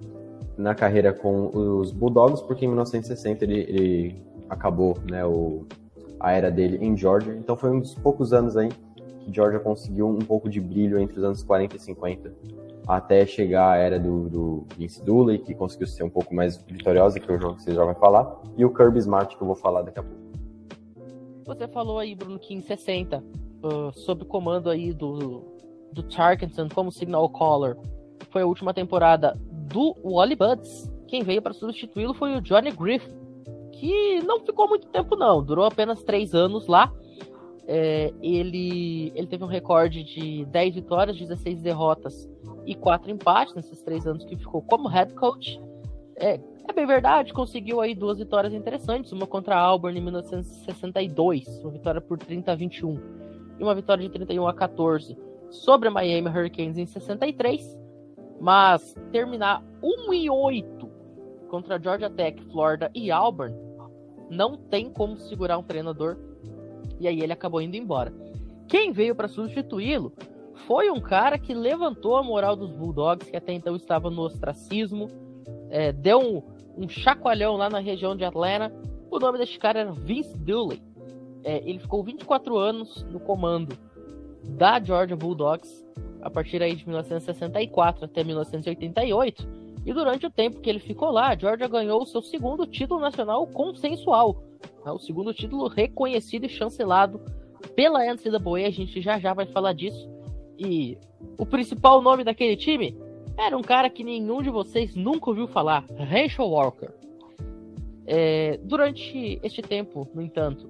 na 0.56 0.74
carreira 0.74 1.12
com 1.12 1.50
os 1.54 1.92
Bulldogs 1.92 2.42
porque 2.42 2.64
em 2.64 2.68
1960 2.68 3.44
ele, 3.44 3.61
ele 3.61 4.22
acabou 4.48 4.96
né 5.11 5.24
o, 5.24 5.66
a 6.20 6.32
era 6.32 6.50
dele 6.50 6.78
em 6.80 6.96
Georgia. 6.96 7.35
Então 7.35 7.56
foi 7.56 7.70
um 7.70 7.80
dos 7.80 7.94
poucos 7.94 8.32
anos 8.32 8.56
aí 8.56 8.68
que 9.20 9.32
Georgia 9.32 9.61
conseguiu 9.61 10.08
um 10.08 10.18
pouco 10.18 10.48
de 10.48 10.61
brilho 10.61 10.98
entre 10.98 11.18
os 11.18 11.24
anos 11.24 11.42
40 11.42 11.76
e 11.76 11.78
50 11.78 12.32
até 12.87 13.24
chegar 13.24 13.72
à 13.72 13.76
era 13.76 13.98
do, 13.98 14.28
do 14.28 14.66
Vince 14.76 15.02
Dooley 15.04 15.38
que 15.38 15.54
conseguiu 15.54 15.87
ser 15.87 16.02
um 16.02 16.11
pouco 16.11 16.35
mais 16.35 16.56
vitoriosa 16.56 17.20
que 17.20 17.30
é 17.30 17.35
o 17.35 17.40
jogo 17.40 17.56
que 17.56 17.72
já 17.72 17.85
vão 17.85 17.94
falar 17.94 18.40
e 18.56 18.64
o 18.64 18.74
Kirby 18.74 18.98
Smart 18.98 19.37
que 19.37 19.42
eu 19.42 19.46
vou 19.46 19.54
falar 19.54 19.82
daqui 19.82 20.00
a 20.00 20.02
pouco 20.02 20.21
você 21.44 21.68
falou 21.68 21.98
aí, 21.98 22.14
Bruno, 22.14 22.38
que 22.38 22.55
em 22.55 22.61
60, 22.61 23.18
uh, 23.62 23.92
sob 23.98 24.22
o 24.22 24.26
comando 24.26 24.70
aí 24.70 24.92
do 24.92 25.52
do 25.92 26.02
Tarkenton 26.02 26.68
como 26.74 26.90
signal 26.90 27.28
caller 27.28 27.76
foi 28.31 28.42
a 28.42 28.46
última 28.46 28.72
temporada 28.72 29.38
do 29.50 29.94
Wally 30.02 30.35
Buds. 30.35 30.90
Quem 31.07 31.22
veio 31.22 31.42
para 31.42 31.52
substituí-lo 31.52 32.14
foi 32.14 32.35
o 32.35 32.40
Johnny 32.40 32.70
Griffin, 32.70 33.14
que 33.72 34.20
não 34.22 34.40
ficou 34.40 34.68
muito 34.68 34.88
tempo 34.88 35.14
não, 35.14 35.42
durou 35.42 35.66
apenas 35.66 36.02
três 36.02 36.35
anos 36.35 36.66
lá. 36.66 36.90
É, 37.66 38.12
ele, 38.22 39.12
ele 39.14 39.26
teve 39.26 39.44
um 39.44 39.46
recorde 39.46 40.02
de 40.02 40.44
10 40.46 40.74
vitórias, 40.74 41.16
16 41.16 41.61
derrotas 41.61 42.28
e 42.66 42.74
4 42.74 43.11
empates 43.11 43.55
nesses 43.55 43.81
três 43.83 44.07
anos 44.07 44.24
que 44.24 44.37
ficou 44.37 44.62
como 44.62 44.88
head 44.88 45.12
coach. 45.14 45.61
É, 46.22 46.38
é 46.68 46.72
bem 46.72 46.87
verdade, 46.87 47.32
conseguiu 47.32 47.80
aí 47.80 47.96
duas 47.96 48.18
vitórias 48.18 48.54
interessantes, 48.54 49.11
uma 49.11 49.26
contra 49.26 49.56
a 49.56 49.58
Auburn 49.58 49.98
em 49.98 50.02
1962, 50.02 51.48
uma 51.64 51.72
vitória 51.72 52.00
por 52.00 52.16
30 52.16 52.52
a 52.52 52.54
21, 52.54 53.00
e 53.58 53.62
uma 53.64 53.74
vitória 53.74 54.04
de 54.04 54.08
31 54.08 54.46
a 54.46 54.54
14 54.54 55.18
sobre 55.50 55.88
a 55.88 55.90
Miami 55.90 56.28
Hurricanes 56.28 56.78
em 56.78 56.87
63, 56.87 57.76
mas 58.40 58.94
terminar 59.11 59.64
1 59.82 60.14
e 60.14 60.30
8 60.30 60.88
contra 61.50 61.74
a 61.74 61.78
Georgia 61.80 62.08
Tech, 62.08 62.40
Florida 62.52 62.88
e 62.94 63.11
Auburn, 63.11 63.56
não 64.30 64.56
tem 64.56 64.88
como 64.90 65.16
segurar 65.18 65.58
um 65.58 65.64
treinador, 65.64 66.16
e 67.00 67.08
aí 67.08 67.20
ele 67.20 67.32
acabou 67.32 67.61
indo 67.61 67.76
embora. 67.76 68.14
Quem 68.68 68.92
veio 68.92 69.16
para 69.16 69.26
substituí-lo 69.26 70.12
foi 70.68 70.88
um 70.88 71.00
cara 71.00 71.37
que 71.37 71.52
levantou 71.52 72.16
a 72.16 72.22
moral 72.22 72.54
dos 72.54 72.70
Bulldogs, 72.70 73.28
que 73.28 73.37
até 73.37 73.52
então 73.52 73.74
estava 73.74 74.08
no 74.08 74.22
ostracismo, 74.22 75.08
é, 75.72 75.90
deu 75.90 76.20
um, 76.20 76.42
um 76.85 76.88
chacoalhão 76.88 77.56
lá 77.56 77.70
na 77.70 77.78
região 77.78 78.14
de 78.14 78.24
Atlanta. 78.24 78.70
O 79.11 79.18
nome 79.18 79.38
desse 79.38 79.58
cara 79.58 79.80
era 79.80 79.92
Vince 79.92 80.37
Dooley. 80.37 80.82
É, 81.42 81.66
ele 81.68 81.78
ficou 81.78 82.04
24 82.04 82.56
anos 82.58 83.02
no 83.11 83.18
comando 83.18 83.76
da 84.44 84.78
Georgia 84.78 85.16
Bulldogs, 85.16 85.85
a 86.20 86.28
partir 86.28 86.62
aí 86.62 86.76
de 86.76 86.87
1964 86.87 88.04
até 88.04 88.22
1988. 88.22 89.48
E 89.85 89.92
durante 89.92 90.26
o 90.26 90.30
tempo 90.30 90.61
que 90.61 90.68
ele 90.68 90.78
ficou 90.78 91.11
lá, 91.11 91.30
a 91.30 91.37
Georgia 91.37 91.66
ganhou 91.66 92.02
o 92.02 92.06
seu 92.06 92.20
segundo 92.20 92.66
título 92.66 93.00
nacional 93.00 93.46
consensual. 93.46 94.44
Né? 94.85 94.92
O 94.92 94.98
segundo 94.98 95.32
título 95.32 95.68
reconhecido 95.68 96.44
e 96.44 96.50
chancelado 96.50 97.18
pela 97.74 98.04
NCAA. 98.04 98.66
A 98.66 98.70
gente 98.70 99.00
já 99.00 99.18
já 99.18 99.32
vai 99.32 99.46
falar 99.46 99.72
disso. 99.72 100.08
E 100.58 100.98
o 101.38 101.46
principal 101.46 102.02
nome 102.02 102.22
daquele 102.24 102.56
time 102.56 102.94
era 103.37 103.57
um 103.57 103.62
cara 103.62 103.88
que 103.88 104.05
nenhum 104.05 104.42
de 104.42 104.51
vocês 104.51 104.95
nunca 104.95 105.31
ouviu 105.31 105.47
falar, 105.47 105.85
Rachel 105.97 106.49
Walker. 106.49 106.90
É, 108.07 108.59
durante 108.62 109.38
este 109.42 109.62
tempo, 109.62 110.09
no 110.14 110.23
entanto, 110.23 110.68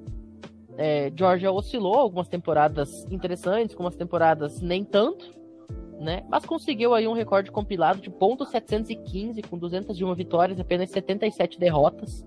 é, 0.77 1.13
Georgia 1.15 1.53
oscilou 1.53 1.95
algumas 1.95 2.29
temporadas 2.29 3.05
interessantes, 3.11 3.75
algumas 3.75 3.97
temporadas 3.97 4.61
nem 4.61 4.85
tanto, 4.85 5.33
né? 5.99 6.25
Mas 6.29 6.45
conseguiu 6.45 6.95
aí 6.95 7.07
um 7.07 7.13
recorde 7.13 7.51
compilado 7.51 8.01
de 8.01 8.11
ponto 8.11 8.45
715 8.45 9.43
com 9.43 9.57
201 9.57 10.15
vitórias, 10.15 10.59
apenas 10.59 10.91
77 10.91 11.59
derrotas, 11.59 12.25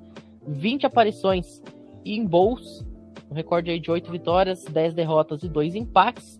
20 0.47 0.85
aparições 0.85 1.61
em 2.05 2.25
bowls, 2.25 2.85
um 3.29 3.33
recorde 3.33 3.71
aí 3.71 3.79
de 3.79 3.89
8 3.89 4.11
vitórias, 4.11 4.63
10 4.63 4.93
derrotas 4.93 5.43
e 5.43 5.49
2 5.49 5.75
empates. 5.75 6.39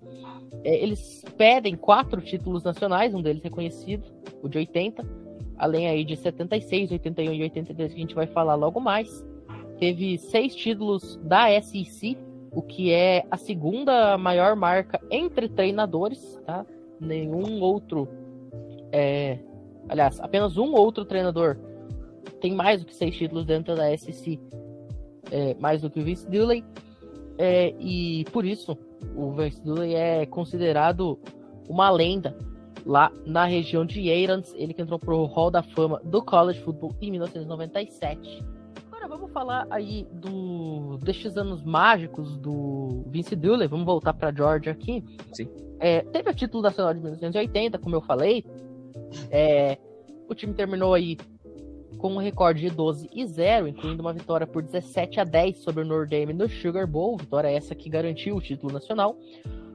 É, 0.64 0.84
eles 0.84 1.24
pedem 1.38 1.76
quatro 1.76 2.22
títulos 2.22 2.64
nacionais, 2.64 3.14
um 3.14 3.22
deles 3.22 3.44
reconhecido, 3.44 4.04
o 4.42 4.50
de 4.50 4.58
80, 4.58 5.06
além 5.58 5.88
aí 5.88 6.04
de 6.04 6.16
76, 6.16 6.92
81 6.92 7.34
e 7.34 7.42
82 7.44 7.94
que 7.94 7.98
a 7.98 8.02
gente 8.02 8.16
vai 8.16 8.28
falar 8.28 8.56
logo 8.56 8.80
mais. 8.80 9.26
Teve 9.80 10.18
seis 10.18 10.56
títulos 10.56 11.18
da 11.24 11.48
SEC, 11.62 12.18
o 12.52 12.62
que 12.62 12.92
é 12.92 13.26
a 13.30 13.38
segunda 13.38 14.18
maior 14.18 14.56
marca 14.56 15.00
entre 15.12 15.50
treinadores, 15.50 16.42
tá? 16.46 16.66
Nenhum 17.00 17.62
outro, 17.62 18.08
é... 18.92 19.40
aliás, 19.90 20.20
apenas 20.22 20.58
um 20.58 20.74
outro 20.74 21.04
treinador 21.04 21.58
tem 22.40 22.54
mais 22.54 22.80
do 22.80 22.86
que 22.86 22.96
seis 22.96 23.16
títulos 23.16 23.46
dentro 23.46 23.76
da 23.76 23.96
SEC, 23.98 24.40
é, 25.32 25.56
mais 25.56 25.82
do 25.82 25.90
que 25.90 26.00
o 26.00 26.04
Vince 26.04 26.30
Dilley, 26.30 26.64
é, 27.38 27.74
e 27.80 28.24
por 28.32 28.46
isso 28.46 28.78
o 29.16 29.32
Vince 29.32 29.62
Dooley 29.62 29.96
é 29.96 30.26
considerado 30.26 31.20
uma 31.68 31.90
lenda 31.90 32.38
lá 32.86 33.12
na 33.26 33.46
região 33.46 33.86
de 33.86 34.12
Aarons, 34.12 34.54
ele 34.56 34.74
que 34.74 34.82
entrou 34.82 35.00
pro 35.00 35.26
Hall 35.26 35.50
da 35.50 35.64
Fama 35.64 36.00
do 36.04 36.22
College 36.22 36.62
Football 36.62 36.96
em 37.02 37.12
1997. 37.12 38.44
Agora 38.88 39.08
vamos 39.08 39.32
falar 39.32 39.66
aí 39.70 40.08
do 40.12 40.98
destes 40.98 41.36
anos 41.36 41.64
mágicos 41.64 42.38
do 42.38 43.04
Vince 43.08 43.36
Dooley, 43.36 43.68
vamos 43.68 43.86
voltar 43.86 44.14
para 44.14 44.34
Georgia 44.34 44.72
aqui. 44.72 45.04
Sim. 45.34 45.50
É, 45.80 46.02
teve 46.02 46.30
o 46.30 46.34
título 46.34 46.64
nacional 46.64 46.94
de 46.94 47.00
1980, 47.00 47.80
como 47.80 47.96
eu 47.96 48.02
falei. 48.02 48.46
É, 49.30 49.78
o 50.28 50.34
time 50.34 50.54
terminou 50.54 50.94
aí 50.94 51.18
com 52.06 52.14
um 52.14 52.18
recorde 52.18 52.62
de 52.62 52.70
12 52.70 53.10
e 53.12 53.26
0, 53.26 53.68
incluindo 53.68 54.00
uma 54.00 54.14
vitória 54.14 54.46
por 54.46 54.62
17 54.62 55.20
a 55.20 55.24
10 55.24 55.58
sobre 55.58 55.82
o 55.82 55.88
Notre 55.88 56.20
Dame 56.20 56.34
no 56.34 56.48
Sugar 56.48 56.86
Bowl, 56.86 57.18
vitória 57.18 57.48
essa 57.48 57.74
que 57.74 57.90
garantiu 57.90 58.36
o 58.36 58.42
título 58.42 58.72
nacional. 58.72 59.18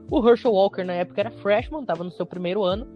O 0.09 0.25
Herschel 0.25 0.53
Walker 0.53 0.81
na 0.85 0.93
época 0.93 1.19
era 1.19 1.29
freshman, 1.29 1.81
estava 1.81 2.05
no 2.05 2.11
seu 2.11 2.25
primeiro 2.25 2.63
ano 2.63 2.87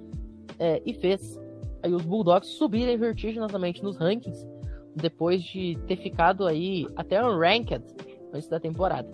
é, 0.57 0.81
e 0.85 0.93
fez 0.93 1.37
aí 1.83 1.93
os 1.93 2.03
Bulldogs 2.03 2.47
subirem 2.51 2.95
vertiginosamente 2.95 3.83
nos 3.83 3.97
rankings 3.97 4.47
depois 4.95 5.43
de 5.43 5.77
ter 5.85 5.97
ficado 5.97 6.47
aí 6.47 6.87
até 6.95 7.21
unranked 7.21 7.83
antes 8.33 8.47
da 8.47 8.57
temporada. 8.57 9.11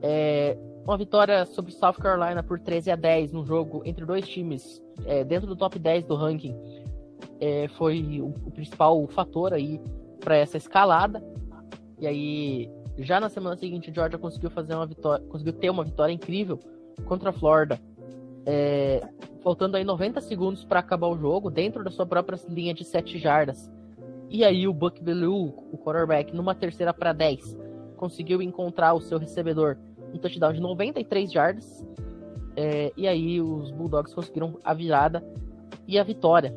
É, 0.00 0.56
uma 0.84 0.96
vitória 0.96 1.44
sobre 1.44 1.72
South 1.72 1.94
Carolina 1.94 2.44
por 2.44 2.60
13 2.60 2.92
a 2.92 2.96
10 2.96 3.32
no 3.32 3.44
jogo 3.44 3.82
entre 3.84 4.06
dois 4.06 4.28
times 4.28 4.80
é, 5.04 5.24
dentro 5.24 5.48
do 5.48 5.56
top 5.56 5.80
10 5.80 6.04
do 6.04 6.14
ranking 6.14 6.54
é, 7.40 7.68
foi 7.76 8.20
o, 8.20 8.28
o, 8.46 8.50
principal 8.50 9.06
fator 9.08 9.52
aí 9.52 9.80
para 10.20 10.36
essa 10.36 10.56
escalada. 10.56 11.22
E 11.98 12.06
aí, 12.06 12.70
já 12.98 13.20
na 13.20 13.28
semana 13.28 13.56
seguinte, 13.56 13.92
Georgia 13.94 14.18
conseguiu 14.18 14.50
fazer 14.50 14.74
uma 14.74 14.86
vitória, 14.86 15.24
conseguiu 15.26 15.52
ter 15.52 15.70
uma 15.70 15.84
vitória 15.84 16.12
incrível 16.12 16.58
contra 17.04 17.30
a 17.30 17.32
Florida. 17.32 17.78
É, 18.44 19.06
faltando 19.42 19.76
aí 19.76 19.84
90 19.84 20.20
segundos 20.20 20.64
para 20.64 20.80
acabar 20.80 21.08
o 21.08 21.18
jogo, 21.18 21.50
dentro 21.50 21.84
da 21.84 21.90
sua 21.90 22.06
própria 22.06 22.38
linha 22.48 22.74
de 22.74 22.84
7 22.84 23.18
jardas. 23.18 23.70
E 24.30 24.44
aí 24.44 24.66
o 24.66 24.72
Buck 24.72 25.02
Bellew, 25.02 25.54
o 25.72 25.78
quarterback, 25.78 26.34
numa 26.34 26.54
terceira 26.54 26.92
para 26.92 27.12
10, 27.12 27.56
conseguiu 27.96 28.42
encontrar 28.42 28.94
o 28.94 29.00
seu 29.00 29.18
recebedor 29.18 29.76
um 30.12 30.18
touchdown 30.18 30.52
de 30.52 30.60
93 30.60 31.30
jardas. 31.30 31.86
É, 32.56 32.92
e 32.96 33.06
aí 33.06 33.40
os 33.40 33.70
Bulldogs 33.70 34.14
conseguiram 34.14 34.58
a 34.64 34.74
virada 34.74 35.22
e 35.86 35.98
a 35.98 36.02
vitória. 36.02 36.54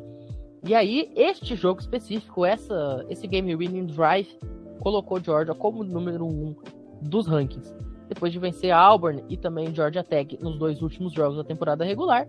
E 0.64 0.74
aí, 0.74 1.10
este 1.16 1.56
jogo 1.56 1.80
específico, 1.80 2.44
essa, 2.44 3.04
esse 3.08 3.26
game 3.26 3.54
winning 3.56 3.86
drive, 3.86 4.28
colocou 4.78 5.20
Georgia 5.20 5.54
como 5.54 5.82
número 5.82 6.24
um 6.24 6.54
dos 7.00 7.26
rankings. 7.26 7.74
Depois 8.08 8.32
de 8.32 8.38
vencer 8.38 8.70
a 8.70 8.78
Auburn 8.78 9.24
e 9.28 9.36
também 9.36 9.74
Georgia 9.74 10.04
Tech 10.04 10.38
nos 10.40 10.58
dois 10.58 10.80
últimos 10.80 11.12
jogos 11.12 11.36
da 11.36 11.44
temporada 11.44 11.84
regular, 11.84 12.28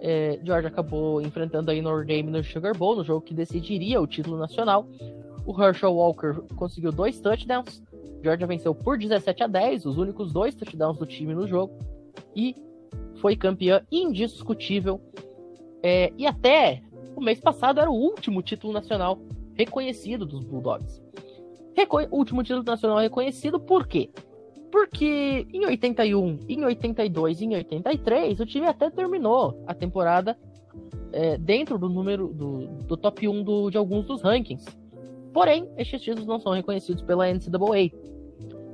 é, 0.00 0.40
Georgia 0.42 0.68
acabou 0.68 1.20
enfrentando 1.20 1.70
aí 1.70 1.80
Notre 1.80 2.06
Dame 2.06 2.30
no 2.30 2.42
Sugar 2.42 2.76
Bowl, 2.76 2.96
no 2.96 3.04
jogo 3.04 3.20
que 3.20 3.34
decidiria 3.34 4.00
o 4.00 4.06
título 4.06 4.36
nacional. 4.36 4.88
O 5.46 5.62
Herschel 5.62 5.94
Walker 5.94 6.40
conseguiu 6.56 6.90
dois 6.90 7.20
touchdowns. 7.20 7.82
Georgia 8.22 8.46
venceu 8.46 8.74
por 8.74 8.98
17 8.98 9.44
a 9.44 9.46
10, 9.46 9.86
os 9.86 9.96
únicos 9.96 10.32
dois 10.32 10.54
touchdowns 10.54 10.98
do 10.98 11.06
time 11.06 11.34
no 11.34 11.46
jogo. 11.46 11.72
E 12.34 12.56
foi 13.16 13.36
campeã 13.36 13.82
indiscutível. 13.92 15.00
É, 15.82 16.12
e 16.16 16.26
até 16.26 16.82
o 17.20 17.24
mês 17.24 17.38
passado 17.38 17.78
era 17.78 17.90
o 17.90 17.94
último 17.94 18.42
título 18.42 18.72
nacional 18.72 19.18
reconhecido 19.54 20.24
dos 20.24 20.42
Bulldogs. 20.42 21.02
Reco 21.76 21.98
último 22.10 22.42
título 22.42 22.64
nacional 22.64 22.98
reconhecido 22.98 23.60
por 23.60 23.86
quê? 23.86 24.10
Porque 24.72 25.46
em 25.52 25.66
81, 25.66 26.38
em 26.48 26.64
82 26.64 27.40
e 27.40 27.44
em 27.44 27.54
83, 27.54 28.40
o 28.40 28.46
time 28.46 28.66
até 28.66 28.88
terminou 28.88 29.62
a 29.66 29.74
temporada 29.74 30.36
é, 31.12 31.36
dentro 31.36 31.78
do 31.78 31.88
número 31.88 32.28
do, 32.28 32.66
do 32.86 32.96
top 32.96 33.28
1 33.28 33.42
do, 33.42 33.70
de 33.70 33.76
alguns 33.76 34.06
dos 34.06 34.22
rankings. 34.22 34.64
Porém, 35.32 35.68
estes 35.76 36.00
títulos 36.00 36.26
não 36.26 36.40
são 36.40 36.52
reconhecidos 36.52 37.02
pela 37.02 37.26
NCAA. 37.32 37.90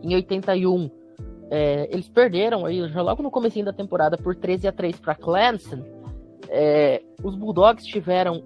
Em 0.02 0.14
81, 0.14 0.90
é, 1.50 1.88
eles 1.90 2.08
perderam 2.08 2.64
aí, 2.64 2.86
já 2.88 3.02
logo 3.02 3.22
no 3.22 3.30
começo 3.30 3.62
da 3.64 3.72
temporada 3.72 4.16
por 4.16 4.36
13 4.36 4.68
a 4.68 4.72
3 4.72 5.00
para 5.00 5.14
Clemson 5.14 5.95
é, 6.48 7.02
os 7.22 7.34
Bulldogs 7.34 7.84
tiveram. 7.84 8.42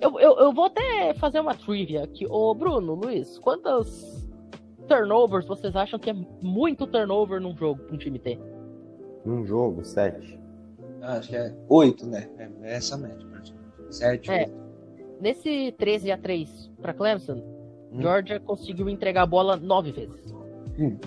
Eu, 0.00 0.18
eu, 0.20 0.38
eu, 0.38 0.52
vou 0.52 0.66
até 0.66 1.14
fazer 1.14 1.40
uma 1.40 1.54
trivia 1.54 2.04
aqui. 2.04 2.26
Ô, 2.26 2.54
Bruno, 2.54 2.94
Luiz, 2.94 3.38
quantas 3.38 4.28
turnovers 4.86 5.46
vocês 5.46 5.74
acham 5.74 5.98
que 5.98 6.10
é 6.10 6.14
muito 6.42 6.86
turnover 6.86 7.40
num 7.40 7.56
jogo 7.56 7.82
pra 7.82 7.94
um 7.94 7.98
time 7.98 8.18
ter? 8.18 8.38
Num 9.24 9.44
jogo, 9.46 9.84
sete. 9.84 10.38
Ah, 11.02 11.14
acho 11.14 11.30
que 11.30 11.36
é 11.36 11.54
oito, 11.68 12.06
né? 12.06 12.28
É, 12.38 12.48
é 12.62 12.76
essa 12.76 12.96
média, 12.96 13.26
praticamente. 13.26 13.72
Sete, 13.90 14.30
é. 14.30 14.40
oito. 14.40 14.66
Nesse 15.20 15.72
13 15.78 16.12
a 16.12 16.18
3 16.18 16.70
para 16.80 16.92
Clemson, 16.92 17.42
hum. 17.90 18.02
Georgia 18.02 18.38
conseguiu 18.38 18.88
entregar 18.88 19.22
a 19.22 19.26
bola 19.26 19.56
nove 19.56 19.92
vezes. 19.92 20.36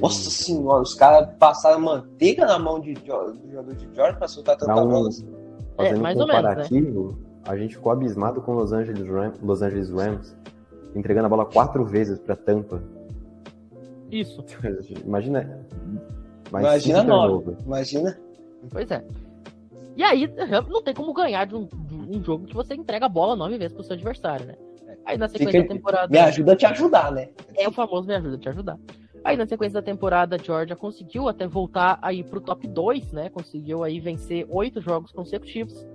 Nossa 0.01 0.31
senhora, 0.31 0.81
os 0.81 0.95
caras 0.95 1.29
passaram 1.37 1.79
manteiga 1.79 2.45
na 2.45 2.57
mão 2.57 2.79
de, 2.79 2.95
do 2.95 3.05
jogador 3.05 3.75
de 3.75 3.95
Georgia 3.95 4.17
pra 4.17 4.27
soltar 4.27 4.57
tanta 4.57 4.73
bola. 4.73 5.09
assim. 5.09 5.38
Fazendo 5.79 5.97
É, 5.99 6.01
mais 6.01 6.17
um 6.17 6.21
ou 6.21 6.27
menos, 6.27 6.43
né? 6.43 6.49
comparativo, 6.49 7.17
a 7.47 7.55
gente 7.57 7.75
ficou 7.75 7.91
abismado 7.91 8.41
com 8.41 8.53
Los 8.53 8.73
Angeles, 8.73 9.07
Ram- 9.07 9.33
Los 9.41 9.61
Angeles 9.61 9.89
Rams, 9.89 10.35
entregando 10.93 11.27
a 11.27 11.29
bola 11.29 11.45
quatro 11.45 11.85
vezes 11.85 12.19
pra 12.19 12.35
Tampa. 12.35 12.81
Isso. 14.11 14.43
Imagina. 15.05 15.65
mais 16.51 16.65
Imagina 16.65 16.99
cinco 17.01 17.09
nove. 17.09 17.57
Imagina. 17.65 18.17
Pois 18.71 18.91
é. 18.91 19.03
E 19.95 20.03
aí, 20.03 20.29
não 20.69 20.81
tem 20.81 20.93
como 20.93 21.13
ganhar 21.13 21.45
de 21.45 21.55
um, 21.55 21.65
de 21.65 22.17
um 22.17 22.23
jogo 22.23 22.45
que 22.45 22.53
você 22.55 22.73
entrega 22.73 23.05
a 23.05 23.09
bola 23.09 23.35
nove 23.35 23.57
vezes 23.57 23.73
pro 23.73 23.83
seu 23.83 23.93
adversário, 23.95 24.45
né? 24.45 24.55
Aí 25.05 25.17
na 25.17 25.27
sequência 25.27 25.61
Fica- 25.61 25.67
da 25.67 25.75
temporada. 25.75 26.07
Me 26.11 26.17
ajuda 26.19 26.53
a 26.53 26.55
te 26.55 26.65
ajudar, 26.65 27.11
né? 27.11 27.29
É 27.55 27.67
o 27.67 27.71
famoso 27.71 28.07
me 28.07 28.15
ajuda 28.15 28.35
a 28.35 28.39
te 28.39 28.49
ajudar. 28.49 28.77
Aí 29.23 29.35
na 29.35 29.45
sequência 29.45 29.81
da 29.81 29.85
temporada, 29.85 30.35
a 30.35 30.39
Georgia 30.39 30.75
conseguiu 30.75 31.27
até 31.27 31.47
voltar 31.47 31.99
aí 32.01 32.23
pro 32.23 32.41
top 32.41 32.67
2, 32.67 33.11
né? 33.11 33.29
Conseguiu 33.29 33.83
aí 33.83 33.99
vencer 33.99 34.45
oito 34.49 34.81
jogos 34.81 35.11
consecutivos. 35.11 35.85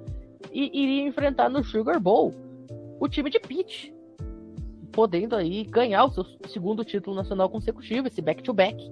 E 0.53 0.71
iria 0.83 1.09
enfrentar 1.09 1.49
no 1.49 1.65
Sugar 1.65 1.99
Bowl 1.99 2.35
o 3.01 3.09
time 3.09 3.31
de 3.31 3.41
Pitt. 3.41 3.93
Podendo 4.93 5.35
aí 5.35 5.65
ganhar 5.65 6.05
o 6.05 6.11
seu 6.11 6.25
segundo 6.49 6.85
título 6.85 7.17
nacional 7.17 7.49
consecutivo, 7.49 8.07
esse 8.07 8.21
back-to-back. 8.21 8.91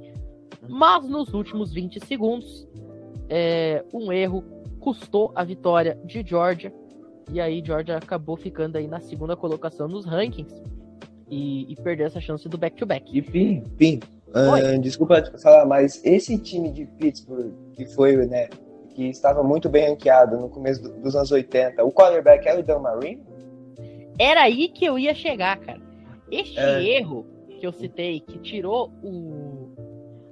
Mas 0.68 1.08
nos 1.08 1.32
últimos 1.32 1.72
20 1.72 2.04
segundos, 2.04 2.66
é, 3.28 3.84
um 3.92 4.12
erro 4.12 4.42
custou 4.80 5.30
a 5.34 5.44
vitória 5.44 5.98
de 6.04 6.24
Georgia. 6.26 6.72
E 7.30 7.40
aí 7.40 7.62
Georgia 7.64 7.96
acabou 7.96 8.36
ficando 8.36 8.76
aí 8.76 8.88
na 8.88 9.00
segunda 9.00 9.36
colocação 9.36 9.86
nos 9.86 10.04
rankings. 10.04 10.62
E, 11.30 11.72
e 11.72 11.76
perdeu 11.76 12.06
essa 12.06 12.20
chance 12.20 12.46
do 12.48 12.58
back-to-back. 12.58 13.16
E 13.16 13.22
Pim, 13.22 13.62
Pim, 13.78 14.00
Desculpa 14.80 15.22
falar, 15.38 15.66
mas 15.66 16.00
esse 16.04 16.38
time 16.38 16.70
de 16.70 16.86
Pittsburgh, 16.86 17.52
que 17.74 17.86
foi, 17.86 18.16
né, 18.26 18.48
que 18.94 19.04
estava 19.08 19.42
muito 19.42 19.68
bem 19.68 19.88
ranqueado 19.88 20.36
no 20.38 20.48
começo 20.48 20.82
do- 20.82 20.92
dos 21.00 21.14
anos 21.16 21.30
80, 21.30 21.84
o 21.84 21.92
quarterback 21.92 22.46
era 22.46 22.60
o 22.60 22.62
Dan 22.62 22.78
Marino? 22.78 23.22
Era 24.18 24.42
aí 24.42 24.68
que 24.68 24.84
eu 24.84 24.98
ia 24.98 25.14
chegar, 25.14 25.58
cara. 25.58 25.80
Este 26.30 26.58
É. 26.58 26.82
erro 26.98 27.26
que 27.58 27.66
eu 27.66 27.72
citei, 27.72 28.20
que 28.20 28.38
tirou 28.38 28.90
o, 29.02 29.70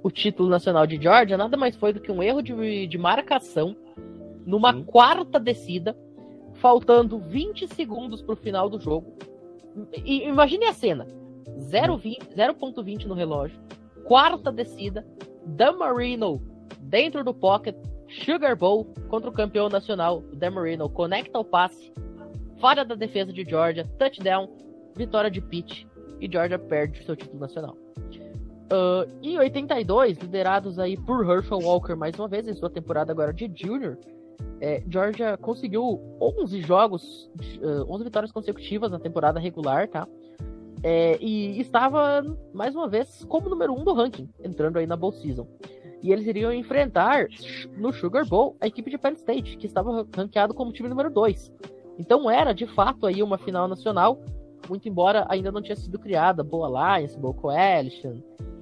o 0.03 0.11
título 0.11 0.49
nacional 0.49 0.85
de 0.85 1.01
Georgia, 1.01 1.37
nada 1.37 1.55
mais 1.57 1.75
foi 1.75 1.93
do 1.93 1.99
que 1.99 2.11
um 2.11 2.21
erro 2.21 2.41
de, 2.41 2.87
de 2.87 2.97
marcação 2.97 3.75
numa 4.45 4.73
Sim. 4.73 4.83
quarta 4.83 5.39
descida, 5.39 5.95
faltando 6.55 7.17
20 7.19 7.67
segundos 7.73 8.21
pro 8.21 8.35
final 8.35 8.69
do 8.69 8.79
jogo. 8.79 9.13
E 10.05 10.23
imagine 10.27 10.65
a 10.65 10.73
cena: 10.73 11.07
0,20 11.59 12.35
0.20 12.35 13.05
no 13.05 13.13
relógio, 13.13 13.59
quarta 14.05 14.51
descida, 14.51 15.05
Dan 15.45 15.73
Marino 15.73 16.41
dentro 16.79 17.23
do 17.23 17.33
pocket, 17.33 17.75
Sugar 18.07 18.55
Bowl 18.55 18.85
contra 19.07 19.29
o 19.29 19.33
campeão 19.33 19.69
nacional, 19.69 20.21
Dan 20.33 20.51
Marino, 20.51 20.89
conecta 20.89 21.39
o 21.39 21.45
passe, 21.45 21.91
falha 22.59 22.83
da 22.83 22.95
defesa 22.95 23.31
de 23.31 23.43
Georgia, 23.43 23.89
touchdown, 23.97 24.49
vitória 24.95 25.31
de 25.31 25.41
Pitt 25.41 25.87
e 26.19 26.31
Georgia 26.31 26.59
perde 26.59 27.03
seu 27.03 27.15
título 27.15 27.39
nacional. 27.39 27.75
Ah, 28.71 29.05
em 29.21 29.37
82, 29.37 30.17
liderados 30.17 30.79
aí 30.79 30.95
por 30.95 31.29
Herschel 31.29 31.59
Walker 31.59 31.95
mais 31.95 32.17
uma 32.17 32.27
vez 32.27 32.47
em 32.47 32.53
sua 32.53 32.69
temporada 32.69 33.11
agora 33.11 33.33
de 33.33 33.51
junior, 33.53 33.97
é, 34.61 34.81
Georgia 34.87 35.37
conseguiu 35.37 35.99
11 36.21 36.61
jogos, 36.61 37.29
ah, 37.61 37.83
11 37.89 38.03
vitórias 38.05 38.31
consecutivas 38.31 38.89
na 38.89 38.99
temporada 38.99 39.39
regular, 39.39 39.89
tá? 39.89 40.07
É, 40.83 41.17
e 41.21 41.59
estava 41.59 42.23
mais 42.53 42.75
uma 42.75 42.87
vez 42.87 43.23
como 43.25 43.49
número 43.49 43.73
1 43.73 43.79
um 43.79 43.83
do 43.83 43.93
ranking, 43.93 44.29
entrando 44.43 44.77
aí 44.77 44.87
na 44.87 44.95
Bowl 44.95 45.11
Season. 45.11 45.47
E 46.01 46.11
eles 46.11 46.25
iriam 46.25 46.51
enfrentar 46.51 47.27
no 47.77 47.93
Sugar 47.93 48.25
Bowl 48.25 48.55
a 48.59 48.65
equipe 48.65 48.89
de 48.89 48.97
Penn 48.97 49.13
State, 49.13 49.57
que 49.57 49.67
estava 49.67 50.07
ranqueado 50.15 50.53
como 50.53 50.71
time 50.71 50.89
número 50.89 51.11
2. 51.11 51.51
Então 51.99 52.29
era 52.29 52.53
de 52.53 52.65
fato 52.65 53.05
aí 53.05 53.21
uma 53.21 53.37
final 53.37 53.67
nacional, 53.67 54.19
muito 54.67 54.89
embora 54.89 55.25
ainda 55.29 55.51
não 55.51 55.61
tinha 55.61 55.75
sido 55.75 55.99
criada 55.99 56.43
Boa 56.43 56.67
Alliance, 56.67 57.19
Bowl 57.19 57.35
Coalition, 57.35 58.15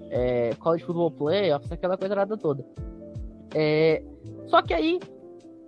é, 0.10 0.54
College 0.56 0.84
Football 0.84 1.12
Playoffs, 1.12 1.72
aquela 1.72 1.98
coisa 1.98 2.38
toda. 2.38 2.66
É, 3.56 4.04
só 4.48 4.62
que 4.62 4.74
aí 4.74 5.00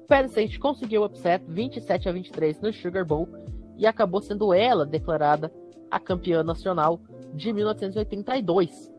Penn 0.10 0.26
State 0.26 0.60
conseguiu 0.60 1.04
o 1.04 1.06
upset 1.06 1.42
27 1.48 2.10
a 2.10 2.12
23 2.12 2.60
no 2.60 2.74
Sugar 2.74 3.06
Bowl 3.06 3.30
e 3.78 3.88
acabou 3.88 4.22
sendo 4.22 4.54
ela 4.54 4.86
declarada 4.86 5.50
a 5.92 6.00
campeã 6.00 6.42
nacional 6.44 7.00
de 7.34 7.54
1982. 7.54 8.92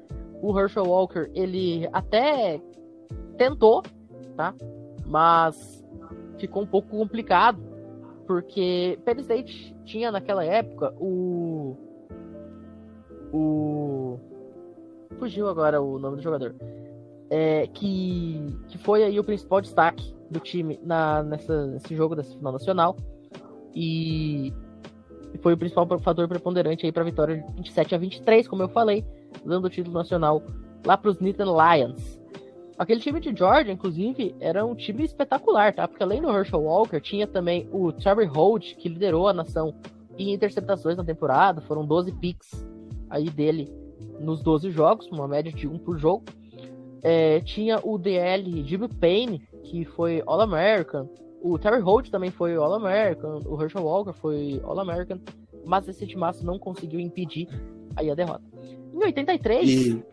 O 0.42 0.58
Herschel 0.58 0.84
Walker, 0.84 1.30
ele 1.34 1.88
até 1.92 2.60
tentou, 3.36 3.82
tá? 4.36 4.54
Mas 5.06 5.84
ficou 6.38 6.62
um 6.62 6.66
pouco 6.66 6.88
complicado, 6.88 7.60
porque 8.26 8.98
Penn 9.04 9.20
State 9.20 9.74
tinha 9.84 10.12
naquela 10.12 10.44
época 10.44 10.94
o 10.98 11.76
o 13.32 14.18
fugiu 15.18 15.48
agora 15.48 15.80
o 15.80 15.98
nome 15.98 16.16
do 16.16 16.22
jogador. 16.22 16.54
É, 17.30 17.66
que, 17.68 18.54
que 18.68 18.76
foi 18.76 19.04
aí 19.04 19.18
o 19.18 19.24
principal 19.24 19.60
destaque 19.62 20.14
do 20.30 20.38
time 20.38 20.78
na, 20.82 21.22
nessa, 21.22 21.66
nesse 21.66 21.94
jogo 21.96 22.14
dessa 22.14 22.36
final 22.36 22.52
nacional. 22.52 22.96
E 23.74 24.52
foi 25.38 25.54
o 25.54 25.56
principal 25.56 25.86
fator 26.00 26.28
preponderante 26.28 26.86
aí 26.86 26.92
para 26.92 27.02
a 27.02 27.06
vitória 27.06 27.36
de 27.36 27.52
27 27.54 27.94
a 27.94 27.98
23, 27.98 28.48
como 28.48 28.62
eu 28.62 28.68
falei, 28.68 29.04
dando 29.44 29.66
o 29.66 29.70
título 29.70 29.94
nacional 29.94 30.42
lá 30.84 30.96
para 30.96 31.10
os 31.10 31.18
Nittany 31.18 31.50
Lions. 31.50 32.20
Aquele 32.78 33.00
time 33.00 33.20
de 33.20 33.34
Georgia, 33.36 33.72
inclusive, 33.72 34.34
era 34.40 34.64
um 34.64 34.74
time 34.74 35.04
espetacular, 35.04 35.74
tá? 35.74 35.86
Porque 35.86 36.02
além 36.02 36.20
do 36.20 36.30
Herschel 36.30 36.62
Walker, 36.62 37.00
tinha 37.00 37.26
também 37.26 37.68
o 37.70 37.92
Trevor 37.92 38.26
Holt, 38.26 38.74
que 38.76 38.88
liderou 38.88 39.28
a 39.28 39.32
nação 39.32 39.74
em 40.18 40.32
interceptações 40.32 40.96
na 40.96 41.04
temporada, 41.04 41.60
foram 41.60 41.86
12 41.86 42.12
picks 42.12 42.66
aí 43.08 43.30
dele 43.30 43.70
nos 44.18 44.42
12 44.42 44.70
jogos, 44.70 45.06
uma 45.10 45.28
média 45.28 45.52
de 45.52 45.68
um 45.68 45.78
por 45.78 45.98
jogo. 45.98 46.24
É, 47.02 47.40
tinha 47.40 47.80
o 47.82 47.98
DL 47.98 48.64
Jimmy 48.64 48.88
Payne, 48.88 49.42
que 49.64 49.84
foi 49.84 50.22
All-American. 50.26 51.08
O 51.42 51.58
Terry 51.58 51.80
Holt 51.80 52.08
também 52.08 52.30
foi 52.30 52.54
All-American. 52.54 53.40
O 53.44 53.60
Herschel 53.60 53.82
Walker 53.82 54.12
foi 54.12 54.60
All-American. 54.62 55.18
Mas 55.64 55.88
esse 55.88 56.06
timaço 56.06 56.46
não 56.46 56.58
conseguiu 56.58 57.00
impedir 57.00 57.48
aí 57.96 58.10
a 58.10 58.14
derrota. 58.14 58.44
Em 58.94 59.04
83. 59.04 59.68
E, 59.68 60.04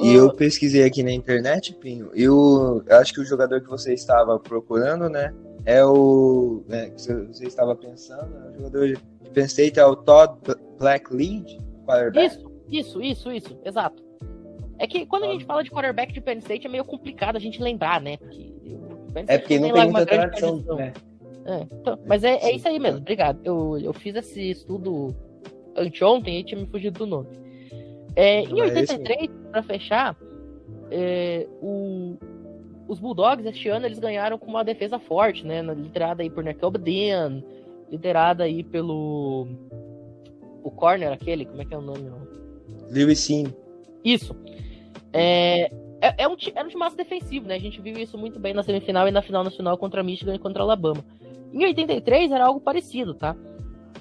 e 0.00 0.14
eu 0.14 0.34
pesquisei 0.34 0.84
aqui 0.84 1.02
na 1.02 1.12
internet, 1.12 1.74
Pinho, 1.74 2.10
e 2.14 2.28
o, 2.28 2.82
eu 2.86 2.96
acho 2.96 3.12
que 3.12 3.20
o 3.20 3.24
jogador 3.24 3.60
que 3.60 3.68
você 3.68 3.92
estava 3.92 4.38
procurando, 4.38 5.08
né, 5.10 5.34
é 5.64 5.84
o, 5.84 6.62
né, 6.66 6.90
que 6.90 7.00
você 7.00 7.46
estava 7.46 7.76
pensando, 7.76 8.34
é 8.36 8.50
o 8.50 8.56
jogador 8.56 8.88
de 8.88 8.98
Penn 9.30 9.44
State 9.44 9.78
é 9.78 9.84
o 9.84 9.94
Todd 9.94 10.38
Blacklead, 10.78 11.58
quarterback. 11.84 12.26
Isso, 12.26 12.50
isso, 12.68 13.02
isso, 13.02 13.32
isso, 13.32 13.58
exato. 13.64 14.02
É 14.78 14.86
que 14.86 15.04
quando 15.04 15.24
a 15.24 15.28
gente 15.28 15.44
fala 15.44 15.62
de 15.62 15.70
quarterback 15.70 16.12
de 16.12 16.20
Penn 16.20 16.38
State 16.38 16.66
é 16.66 16.70
meio 16.70 16.84
complicado 16.84 17.36
a 17.36 17.40
gente 17.40 17.62
lembrar, 17.62 18.00
né? 18.00 18.16
Porque 18.16 18.49
É 19.26 19.38
porque 19.38 19.58
não 19.58 19.72
tem 19.72 19.84
muita 19.84 20.06
tradição, 20.06 20.62
tradição. 20.62 20.76
né? 20.76 20.92
É, 21.46 21.66
então, 21.72 21.98
mas 22.06 22.22
é, 22.22 22.34
é 22.36 22.54
isso 22.54 22.68
aí 22.68 22.78
mesmo, 22.78 22.98
obrigado. 22.98 23.40
Eu, 23.44 23.78
eu 23.78 23.92
fiz 23.92 24.14
esse 24.14 24.50
estudo 24.50 25.14
anteontem 25.76 26.38
e 26.40 26.44
tinha 26.44 26.60
me 26.60 26.66
fugido 26.66 26.98
do 26.98 27.06
nome. 27.06 27.28
É, 28.14 28.40
em 28.40 28.48
Não, 28.48 28.64
é 28.64 28.68
esse 28.68 28.92
83, 28.92 29.30
para 29.50 29.62
fechar, 29.62 30.16
é, 30.90 31.46
o- 31.62 32.16
os 32.88 32.98
Bulldogs 32.98 33.46
este 33.46 33.68
ano 33.68 33.86
eles 33.86 33.98
ganharam 33.98 34.36
com 34.38 34.46
uma 34.48 34.64
defesa 34.64 34.98
forte, 34.98 35.46
né? 35.46 35.62
Liderada 35.62 36.22
aí 36.22 36.28
por 36.30 36.42
Nakel 36.44 36.70
Dean, 36.72 37.42
liderada 37.90 38.44
aí 38.44 38.62
pelo 38.64 39.46
o 40.62 40.70
corner 40.70 41.10
aquele, 41.12 41.46
como 41.46 41.62
é 41.62 41.64
que 41.64 41.72
é 41.72 41.78
o 41.78 41.80
nome? 41.80 42.10
Lewis 42.90 43.20
Sim. 43.20 43.46
Isso. 44.04 44.34
É, 45.12 45.70
é, 46.00 46.24
é 46.24 46.28
um, 46.28 46.36
era 46.54 46.66
um 46.66 46.70
time 46.70 46.96
defensivo, 46.96 47.46
né? 47.46 47.54
A 47.54 47.60
gente 47.60 47.80
viu 47.80 47.96
isso 47.98 48.16
muito 48.16 48.38
bem 48.38 48.54
na 48.54 48.62
semifinal 48.62 49.06
e 49.08 49.10
na 49.10 49.22
final 49.22 49.44
nacional 49.44 49.76
contra 49.76 50.02
Michigan 50.02 50.34
e 50.34 50.38
contra 50.38 50.62
Alabama. 50.62 51.04
Em 51.52 51.64
83 51.64 52.30
era 52.30 52.46
algo 52.46 52.60
parecido, 52.60 53.14
tá? 53.14 53.36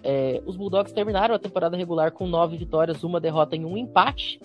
É, 0.03 0.41
os 0.45 0.55
Bulldogs 0.55 0.93
terminaram 0.93 1.35
a 1.35 1.39
temporada 1.39 1.75
regular 1.75 2.11
com 2.11 2.25
nove 2.25 2.57
vitórias, 2.57 3.03
uma 3.03 3.19
derrota 3.19 3.55
e 3.55 3.65
um 3.65 3.77
empate. 3.77 4.39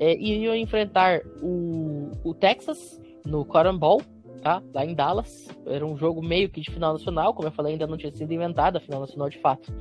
É, 0.00 0.14
e 0.14 0.32
iriam 0.32 0.54
enfrentar 0.54 1.20
o, 1.42 2.10
o 2.24 2.34
Texas 2.34 3.00
no 3.24 3.44
Cotton 3.44 3.76
Bowl, 3.76 4.02
tá? 4.42 4.62
Lá 4.72 4.84
em 4.84 4.94
Dallas. 4.94 5.48
Era 5.66 5.84
um 5.84 5.96
jogo 5.96 6.22
meio 6.22 6.48
que 6.48 6.60
de 6.60 6.70
final 6.70 6.92
nacional, 6.92 7.34
como 7.34 7.48
eu 7.48 7.52
falei, 7.52 7.72
ainda 7.72 7.86
não 7.86 7.96
tinha 7.96 8.12
sido 8.12 8.32
inventada 8.32 8.78
a 8.78 8.80
final 8.80 9.00
nacional 9.00 9.28
de 9.28 9.38
fato. 9.38 9.72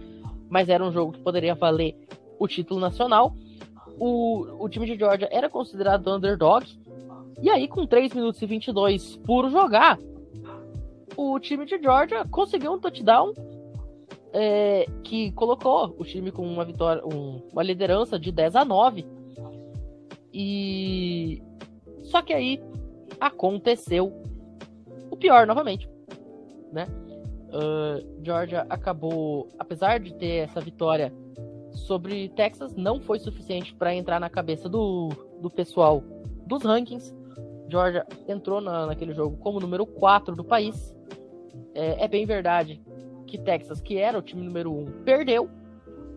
Mas 0.49 0.69
era 0.69 0.83
um 0.83 0.91
jogo 0.91 1.13
que 1.13 1.19
poderia 1.19 1.55
valer 1.55 1.95
o 2.39 2.47
título 2.47 2.79
nacional. 2.79 3.33
O, 3.99 4.63
o 4.63 4.69
time 4.69 4.85
de 4.85 4.97
Georgia 4.97 5.29
era 5.31 5.49
considerado 5.49 6.09
underdog. 6.13 6.65
E 7.41 7.49
aí, 7.49 7.67
com 7.67 7.85
3 7.85 8.13
minutos 8.13 8.41
e 8.41 8.45
22 8.45 9.17
por 9.17 9.49
jogar, 9.49 9.99
o 11.17 11.39
time 11.39 11.65
de 11.65 11.77
Georgia 11.81 12.25
conseguiu 12.29 12.73
um 12.73 12.79
touchdown 12.79 13.33
é, 14.31 14.87
que 15.03 15.31
colocou 15.33 15.95
o 15.99 16.03
time 16.03 16.31
com 16.31 16.41
uma 16.47 16.65
vitória, 16.65 17.05
um- 17.05 17.41
uma 17.51 17.61
liderança 17.61 18.17
de 18.17 18.31
10 18.31 18.55
a 18.55 18.65
9. 18.65 19.05
E 20.33 21.41
só 22.03 22.21
que 22.21 22.33
aí 22.33 22.59
aconteceu 23.19 24.11
o 25.11 25.15
pior 25.15 25.45
novamente, 25.45 25.87
né? 26.71 26.87
Uh, 27.49 28.23
Georgia 28.25 28.65
acabou, 28.67 29.47
apesar 29.59 29.99
de 29.99 30.15
ter 30.15 30.37
essa 30.45 30.59
vitória 30.59 31.13
sobre 31.71 32.29
Texas, 32.29 32.75
não 32.75 32.99
foi 32.99 33.19
suficiente 33.19 33.75
para 33.75 33.93
entrar 33.93 34.19
na 34.19 34.29
cabeça 34.29 34.67
do, 34.67 35.09
do 35.39 35.51
pessoal 35.51 36.01
dos 36.47 36.63
rankings. 36.63 37.13
Georgia 37.73 38.05
entrou 38.27 38.61
na, 38.61 38.85
naquele 38.85 39.15
jogo 39.15 39.35
como 39.37 39.59
número 39.59 39.83
4 39.83 40.35
do 40.35 40.43
país. 40.43 40.95
É, 41.73 42.05
é, 42.05 42.07
bem 42.07 42.23
verdade 42.23 42.79
que 43.25 43.35
Texas, 43.35 43.81
que 43.81 43.97
era 43.97 44.19
o 44.19 44.21
time 44.21 44.43
número 44.43 44.71
1, 44.71 45.03
perdeu, 45.03 45.49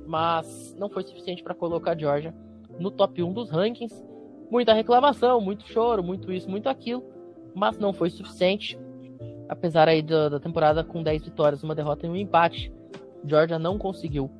mas 0.06 0.76
não 0.78 0.90
foi 0.90 1.02
suficiente 1.02 1.42
para 1.42 1.54
colocar 1.54 1.92
a 1.92 1.98
Georgia 1.98 2.34
no 2.78 2.90
top 2.90 3.22
1 3.22 3.32
dos 3.32 3.48
rankings. 3.48 4.04
Muita 4.50 4.74
reclamação, 4.74 5.40
muito 5.40 5.66
choro, 5.66 6.02
muito 6.02 6.30
isso, 6.30 6.50
muito 6.50 6.68
aquilo, 6.68 7.02
mas 7.54 7.78
não 7.78 7.94
foi 7.94 8.10
suficiente. 8.10 8.78
Apesar 9.48 9.88
aí 9.88 10.02
da, 10.02 10.28
da 10.28 10.38
temporada 10.38 10.84
com 10.84 11.02
10 11.02 11.24
vitórias, 11.24 11.62
uma 11.62 11.74
derrota 11.74 12.06
e 12.06 12.10
um 12.10 12.16
empate, 12.16 12.70
Georgia 13.24 13.58
não 13.58 13.78
conseguiu 13.78 14.30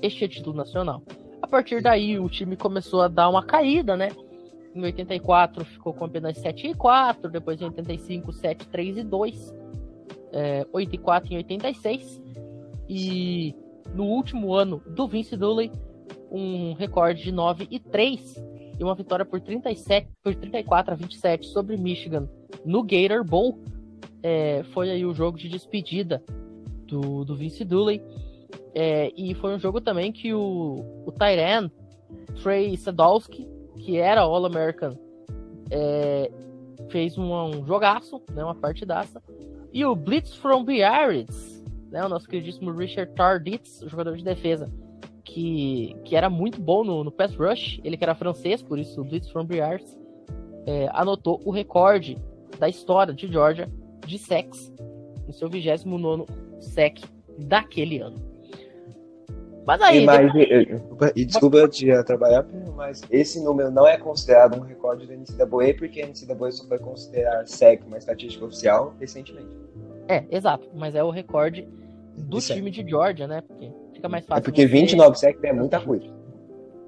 este 0.00 0.26
título 0.26 0.56
nacional. 0.56 1.02
A 1.42 1.46
partir 1.46 1.82
daí, 1.82 2.18
o 2.18 2.30
time 2.30 2.56
começou 2.56 3.02
a 3.02 3.08
dar 3.08 3.28
uma 3.28 3.42
caída, 3.42 3.94
né? 3.94 4.08
Em 4.74 4.82
84 4.82 5.64
ficou 5.64 5.92
com 5.92 6.04
apenas 6.04 6.38
7 6.38 6.68
e 6.68 6.74
4, 6.74 7.30
depois 7.30 7.60
em 7.60 7.64
85, 7.64 8.32
7, 8.32 8.68
3 8.68 8.96
e 8.98 9.02
2, 9.02 9.54
é, 10.32 10.66
8 10.72 10.94
e 10.94 10.98
4 10.98 11.32
em 11.32 11.36
86. 11.36 12.22
E 12.88 13.54
no 13.94 14.04
último 14.04 14.54
ano 14.54 14.82
do 14.86 15.06
Vince 15.06 15.36
Dooley, 15.36 15.70
um 16.30 16.72
recorde 16.72 17.22
de 17.22 17.32
9 17.32 17.68
e 17.70 17.78
3 17.78 18.42
e 18.78 18.82
uma 18.82 18.94
vitória 18.94 19.24
por 19.24 19.40
37 19.40 20.08
por 20.22 20.34
34 20.34 20.94
a 20.94 20.96
27 20.96 21.46
sobre 21.46 21.76
Michigan 21.76 22.28
no 22.64 22.82
Gator 22.82 23.22
Bowl. 23.22 23.58
É, 24.22 24.62
foi 24.72 24.90
aí 24.90 25.04
o 25.04 25.14
jogo 25.14 25.36
de 25.36 25.48
despedida 25.48 26.22
do, 26.86 27.24
do 27.24 27.36
Vince 27.36 27.64
Dooley. 27.64 28.02
É, 28.74 29.12
e 29.16 29.34
foi 29.34 29.54
um 29.54 29.58
jogo 29.58 29.80
também 29.80 30.10
que 30.10 30.32
o, 30.32 31.04
o 31.04 31.12
Tyran 31.12 31.70
Trey 32.42 32.76
Sadowski, 32.76 33.46
que 33.82 33.98
era 33.98 34.20
All-American, 34.20 34.96
é, 35.70 36.30
fez 36.88 37.18
um, 37.18 37.32
um, 37.32 37.66
jogaço, 37.66 38.22
né, 38.32 38.44
uma 38.44 38.54
partidaça. 38.54 39.20
E 39.72 39.84
o 39.84 39.94
Blitz 39.96 40.34
from 40.34 40.64
Biarritz, 40.64 41.64
né, 41.90 42.04
o 42.04 42.08
nosso 42.08 42.28
queridíssimo 42.28 42.70
Richard 42.70 43.12
Tarditz, 43.14 43.80
jogador 43.86 44.16
de 44.16 44.22
defesa, 44.22 44.70
que, 45.24 45.96
que 46.04 46.14
era 46.14 46.30
muito 46.30 46.60
bom 46.60 46.84
no, 46.84 47.02
no 47.02 47.10
pass 47.10 47.34
rush, 47.34 47.80
ele 47.82 47.96
que 47.96 48.04
era 48.04 48.14
francês, 48.14 48.62
por 48.62 48.78
isso 48.78 49.00
o 49.00 49.04
Blitz 49.04 49.28
from 49.30 49.46
Biarritz, 49.46 49.98
é, 50.66 50.88
anotou 50.92 51.40
o 51.44 51.50
recorde 51.50 52.16
da 52.58 52.68
história 52.68 53.12
de 53.12 53.26
Georgia 53.26 53.68
de 54.06 54.18
sacks, 54.18 54.72
no 55.26 55.32
seu 55.32 55.48
29 55.48 56.26
sec 56.60 57.00
daquele 57.38 57.98
ano. 57.98 58.32
Mas 59.66 59.80
aí. 59.80 60.02
E, 60.02 60.06
mas, 60.06 60.32
depois... 60.32 61.12
e 61.16 61.24
desculpa 61.24 61.68
te 61.68 61.86
trabalhar, 62.04 62.44
mas 62.74 63.02
esse 63.10 63.42
número 63.42 63.70
não 63.70 63.86
é 63.86 63.96
considerado 63.96 64.58
um 64.58 64.62
recorde 64.62 65.06
da 65.06 65.14
NCAA, 65.14 65.74
porque 65.78 66.02
a 66.02 66.06
NCAA 66.06 66.52
só 66.52 66.66
foi 66.66 66.78
considerar 66.78 67.46
SEC 67.46 67.84
uma 67.86 67.98
estatística 67.98 68.44
oficial 68.44 68.94
recentemente. 68.98 69.56
É, 70.08 70.24
exato, 70.30 70.68
mas 70.74 70.94
é 70.94 71.02
o 71.02 71.10
recorde 71.10 71.68
do 72.16 72.38
de 72.38 72.46
time 72.46 72.70
de 72.70 72.88
Georgia, 72.88 73.26
né? 73.26 73.40
Porque 73.42 73.72
fica 73.92 74.08
mais 74.08 74.26
fácil. 74.26 74.40
É 74.40 74.44
porque 74.44 74.66
29 74.66 75.18
SEC 75.18 75.38
é 75.44 75.52
muita 75.52 75.80
coisa. 75.80 76.06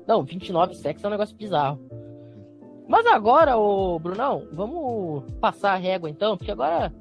Não, 0.07 0.22
29 0.22 0.74
SEC 0.74 0.99
é 1.03 1.07
um 1.07 1.11
negócio 1.11 1.37
bizarro. 1.37 1.80
Mas 2.87 3.07
agora, 3.07 3.57
ô 3.57 3.99
Brunão, 3.99 4.47
vamos 4.53 5.24
passar 5.41 5.72
a 5.72 5.76
régua 5.76 6.11
então, 6.11 6.37
porque 6.37 6.51
agora 6.51 6.93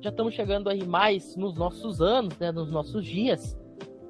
já 0.00 0.10
estamos 0.10 0.34
chegando 0.34 0.68
aí 0.68 0.86
mais 0.86 1.36
nos 1.36 1.54
nossos 1.54 2.00
anos, 2.00 2.36
né, 2.38 2.52
nos 2.52 2.70
nossos 2.70 3.04
dias. 3.04 3.56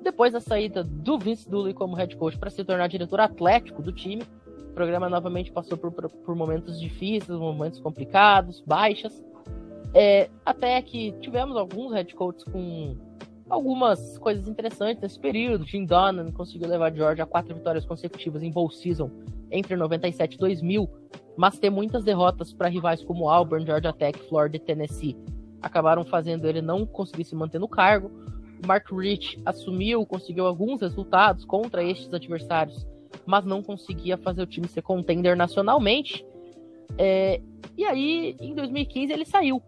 Depois 0.02 0.32
da 0.32 0.40
saída 0.40 0.82
do 0.82 1.18
Vince 1.18 1.48
Dooley 1.48 1.74
como 1.74 1.94
head 1.94 2.16
coach 2.16 2.38
para 2.38 2.50
se 2.50 2.64
tornar 2.64 2.88
diretor 2.88 3.20
atlético 3.20 3.82
do 3.82 3.92
time, 3.92 4.22
o 4.70 4.72
programa 4.72 5.08
novamente 5.08 5.52
passou 5.52 5.76
por, 5.76 5.92
por, 5.92 6.08
por 6.08 6.34
momentos 6.34 6.80
difíceis, 6.80 7.38
momentos 7.38 7.80
complicados, 7.80 8.62
baixas. 8.66 9.22
É, 9.92 10.30
até 10.44 10.80
que 10.80 11.12
tivemos 11.20 11.56
alguns 11.56 11.92
head 11.92 12.14
coaches 12.14 12.44
com 12.44 12.96
algumas 13.48 14.16
coisas 14.18 14.46
interessantes 14.46 15.02
nesse 15.02 15.18
período. 15.18 15.66
Jim 15.66 15.84
Donnan 15.84 16.30
conseguiu 16.30 16.68
levar 16.68 16.94
Georgia 16.94 17.24
a 17.24 17.26
quatro 17.26 17.54
vitórias 17.54 17.84
consecutivas 17.84 18.42
em 18.42 18.50
bowl 18.50 18.70
season 18.70 19.10
entre 19.50 19.76
97 19.76 20.34
e 20.34 20.38
2000, 20.38 20.88
mas 21.36 21.58
ter 21.58 21.70
muitas 21.70 22.04
derrotas 22.04 22.52
para 22.52 22.68
rivais 22.68 23.02
como 23.02 23.28
Auburn, 23.28 23.66
Georgia 23.66 23.92
Tech, 23.92 24.16
Florida 24.28 24.56
e 24.56 24.60
Tennessee 24.60 25.16
acabaram 25.60 26.04
fazendo 26.04 26.46
ele 26.46 26.62
não 26.62 26.86
conseguir 26.86 27.24
se 27.24 27.34
manter 27.34 27.58
no 27.58 27.68
cargo. 27.68 28.10
Mark 28.66 28.90
Rich 28.90 29.40
assumiu, 29.44 30.04
conseguiu 30.06 30.46
alguns 30.46 30.80
resultados 30.80 31.44
contra 31.44 31.82
estes 31.82 32.12
adversários, 32.12 32.86
mas 33.26 33.44
não 33.44 33.62
conseguia 33.62 34.16
fazer 34.16 34.42
o 34.42 34.46
time 34.46 34.68
ser 34.68 34.82
contender 34.82 35.36
nacionalmente. 35.36 36.24
É, 36.98 37.40
e 37.76 37.84
aí, 37.84 38.36
em 38.40 38.54
2015, 38.54 39.12
ele 39.12 39.24
saiu. 39.24 39.62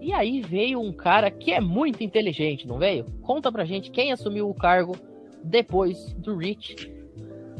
E 0.00 0.12
aí 0.12 0.40
veio 0.40 0.80
um 0.80 0.92
cara 0.92 1.30
que 1.30 1.52
é 1.52 1.60
muito 1.60 2.02
inteligente, 2.02 2.66
não 2.66 2.78
veio? 2.78 3.04
Conta 3.20 3.52
pra 3.52 3.64
gente 3.64 3.90
quem 3.90 4.12
assumiu 4.12 4.48
o 4.48 4.54
cargo 4.54 4.96
depois 5.44 6.14
do 6.14 6.36
Rich, 6.36 6.90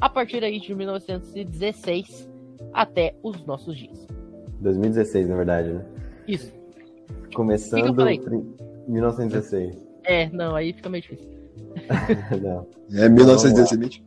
a 0.00 0.08
partir 0.08 0.42
aí 0.42 0.58
de 0.58 0.74
1916 0.74 2.30
até 2.72 3.14
os 3.22 3.44
nossos 3.44 3.76
dias. 3.76 4.06
2016, 4.60 5.28
na 5.28 5.36
verdade, 5.36 5.68
né? 5.70 5.84
Isso. 6.26 6.52
Começando 7.34 8.00
em 8.08 8.92
1916. 8.92 9.89
É, 10.04 10.28
não, 10.30 10.54
aí 10.54 10.72
fica 10.72 10.88
meio 10.88 11.02
difícil. 11.02 11.28
não. 12.42 12.66
É 12.92 13.08
1917. 13.08 14.04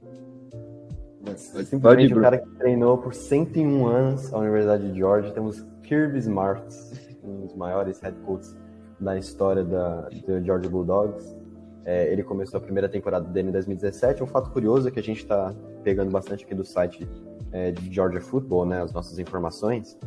Simplesmente 1.65 2.13
o 2.13 2.21
cara 2.21 2.37
que 2.37 2.49
treinou 2.51 2.97
por 2.97 3.13
101 3.13 3.87
anos 3.87 4.33
a 4.33 4.37
Universidade 4.37 4.91
de 4.91 4.97
Georgia. 4.97 5.31
Temos 5.31 5.65
Kirby 5.83 6.19
Smart, 6.19 6.63
um 7.23 7.41
dos 7.41 7.55
maiores 7.55 7.99
head 8.01 8.15
coaches 8.25 8.55
da 8.99 9.17
história 9.17 9.63
da, 9.63 10.09
da 10.27 10.41
Georgia 10.41 10.69
Bulldogs. 10.69 11.35
É, 11.85 12.11
ele 12.11 12.23
começou 12.23 12.57
a 12.57 12.61
primeira 12.61 12.87
temporada 12.87 13.27
dele 13.27 13.49
em 13.49 13.51
2017. 13.51 14.23
Um 14.23 14.27
fato 14.27 14.49
curioso 14.51 14.87
é 14.87 14.91
que 14.91 14.99
a 14.99 15.03
gente 15.03 15.19
está 15.19 15.53
pegando 15.83 16.11
bastante 16.11 16.45
aqui 16.45 16.55
do 16.55 16.63
site 16.63 17.07
é, 17.51 17.71
de 17.71 17.93
Georgia 17.93 18.21
Football, 18.21 18.65
né, 18.65 18.81
as 18.81 18.93
nossas 18.93 19.19
informações. 19.19 19.97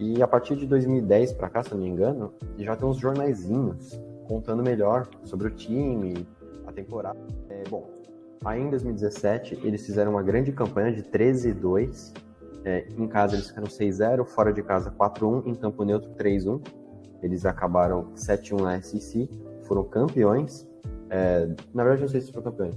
E 0.00 0.22
a 0.22 0.26
partir 0.26 0.56
de 0.56 0.66
2010 0.66 1.32
para 1.34 1.48
cá, 1.48 1.62
se 1.62 1.70
não 1.70 1.78
me 1.78 1.88
engano, 1.88 2.32
já 2.58 2.74
tem 2.74 2.88
uns 2.88 2.96
jornaizinhos 2.96 4.00
contando 4.28 4.62
melhor 4.62 5.08
sobre 5.24 5.48
o 5.48 5.50
time, 5.50 6.26
a 6.66 6.72
temporada. 6.72 7.18
É, 7.48 7.62
bom, 7.68 7.88
aí 8.44 8.60
em 8.60 8.70
2017 8.70 9.60
eles 9.62 9.84
fizeram 9.84 10.12
uma 10.12 10.22
grande 10.22 10.52
campanha 10.52 10.92
de 10.92 11.02
13-2. 11.02 12.12
É, 12.64 12.86
em 12.96 13.08
casa 13.08 13.34
eles 13.34 13.48
ficaram 13.48 13.66
6-0, 13.66 14.24
fora 14.24 14.52
de 14.52 14.62
casa 14.62 14.90
4-1, 14.90 15.46
em 15.46 15.54
campo 15.54 15.84
neutro 15.84 16.10
3-1. 16.12 16.60
Eles 17.22 17.44
acabaram 17.44 18.12
7-1 18.14 18.60
na 18.60 18.80
SEC, 18.82 19.28
foram 19.64 19.84
campeões. 19.84 20.66
É, 21.10 21.48
na 21.74 21.82
verdade, 21.82 22.02
não 22.02 22.08
sei 22.08 22.20
se 22.20 22.32
foram 22.32 22.50
campeões. 22.50 22.74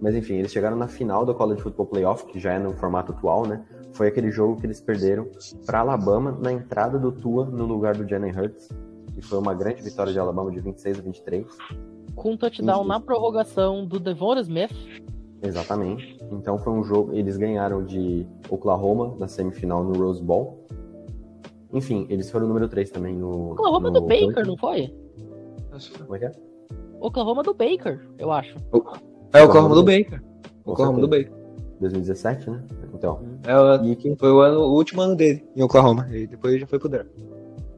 Mas 0.00 0.14
enfim, 0.14 0.34
eles 0.34 0.52
chegaram 0.52 0.76
na 0.76 0.86
final 0.86 1.26
do 1.26 1.34
College 1.34 1.60
Football 1.60 1.86
Playoff, 1.86 2.26
que 2.26 2.38
já 2.38 2.52
é 2.52 2.58
no 2.58 2.72
formato 2.72 3.12
atual, 3.12 3.46
né? 3.46 3.64
Foi 3.92 4.06
aquele 4.06 4.30
jogo 4.30 4.60
que 4.60 4.66
eles 4.66 4.80
perderam 4.80 5.28
para 5.66 5.80
Alabama 5.80 6.38
na 6.40 6.52
entrada 6.52 6.98
do 6.98 7.10
Tua 7.10 7.46
no 7.46 7.64
lugar 7.64 7.96
do 7.96 8.08
Jalen 8.08 8.32
Hurts 8.32 8.68
que 9.18 9.26
foi 9.26 9.38
uma 9.38 9.52
grande 9.52 9.82
vitória 9.82 10.12
de 10.12 10.18
Alabama 10.18 10.50
de 10.50 10.60
26 10.60 11.00
a 11.00 11.02
23. 11.02 11.46
Com 12.14 12.32
um 12.32 12.36
touchdown 12.36 12.84
na 12.84 13.00
prorrogação 13.00 13.84
do 13.84 13.98
Devon 13.98 14.38
Smith. 14.38 14.70
Exatamente. 15.42 16.18
Então 16.30 16.58
foi 16.58 16.72
um 16.72 16.84
jogo. 16.84 17.12
Eles 17.12 17.36
ganharam 17.36 17.84
de 17.84 18.26
Oklahoma 18.48 19.16
na 19.18 19.26
semifinal 19.26 19.82
no 19.82 19.92
Rose 19.98 20.22
Bowl. 20.22 20.64
Enfim, 21.72 22.06
eles 22.08 22.30
foram 22.30 22.46
o 22.46 22.48
número 22.48 22.68
3 22.68 22.90
também 22.90 23.14
no. 23.14 23.52
Oklahoma 23.52 23.90
no 23.90 24.00
do 24.00 24.06
Baker, 24.06 24.46
não 24.46 24.56
foi? 24.56 24.94
Como 25.98 26.16
é 26.16 26.18
que 26.18 26.24
é? 26.26 26.32
Oklahoma 27.00 27.42
do 27.42 27.54
Baker, 27.54 28.00
eu 28.18 28.32
acho. 28.32 28.56
É 29.32 29.42
o 29.42 29.46
Oklahoma 29.46 29.74
do 29.74 29.84
Baker. 29.84 30.22
Oklahoma 30.64 31.00
do 31.00 31.08
Baker. 31.08 31.32
2017, 31.80 32.50
né? 32.50 32.64
Então. 32.92 33.20
É, 33.46 33.56
o, 33.56 33.96
quem... 33.96 34.16
Foi 34.16 34.32
o, 34.32 34.40
ano, 34.40 34.60
o 34.60 34.74
último 34.74 35.02
ano 35.02 35.14
dele 35.14 35.44
em 35.54 35.62
Oklahoma. 35.62 36.08
E 36.10 36.26
depois 36.26 36.60
já 36.60 36.66
foi 36.66 36.78
pro 36.78 36.88
draft. 36.88 37.10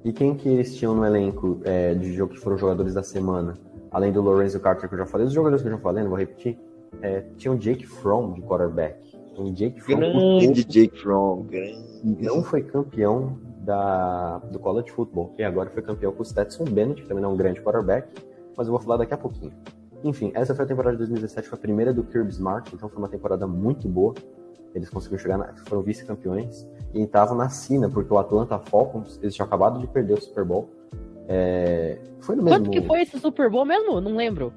E 0.05 0.13
quem 0.13 0.35
que 0.35 0.49
eles 0.49 0.75
tinham 0.77 0.95
no 0.95 1.05
elenco 1.05 1.61
é, 1.65 1.95
de 1.95 2.13
jogo 2.13 2.33
que 2.33 2.41
foram 2.41 2.57
jogadores 2.57 2.95
da 2.95 3.03
semana? 3.03 3.59
Além 3.91 4.13
do 4.13 4.23
Lorenzo 4.23 4.59
Carter 4.61 4.89
que 4.89 4.95
eu 4.95 4.99
já 4.99 5.07
falei, 5.07 5.27
os 5.27 5.33
jogadores 5.33 5.63
que 5.63 5.69
eu 5.69 5.73
já 5.73 5.79
falei, 5.79 6.03
não 6.03 6.11
vou 6.11 6.19
repetir. 6.19 6.59
É, 7.03 7.25
tinha 7.37 7.53
o 7.53 7.59
Jake 7.59 7.87
Fromm 7.87 8.33
de 8.33 8.43
quarterback. 8.43 9.19
Um 9.37 9.53
Jake 9.53 9.81
Fromm. 9.81 9.99
Grande 10.41 10.65
Jake 10.65 10.99
Fromm, 10.99 11.43
grande. 11.45 11.79
Não 12.03 12.43
foi 12.43 12.63
campeão 12.63 13.39
da, 13.61 14.39
do 14.51 14.59
college 14.59 14.91
football. 14.91 15.35
E 15.39 15.45
agora 15.45 15.71
foi 15.71 15.83
campeão 15.83 16.13
com 16.13 16.23
o 16.23 16.25
Stetson 16.25 16.65
Bennett, 16.65 17.03
que 17.03 17.09
também 17.09 17.23
não 17.23 17.31
é 17.31 17.33
um 17.35 17.37
grande 17.37 17.61
quarterback. 17.61 18.09
Mas 18.57 18.67
eu 18.67 18.73
vou 18.73 18.81
falar 18.81 18.97
daqui 18.99 19.15
a 19.15 19.19
pouquinho. 19.19 19.53
Enfim, 20.03 20.33
essa 20.35 20.55
foi 20.55 20.65
a 20.65 20.69
temporada 20.69 20.93
de 20.93 20.99
2017, 20.99 21.49
foi 21.49 21.59
a 21.59 21.61
primeira 21.61 21.93
do 21.93 22.03
Kirby 22.03 22.31
Smart, 22.31 22.75
então 22.75 22.89
foi 22.89 22.99
uma 22.99 23.09
temporada 23.09 23.47
muito 23.47 23.87
boa. 23.87 24.15
Eles 24.75 24.89
conseguiram 24.89 25.21
chegar, 25.23 25.39
na, 25.39 25.53
foram 25.67 25.83
vice-campeões 25.83 26.67
e 26.95 27.03
estavam 27.03 27.37
na 27.37 27.49
sina, 27.49 27.89
porque 27.89 28.13
o 28.13 28.19
Atlanta 28.19 28.59
Falcons, 28.59 29.19
eles 29.23 29.35
tinham 29.35 29.47
acabado 29.47 29.79
de 29.81 29.87
perder 29.87 30.15
o 30.15 30.21
Super 30.21 30.45
Bowl. 30.45 30.69
É, 31.29 31.99
foi 32.21 32.37
no 32.37 32.43
mesmo... 32.43 32.59
Quanto 32.59 32.71
que 32.71 32.83
foi 32.83 33.03
esse 33.03 33.19
Super 33.19 33.51
Bowl 33.51 33.65
mesmo? 33.65 34.01
Não 34.01 34.17
lembro. 34.17 34.53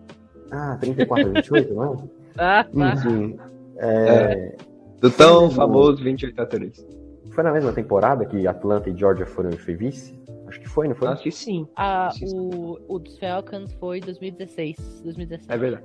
Ah, 0.51 0.78
34 0.80 1.30
a 1.30 1.34
28, 1.34 1.74
não 1.74 1.93
é? 1.93 1.97
Ah, 2.36 2.64
tá. 2.64 2.93
Enfim, 2.95 3.38
é, 3.78 4.55
Do 4.99 5.11
tão 5.11 5.47
Foi 5.47 5.55
famoso 5.57 6.03
28 6.03 6.41
a 6.41 6.45
3. 6.47 6.88
foi 7.32 7.43
na 7.43 7.51
mesma 7.51 7.72
temporada 7.72 8.26
que 8.26 8.47
Atlanta 8.47 8.89
e 8.89 8.97
Georgia 8.97 9.26
foram 9.28 9.51
e 9.51 9.57
foi 9.57 9.76
vice? 9.76 10.20
Acho 10.47 10.59
que 10.59 10.68
foi, 10.68 10.88
não 10.88 10.95
foi? 10.95 11.09
Acho 11.09 11.22
que 11.22 11.32
sim. 11.32 11.68
Ah, 11.76 12.09
o, 12.34 12.78
o 12.88 12.97
dos 12.97 13.20
Falcons 13.20 13.72
foi 13.74 13.99
2016, 13.99 15.01
2017. 15.03 15.51
É 15.53 15.57
verdade. 15.57 15.84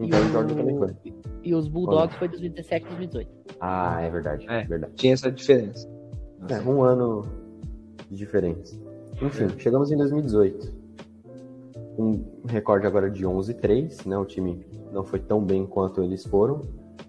Então 0.00 0.20
E 0.20 0.22
o 0.22 0.32
Georgia 0.32 0.56
também 0.56 0.76
foi. 0.76 0.94
E 1.42 1.54
os 1.54 1.68
Bulldogs 1.68 2.16
foi 2.16 2.28
2017, 2.28 2.86
2018. 2.86 3.30
Ah, 3.60 4.00
é 4.00 4.10
verdade. 4.10 4.46
É. 4.48 4.64
verdade. 4.64 4.92
Tinha 4.94 5.14
essa 5.14 5.30
diferença. 5.30 5.88
É, 6.48 6.60
um 6.60 6.82
ano 6.82 7.26
de 8.10 8.16
diferença. 8.16 8.78
Enfim, 9.20 9.48
chegamos 9.58 9.90
em 9.90 9.96
2018. 9.96 10.80
Um 11.98 12.24
recorde 12.46 12.86
agora 12.86 13.10
de 13.10 13.24
11-3, 13.24 14.06
né? 14.06 14.16
O 14.16 14.24
time 14.24 14.66
não 14.92 15.04
foi 15.04 15.18
tão 15.18 15.42
bem 15.42 15.66
quanto 15.66 16.02
eles 16.02 16.24
foram, 16.24 16.62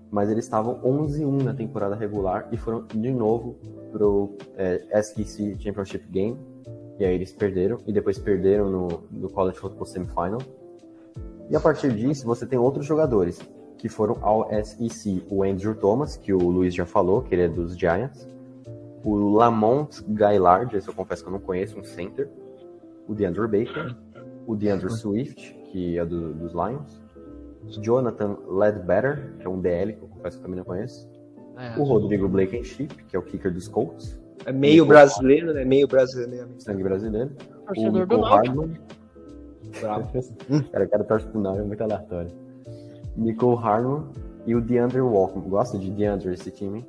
mas 0.10 0.30
eles 0.30 0.44
estavam 0.44 0.82
11-1 0.82 1.44
na 1.44 1.54
temporada 1.54 1.96
regular 1.96 2.50
e 2.52 2.58
foram 2.58 2.86
de 2.88 3.12
novo 3.12 3.56
pro 3.92 4.36
é, 4.58 5.02
SEC 5.02 5.58
Championship 5.60 6.06
Game. 6.10 6.38
E 7.00 7.06
aí 7.06 7.16
eles 7.16 7.32
perderam, 7.32 7.80
e 7.88 7.94
depois 7.94 8.20
perderam 8.20 8.70
no, 8.70 8.88
no 9.10 9.30
College 9.30 9.58
Football 9.58 9.86
Semifinal. 9.86 10.42
E 11.50 11.56
a 11.56 11.60
partir 11.60 11.92
disso, 11.94 12.26
você 12.26 12.46
tem 12.46 12.60
outros 12.60 12.86
jogadores 12.86 13.40
que 13.82 13.90
foram 13.90 14.16
ao 14.22 14.48
SEC. 14.64 15.24
O 15.28 15.44
Andrew 15.44 15.74
Thomas, 15.74 16.16
que 16.16 16.32
o 16.32 16.38
Luiz 16.38 16.76
já 16.76 16.86
falou, 16.86 17.24
que 17.24 17.34
ele 17.34 17.42
é 17.42 17.48
dos 17.48 17.76
Giants. 17.76 18.28
O 19.04 19.16
Lamont 19.34 20.04
Gaillard, 20.10 20.78
esse 20.78 20.88
eu 20.88 20.94
confesso 20.94 21.24
que 21.24 21.30
eu 21.30 21.34
não 21.34 21.40
conheço, 21.40 21.80
um 21.80 21.84
center, 21.84 22.30
o 23.08 23.16
DeAndre 23.16 23.48
Baker, 23.48 23.96
o 24.46 24.56
DeAndre 24.56 24.92
Swift, 24.92 25.58
que 25.72 25.98
é 25.98 26.06
do- 26.06 26.32
dos 26.34 26.52
Lions, 26.54 27.02
Jonathan 27.82 28.38
Ledbetter, 28.48 29.34
que 29.40 29.48
é 29.48 29.50
um 29.50 29.60
DL, 29.60 29.94
que 29.94 30.04
eu 30.04 30.08
confesso 30.10 30.38
que 30.38 30.42
eu 30.42 30.44
também 30.44 30.58
não 30.60 30.66
conheço, 30.66 31.10
o 31.80 31.84
Rodrigo 31.84 32.28
Blankenship, 32.30 32.88
que 33.08 33.16
é 33.16 33.20
o 33.20 33.24
kicker 33.24 33.52
dos 33.52 33.68
Colts, 33.68 34.20
É 34.46 34.52
meio 34.52 34.86
brasileiro, 34.86 35.54
né? 35.54 35.66
Meio 35.66 35.88
brasileiro. 35.88 36.50
sangue 36.60 36.84
brasileiro, 36.84 37.32
o 37.32 37.66
Torcedor 37.66 37.92
do 37.92 38.00
Nicole 38.18 38.22
Náutico. 38.22 38.60
Hardman, 38.62 38.80
cara, 40.72 40.86
o 40.86 40.90
cara 40.90 41.04
torce 41.04 41.28
pro 41.28 41.40
Náutico, 41.42 41.64
é 41.64 41.68
muito 41.68 41.82
aleatório, 41.84 42.32
Nicole 43.16 43.58
Hardman 43.58 44.04
e 44.46 44.56
o 44.56 44.62
DeAndre 44.62 45.02
Walker, 45.02 45.40
gosto 45.40 45.78
de 45.78 45.92
DeAndre 45.92 46.34
esse 46.34 46.52
time, 46.52 46.86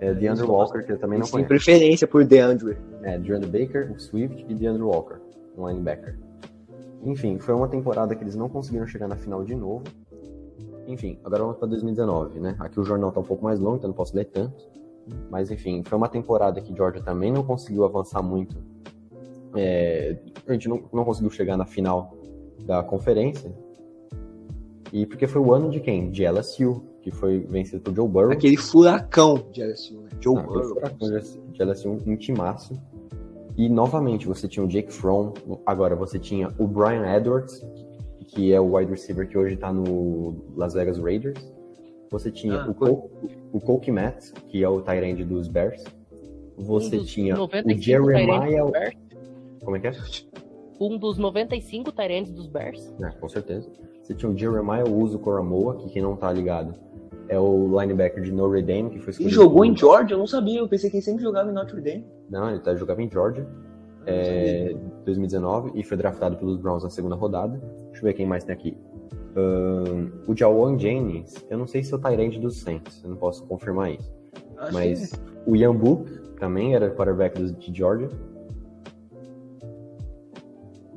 é 0.00 0.12
DeAndre 0.12 0.44
Walker, 0.44 0.82
que 0.82 0.92
eu 0.92 0.98
também 0.98 1.18
não 1.18 1.24
Tem 1.24 1.32
conheço. 1.32 1.48
preferência 1.48 2.06
por 2.06 2.24
DeAndre. 2.24 2.76
É, 3.02 3.18
DeAndre 3.18 3.48
Baker, 3.50 3.92
o 3.92 3.98
Swift 3.98 4.44
e 4.48 4.54
DeAndre 4.54 4.82
Walker, 4.82 5.16
um 5.56 5.68
linebacker. 5.68 6.18
Enfim, 7.02 7.38
foi 7.38 7.54
uma 7.54 7.68
temporada 7.68 8.14
que 8.14 8.22
eles 8.24 8.34
não 8.34 8.48
conseguiram 8.48 8.86
chegar 8.86 9.08
na 9.08 9.16
final 9.16 9.44
de 9.44 9.54
novo. 9.54 9.84
Enfim, 10.86 11.18
agora 11.24 11.42
vamos 11.42 11.58
para 11.58 11.68
2019, 11.68 12.40
né? 12.40 12.56
Aqui 12.58 12.78
o 12.80 12.84
jornal 12.84 13.10
tá 13.12 13.20
um 13.20 13.24
pouco 13.24 13.44
mais 13.44 13.58
longo, 13.58 13.76
então 13.76 13.88
não 13.88 13.94
posso 13.94 14.14
ler 14.16 14.24
tanto. 14.26 14.64
Mas 15.30 15.50
enfim, 15.50 15.82
foi 15.84 15.96
uma 15.98 16.08
temporada 16.08 16.60
que 16.60 16.74
Georgia 16.74 17.02
também 17.02 17.32
não 17.32 17.42
conseguiu 17.42 17.84
avançar 17.84 18.22
muito. 18.22 18.56
É, 19.54 20.16
a 20.46 20.52
gente 20.52 20.68
não, 20.68 20.82
não 20.92 21.04
conseguiu 21.04 21.30
chegar 21.30 21.56
na 21.56 21.64
final 21.64 22.14
da 22.64 22.82
conferência. 22.82 23.52
E 24.94 25.04
porque 25.04 25.26
foi 25.26 25.40
o 25.42 25.52
ano 25.52 25.70
de 25.70 25.80
quem? 25.80 26.08
De 26.08 26.24
LSU, 26.24 26.80
que 27.02 27.10
foi 27.10 27.40
vencido 27.40 27.82
por 27.82 27.92
Joe 27.92 28.08
Burrow. 28.08 28.30
Aquele 28.30 28.56
furacão 28.56 29.44
de 29.50 29.60
LSU, 29.60 30.00
né? 30.02 30.08
Joe 30.20 30.38
aquele 30.38 30.52
Burrow. 30.54 30.68
furacão 30.74 31.08
de 31.52 31.62
LSU, 31.64 32.00
um 32.06 32.16
timaço. 32.16 32.80
E 33.56 33.68
novamente 33.68 34.26
você 34.28 34.46
tinha 34.46 34.64
o 34.64 34.68
Jake 34.68 34.92
Fromm, 34.92 35.32
agora 35.66 35.96
você 35.96 36.16
tinha 36.16 36.48
o 36.58 36.66
Brian 36.68 37.04
Edwards, 37.12 37.60
que 38.28 38.52
é 38.52 38.60
o 38.60 38.76
wide 38.76 38.92
receiver 38.92 39.28
que 39.28 39.36
hoje 39.36 39.56
tá 39.56 39.72
no 39.72 40.36
Las 40.56 40.74
Vegas 40.74 40.96
Raiders. 40.98 41.44
Você 42.10 42.30
tinha 42.30 42.62
Ah, 42.62 42.70
o. 42.70 42.74
Cole, 42.74 43.02
o 43.52 43.60
Cole 43.60 43.90
Matt, 43.90 44.30
que 44.48 44.62
é 44.62 44.68
o 44.68 44.80
tight 44.80 45.04
end 45.04 45.24
dos 45.24 45.48
Bears. 45.48 45.82
Você 46.56 46.98
Um 46.98 47.04
tinha 47.04 47.34
o 47.34 47.38
95 47.38 47.82
Jeremiah. 47.82 48.92
Como 49.64 49.76
é 49.76 49.80
que 49.80 49.88
é? 49.88 49.92
Um 50.80 50.96
dos 50.98 51.18
95 51.18 51.90
Tyrants 51.90 52.30
dos 52.30 52.46
Bears. 52.46 52.92
É, 53.02 53.10
com 53.10 53.28
certeza. 53.28 53.68
Você 54.04 54.14
tinha 54.14 54.30
o 54.30 54.36
Jeremiah 54.36 54.84
Uso 54.88 55.18
Coramoa, 55.18 55.76
que 55.76 55.88
quem 55.88 56.02
não 56.02 56.14
tá 56.14 56.30
ligado 56.30 56.74
é 57.28 57.40
o 57.40 57.80
linebacker 57.80 58.22
de 58.22 58.30
Notre 58.30 58.60
Dame, 58.62 58.90
que 58.90 58.98
foi 58.98 59.04
Ele 59.06 59.10
escolhido 59.12 59.34
jogou 59.34 59.56
por- 59.62 59.66
em 59.66 59.74
Georgia? 59.76 60.14
Eu 60.14 60.18
não 60.18 60.26
sabia. 60.26 60.60
Eu 60.60 60.68
pensei 60.68 60.90
que 60.90 60.96
ele 60.96 61.02
sempre 61.02 61.22
jogava 61.22 61.50
em 61.50 61.54
Notre 61.54 61.80
Dame. 61.80 62.04
Não, 62.30 62.50
ele 62.50 62.60
tá, 62.60 62.74
jogava 62.76 63.02
em 63.02 63.10
Georgia. 63.10 63.46
é, 64.06 64.76
2019 65.06 65.70
e 65.74 65.82
foi 65.82 65.96
draftado 65.96 66.36
pelos 66.36 66.58
Browns 66.58 66.84
na 66.84 66.90
segunda 66.90 67.14
rodada. 67.14 67.56
Deixa 67.86 68.00
eu 68.00 68.02
ver 68.02 68.12
quem 68.12 68.26
mais 68.26 68.44
tem 68.44 68.54
aqui. 68.54 68.76
Ahn, 69.34 70.08
o 70.28 70.36
Jawan 70.36 70.78
Jennings, 70.78 71.42
eu 71.48 71.56
não 71.56 71.66
sei 71.66 71.82
se 71.82 71.90
é 71.90 71.96
o 71.96 71.98
Tyrande 71.98 72.38
dos 72.38 72.60
Saints, 72.60 73.02
eu 73.02 73.08
não 73.08 73.16
posso 73.16 73.42
confirmar 73.46 73.92
isso. 73.92 74.12
Acho 74.58 74.74
Mas 74.74 75.12
o 75.46 75.56
Ian 75.56 75.74
Book 75.74 76.06
também 76.38 76.74
era 76.74 76.90
quarterback 76.90 77.40
dos- 77.40 77.56
de 77.56 77.74
Georgia. 77.74 78.10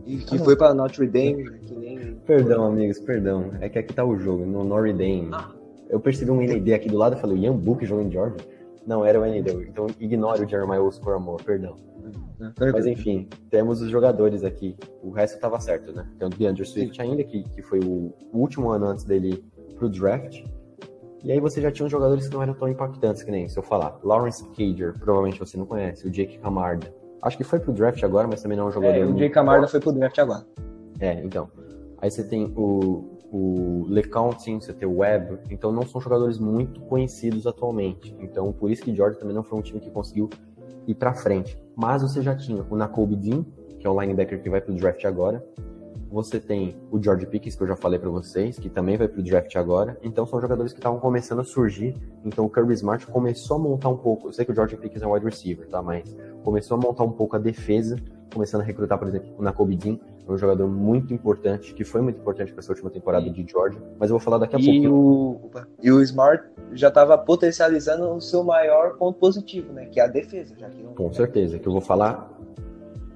que, 0.04 0.14
e 0.14 0.18
que 0.18 0.38
foi 0.40 0.56
pra 0.58 0.74
Notre 0.74 1.08
Dame, 1.08 1.60
que 1.62 1.74
nem... 1.76 1.87
Perdão, 2.28 2.66
amigos, 2.66 3.00
perdão. 3.00 3.52
É 3.62 3.70
que 3.70 3.80
aqui 3.80 3.94
tá 3.94 4.04
o 4.04 4.18
jogo, 4.18 4.46
no 4.46 4.64
Notre 4.64 4.92
Dame. 4.92 5.30
Ah. 5.32 5.50
Eu 5.90 6.00
percebi 6.00 6.30
um 6.30 6.42
ND 6.42 6.74
aqui 6.74 6.90
do 6.90 6.98
lado 6.98 7.16
e 7.16 7.20
falei, 7.20 7.38
o 7.38 7.40
Ian 7.40 7.56
Book 7.56 7.86
em 7.86 8.12
Georgia? 8.12 8.46
Não, 8.86 9.06
era 9.06 9.20
o 9.20 9.26
ND. 9.26 9.68
Então 9.70 9.88
ignore 10.00 10.44
o 10.44 10.48
Jeremiah 10.48 10.82
Oscoramore, 10.82 11.44
perdão. 11.44 11.76
Mas 12.74 12.86
enfim, 12.86 13.28
temos 13.50 13.82
os 13.82 13.90
jogadores 13.90 14.44
aqui. 14.44 14.76
O 15.02 15.10
resto 15.10 15.40
tava 15.40 15.60
certo, 15.60 15.92
né? 15.94 16.08
Tem 16.20 16.28
o 16.28 16.30
DeAndre 16.30 16.66
Swift 16.66 17.02
ainda, 17.02 17.24
que, 17.24 17.44
que 17.44 17.62
foi 17.62 17.80
o 17.80 18.14
último 18.32 18.70
ano 18.70 18.88
antes 18.88 19.04
dele 19.06 19.44
ir 19.70 19.74
pro 19.76 19.90
draft. 19.90 20.44
E 21.24 21.32
aí 21.32 21.40
você 21.40 21.60
já 21.60 21.72
tinha 21.72 21.86
uns 21.86 21.92
jogadores 21.92 22.28
que 22.28 22.34
não 22.34 22.44
eram 22.44 22.54
tão 22.54 22.70
impactantes 22.70 23.24
que 23.24 23.32
nem 23.32 23.50
se 23.50 23.58
eu 23.58 23.64
falar. 23.64 24.00
Lawrence 24.04 24.46
Cager, 24.50 24.94
provavelmente 25.00 25.40
você 25.40 25.58
não 25.58 25.66
conhece. 25.66 26.08
O 26.08 26.12
Jake 26.12 26.38
Camarda. 26.38 26.94
Acho 27.22 27.38
que 27.38 27.44
foi 27.44 27.60
pro 27.60 27.74
draft 27.74 28.02
agora, 28.04 28.28
mas 28.28 28.42
também 28.42 28.58
não 28.58 28.66
é 28.66 28.68
um 28.70 28.72
jogador. 28.72 28.96
É, 28.96 29.06
o 29.06 29.18
Jay 29.18 29.30
Camarda 29.30 29.68
foi 29.68 29.80
pro 29.80 29.92
draft 29.92 30.18
agora. 30.20 30.46
é, 31.00 31.22
então. 31.24 31.50
Aí 32.00 32.12
você 32.12 32.24
tem 32.24 32.54
o, 32.56 33.18
o 33.32 33.86
LeCounting, 33.90 34.60
você 34.60 34.74
tem 34.74 34.88
o 34.88 34.98
Webb. 34.98 35.40
Então 35.50 35.72
não 35.72 35.84
são 35.84 36.00
jogadores 36.00 36.38
muito 36.38 36.82
conhecidos 36.82 37.48
atualmente. 37.48 38.16
Então 38.20 38.52
por 38.52 38.72
isso 38.72 38.84
que 38.84 38.96
Georgia 38.96 39.20
também 39.20 39.36
não 39.36 39.44
foi 39.44 39.60
um 39.60 39.62
time 39.62 39.80
que 39.80 39.90
conseguiu 39.90 40.30
ir 40.88 40.96
pra 40.96 41.14
frente. 41.14 41.58
Mas 41.76 42.02
você 42.02 42.22
já 42.22 42.36
tinha 42.36 42.66
o 42.70 42.76
Nakobe 42.76 43.16
Dean, 43.16 43.46
que 43.80 43.86
é 43.86 43.90
um 43.90 44.00
linebacker 44.00 44.42
que 44.42 44.50
vai 44.50 44.62
pro 44.62 44.74
draft 44.74 45.04
agora. 45.06 45.46
Você 46.10 46.40
tem 46.40 46.78
o 46.90 47.04
George 47.04 47.26
Pickens, 47.26 47.56
que 47.56 47.64
eu 47.64 47.68
já 47.68 47.76
falei 47.76 48.00
pra 48.00 48.10
vocês, 48.10 48.58
que 48.58 48.70
também 48.70 48.96
vai 48.96 49.10
pro 49.10 49.22
draft 49.22 49.54
agora. 49.58 50.00
Então 50.02 50.26
são 50.26 50.40
jogadores 50.40 50.72
que 50.72 50.80
estavam 50.80 51.00
começando 51.00 51.40
a 51.40 51.44
surgir. 51.44 51.96
Então 52.24 52.46
o 52.46 52.50
Kirby 52.50 52.74
Smart 52.76 53.06
começou 53.08 53.58
a 53.58 53.60
montar 53.60 53.90
um 53.90 53.98
pouco. 53.98 54.30
Eu 54.30 54.34
sei 54.34 54.46
que 54.46 54.52
o 54.52 54.56
George 54.56 54.78
Pickens 54.78 55.02
é 55.02 55.08
um 55.08 55.12
wide 55.12 55.26
receiver, 55.26 55.68
tá? 55.68 55.82
Mas 55.82 56.16
começou 56.44 56.78
a 56.78 56.80
montar 56.80 57.04
um 57.04 57.12
pouco 57.12 57.36
a 57.36 57.40
defesa, 57.40 57.98
começando 58.34 58.62
a 58.62 58.64
recrutar, 58.64 58.98
por 58.98 59.10
exemplo, 59.10 59.30
o 59.38 59.44
Nakobe 59.44 59.76
Dean, 59.76 60.00
é 60.28 60.32
um 60.32 60.38
jogador 60.38 60.68
muito 60.68 61.14
importante, 61.14 61.74
que 61.74 61.84
foi 61.84 62.02
muito 62.02 62.20
importante 62.20 62.52
para 62.52 62.60
essa 62.60 62.72
última 62.72 62.90
temporada 62.90 63.30
de 63.30 63.46
Georgia. 63.50 63.82
Mas 64.00 64.10
eu 64.10 64.18
vou 64.18 64.20
falar 64.20 64.38
daqui 64.40 64.56
a 64.56 64.60
E 64.60 64.82
pouco. 64.88 64.96
o, 64.96 65.62
e 65.82 65.92
o 65.92 66.02
Smart 66.02 66.44
já 66.74 66.92
tava 66.92 67.18
potencializando 67.18 68.10
o 68.12 68.20
seu 68.20 68.44
maior 68.44 68.98
ponto 68.98 69.18
positivo, 69.20 69.72
né? 69.72 69.86
Que 69.86 70.00
é 70.00 70.04
a 70.04 70.08
defesa. 70.08 70.56
Já 70.58 70.70
que 70.70 70.84
não... 70.84 70.94
Com 70.94 71.12
certeza, 71.14 71.58
que 71.58 71.68
eu 71.68 71.72
vou 71.72 71.82
falar 71.82 72.38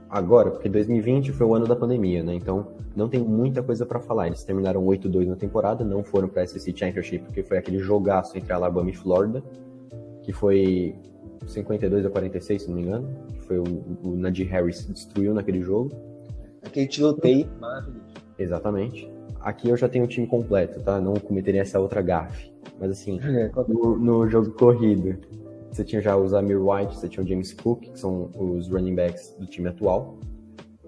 agora, 0.09 0.51
porque 0.51 0.67
2020 0.69 1.31
foi 1.31 1.47
o 1.47 1.53
ano 1.55 1.65
da 1.65 1.75
pandemia, 1.75 2.23
né? 2.23 2.33
Então 2.33 2.67
não 2.95 3.07
tem 3.07 3.19
muita 3.21 3.63
coisa 3.63 3.85
para 3.85 3.99
falar. 3.99 4.27
Eles 4.27 4.43
terminaram 4.43 4.83
8-2 4.85 5.25
na 5.27 5.35
temporada, 5.35 5.83
não 5.83 6.03
foram 6.03 6.27
para 6.27 6.45
SEC 6.45 6.77
Championship, 6.77 7.25
porque 7.25 7.43
foi 7.43 7.57
aquele 7.57 7.79
jogaço 7.79 8.37
entre 8.37 8.51
Alabama 8.51 8.89
e 8.89 8.93
Florida, 8.93 9.43
que 10.23 10.31
foi 10.33 10.95
52 11.47 12.05
a 12.05 12.09
46, 12.09 12.61
se 12.61 12.67
não 12.69 12.75
me 12.75 12.83
engano. 12.83 13.07
Que 13.33 13.41
foi 13.41 13.57
o, 13.59 13.63
o 14.03 14.15
Najee 14.15 14.45
Harris 14.45 14.85
destruiu 14.87 15.33
naquele 15.33 15.61
jogo. 15.61 15.91
Aquele 16.63 16.87
tiroteio 16.87 17.49
maravilhoso. 17.59 18.05
Exatamente. 18.37 19.11
Aqui 19.39 19.69
eu 19.69 19.77
já 19.77 19.89
tenho 19.89 20.05
o 20.05 20.07
time 20.07 20.27
completo, 20.27 20.79
tá? 20.81 20.99
Não 21.01 21.15
cometeria 21.15 21.61
essa 21.61 21.79
outra 21.79 22.01
gafe. 22.01 22.51
Mas 22.79 22.91
assim, 22.91 23.19
É, 23.23 23.51
no, 23.67 23.97
no 23.97 24.29
jogo 24.29 24.51
corrido, 24.51 25.17
você 25.71 25.83
tinha 25.83 26.01
já 26.01 26.15
o 26.15 26.27
Zamir 26.27 26.59
White, 26.61 26.97
você 26.97 27.07
tinha 27.07 27.23
o 27.23 27.27
James 27.27 27.53
Cook, 27.53 27.81
que 27.81 27.99
são 27.99 28.29
os 28.35 28.67
running 28.67 28.95
backs 28.95 29.35
do 29.39 29.45
time 29.45 29.69
atual. 29.69 30.17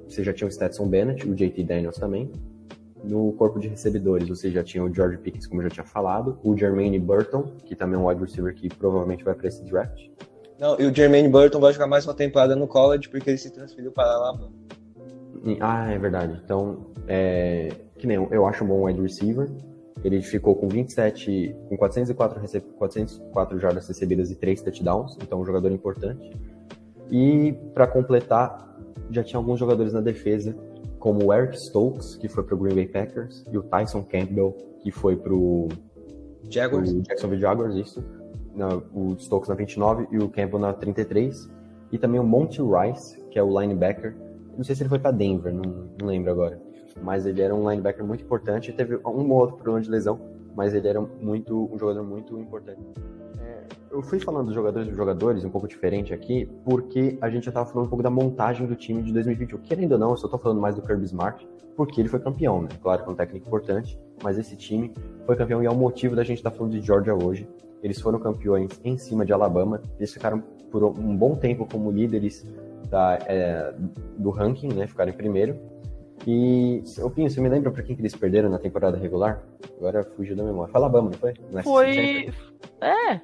Você 0.08 0.24
já 0.24 0.34
tinha 0.34 0.48
o 0.48 0.52
Stetson 0.52 0.88
Bennett, 0.88 1.28
o 1.28 1.34
JT 1.34 1.64
Daniels 1.64 1.98
também. 1.98 2.32
No 3.04 3.34
corpo 3.34 3.60
de 3.60 3.68
recebedores, 3.68 4.28
você 4.28 4.52
já 4.52 4.64
tinha 4.64 4.84
o 4.84 4.94
George 4.94 5.18
Pickens, 5.18 5.48
como 5.48 5.62
eu 5.62 5.66
já 5.66 5.70
tinha 5.70 5.86
falado, 5.86 6.38
o 6.44 6.56
Jermaine 6.56 7.00
Burton, 7.00 7.44
que 7.66 7.76
também 7.76 7.96
é 7.96 8.02
um 8.02 8.08
wide 8.08 8.22
receiver 8.22 8.54
que 8.54 8.70
provavelmente 8.70 9.24
vai 9.24 9.34
para 9.34 9.48
esse 9.48 9.64
draft. 9.64 10.10
Não, 10.60 10.80
e 10.80 10.86
o 10.86 10.96
Jermaine 10.96 11.28
Burton 11.28 11.60
vai 11.60 11.74
jogar 11.74 11.88
mais 11.88 12.06
uma 12.06 12.14
temporada 12.14 12.56
no 12.56 12.68
college 12.68 13.10
porque 13.10 13.30
ele 13.30 13.38
se 13.38 13.52
transferiu 13.52 13.92
para 13.92 14.06
Alabama. 14.14 14.52
Ah, 15.60 15.92
é 15.92 15.98
verdade. 15.98 16.40
Então, 16.44 16.88
é, 17.08 17.70
que 17.98 18.08
nem 18.08 18.16
eu, 18.16 18.28
eu 18.32 18.46
acho 18.46 18.64
um 18.64 18.68
bom 18.68 18.86
wide 18.86 19.02
receiver. 19.02 19.50
Ele 20.04 20.22
ficou 20.22 20.56
com 20.56 20.68
27, 20.68 21.56
com 21.70 21.78
404, 21.78 22.40
recep 22.40 22.66
404 22.78 23.60
jardas 23.60 23.88
recebidas 23.88 24.32
e 24.32 24.36
3 24.36 24.62
touchdowns, 24.62 25.18
então 25.22 25.40
um 25.40 25.46
jogador 25.46 25.72
importante. 25.72 26.32
E 27.10 27.54
para 27.74 27.88
completar, 27.88 28.78
já 29.10 29.24
tinha 29.24 29.38
alguns 29.38 29.60
jogadores 29.60 29.94
na 29.94 30.02
defesa, 30.02 30.56
como 31.00 31.26
o 31.26 31.34
Eric 31.34 31.58
Stokes, 31.58 32.16
que 32.16 32.28
foi 32.28 32.44
para 32.44 32.56
o 32.56 32.58
Green 32.58 32.76
Bay 32.76 32.88
Packers, 32.88 33.46
e 33.52 33.58
o 33.58 33.64
Tyson 33.64 34.04
Campbell, 34.04 34.56
que 34.82 34.92
foi 34.92 35.16
para 35.16 35.34
o. 35.34 35.70
Jacksonville 37.04 37.42
Jaguars, 37.42 37.76
isso. 37.76 38.04
Na, 38.54 38.76
o 38.94 39.16
Stokes 39.18 39.50
na 39.50 39.56
29 39.56 40.08
e 40.12 40.18
o 40.18 40.30
Campbell 40.30 40.60
na 40.60 40.74
33. 40.74 41.50
E 41.92 41.98
também 41.98 42.20
o 42.20 42.24
Monty 42.24 42.62
Rice, 42.62 43.22
que 43.30 43.40
é 43.40 43.44
o 43.44 43.60
linebacker. 43.60 44.16
Não 44.58 44.64
sei 44.64 44.76
se 44.76 44.84
ele 44.84 44.90
foi 44.90 45.00
para 45.00 45.12
Denver, 45.12 45.54
não, 45.54 45.90
não 46.00 46.08
lembro 46.08 46.32
agora 46.32 46.60
mas 47.02 47.26
ele 47.26 47.42
era 47.42 47.54
um 47.54 47.70
linebacker 47.70 48.06
muito 48.06 48.24
importante. 48.24 48.72
Teve 48.72 48.98
um 48.98 49.32
ou 49.32 49.40
outro 49.40 49.56
problema 49.56 49.82
de 49.82 49.90
lesão, 49.90 50.20
mas 50.56 50.74
ele 50.74 50.88
era 50.88 51.02
muito 51.02 51.70
um 51.74 51.78
jogador 51.78 52.04
muito 52.04 52.38
importante. 52.40 52.82
É, 53.42 53.64
eu 53.92 54.02
fui 54.02 54.20
falando 54.20 54.46
dos 54.46 54.56
jogadores 54.56 54.88
dos 54.88 54.98
jogadores, 54.98 55.44
um 55.44 55.50
pouco 55.50 55.68
diferente 55.68 56.14
aqui, 56.14 56.50
porque 56.64 57.18
a 57.22 57.30
gente 57.30 57.46
já 57.46 57.50
estava 57.50 57.70
falando 57.70 57.88
um 57.88 57.90
pouco 57.90 58.04
da 58.04 58.10
montagem 58.10 58.68
do 58.68 58.76
time 58.76 59.02
de 59.02 59.12
2021. 59.14 59.60
Querendo 59.60 59.94
ou 59.94 60.00
não, 60.00 60.12
eu 60.12 60.18
só 60.18 60.28
estou 60.28 60.40
falando 60.40 60.62
mais 60.62 60.76
do 60.76 60.82
Kirby 60.82 61.06
Smart, 61.06 61.48
porque 61.76 62.00
ele 62.00 62.10
foi 62.10 62.20
campeão, 62.20 62.62
né? 62.62 62.70
Claro 62.82 63.04
que 63.04 63.10
é 63.10 63.12
um 63.12 63.16
técnico 63.16 63.48
importante, 63.48 64.00
mas 64.22 64.38
esse 64.38 64.56
time 64.56 64.94
foi 65.26 65.36
campeão 65.36 65.64
e 65.64 65.66
é 65.66 65.70
o 65.70 65.76
motivo 65.76 66.16
da 66.16 66.24
gente 66.24 66.38
estar 66.38 66.52
tá 66.52 66.58
falando 66.58 66.74
de 66.74 66.82
Georgia 66.82 67.16
hoje. 67.16 67.48
Eles 67.82 68.00
foram 68.00 68.20
campeões 68.20 68.80
em 68.84 68.98
cima 68.98 69.26
de 69.26 69.34
Alabama, 69.34 69.82
eles 69.98 70.14
ficaram 70.14 70.42
por 70.72 70.84
um 70.84 71.16
bom 71.16 71.36
tempo 71.36 71.68
como 71.70 71.92
líderes 71.92 72.46
da, 72.90 73.20
é, 73.28 73.74
do 74.18 74.30
ranking, 74.30 74.70
né? 74.70 74.88
Ficaram 74.88 75.12
em 75.12 75.16
primeiro. 75.16 75.60
E, 76.26 76.82
ô 77.02 77.10
Pinho, 77.10 77.30
você 77.30 77.42
me 77.42 77.50
lembra 77.50 77.72
pra 77.72 77.84
quem 77.84 77.96
que 77.96 78.02
eles 78.02 78.16
perderam 78.16 78.50
na 78.50 78.58
temporada 78.58 78.98
regular? 78.98 79.44
Agora 79.78 80.04
fugiu 80.04 80.36
da 80.36 80.44
memória. 80.44 80.72
Foi 80.72 80.82
Alabama, 80.82 81.10
não 81.12 81.18
foi? 81.18 81.34
Não 81.52 81.60
é 81.60 81.64
foi. 81.64 82.30
É. 82.82 83.22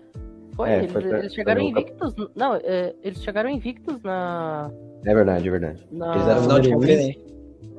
Foi. 0.53 0.70
É, 0.70 0.78
eles, 0.80 0.91
foi 0.91 1.01
pra... 1.01 1.20
eles, 1.20 1.34
chegaram 1.34 1.62
invictos. 1.62 2.16
Não, 2.36 2.55
é, 2.55 2.93
eles 3.01 3.24
chegaram 3.24 3.49
invictos 3.49 4.01
na. 4.03 4.70
É 5.05 5.14
verdade, 5.16 5.47
é 5.47 5.51
verdade. 5.51 5.88
Na... 5.91 6.16
Eles 6.16 6.28
eram 6.28 6.41
número 6.41 6.78
um. 6.78 7.30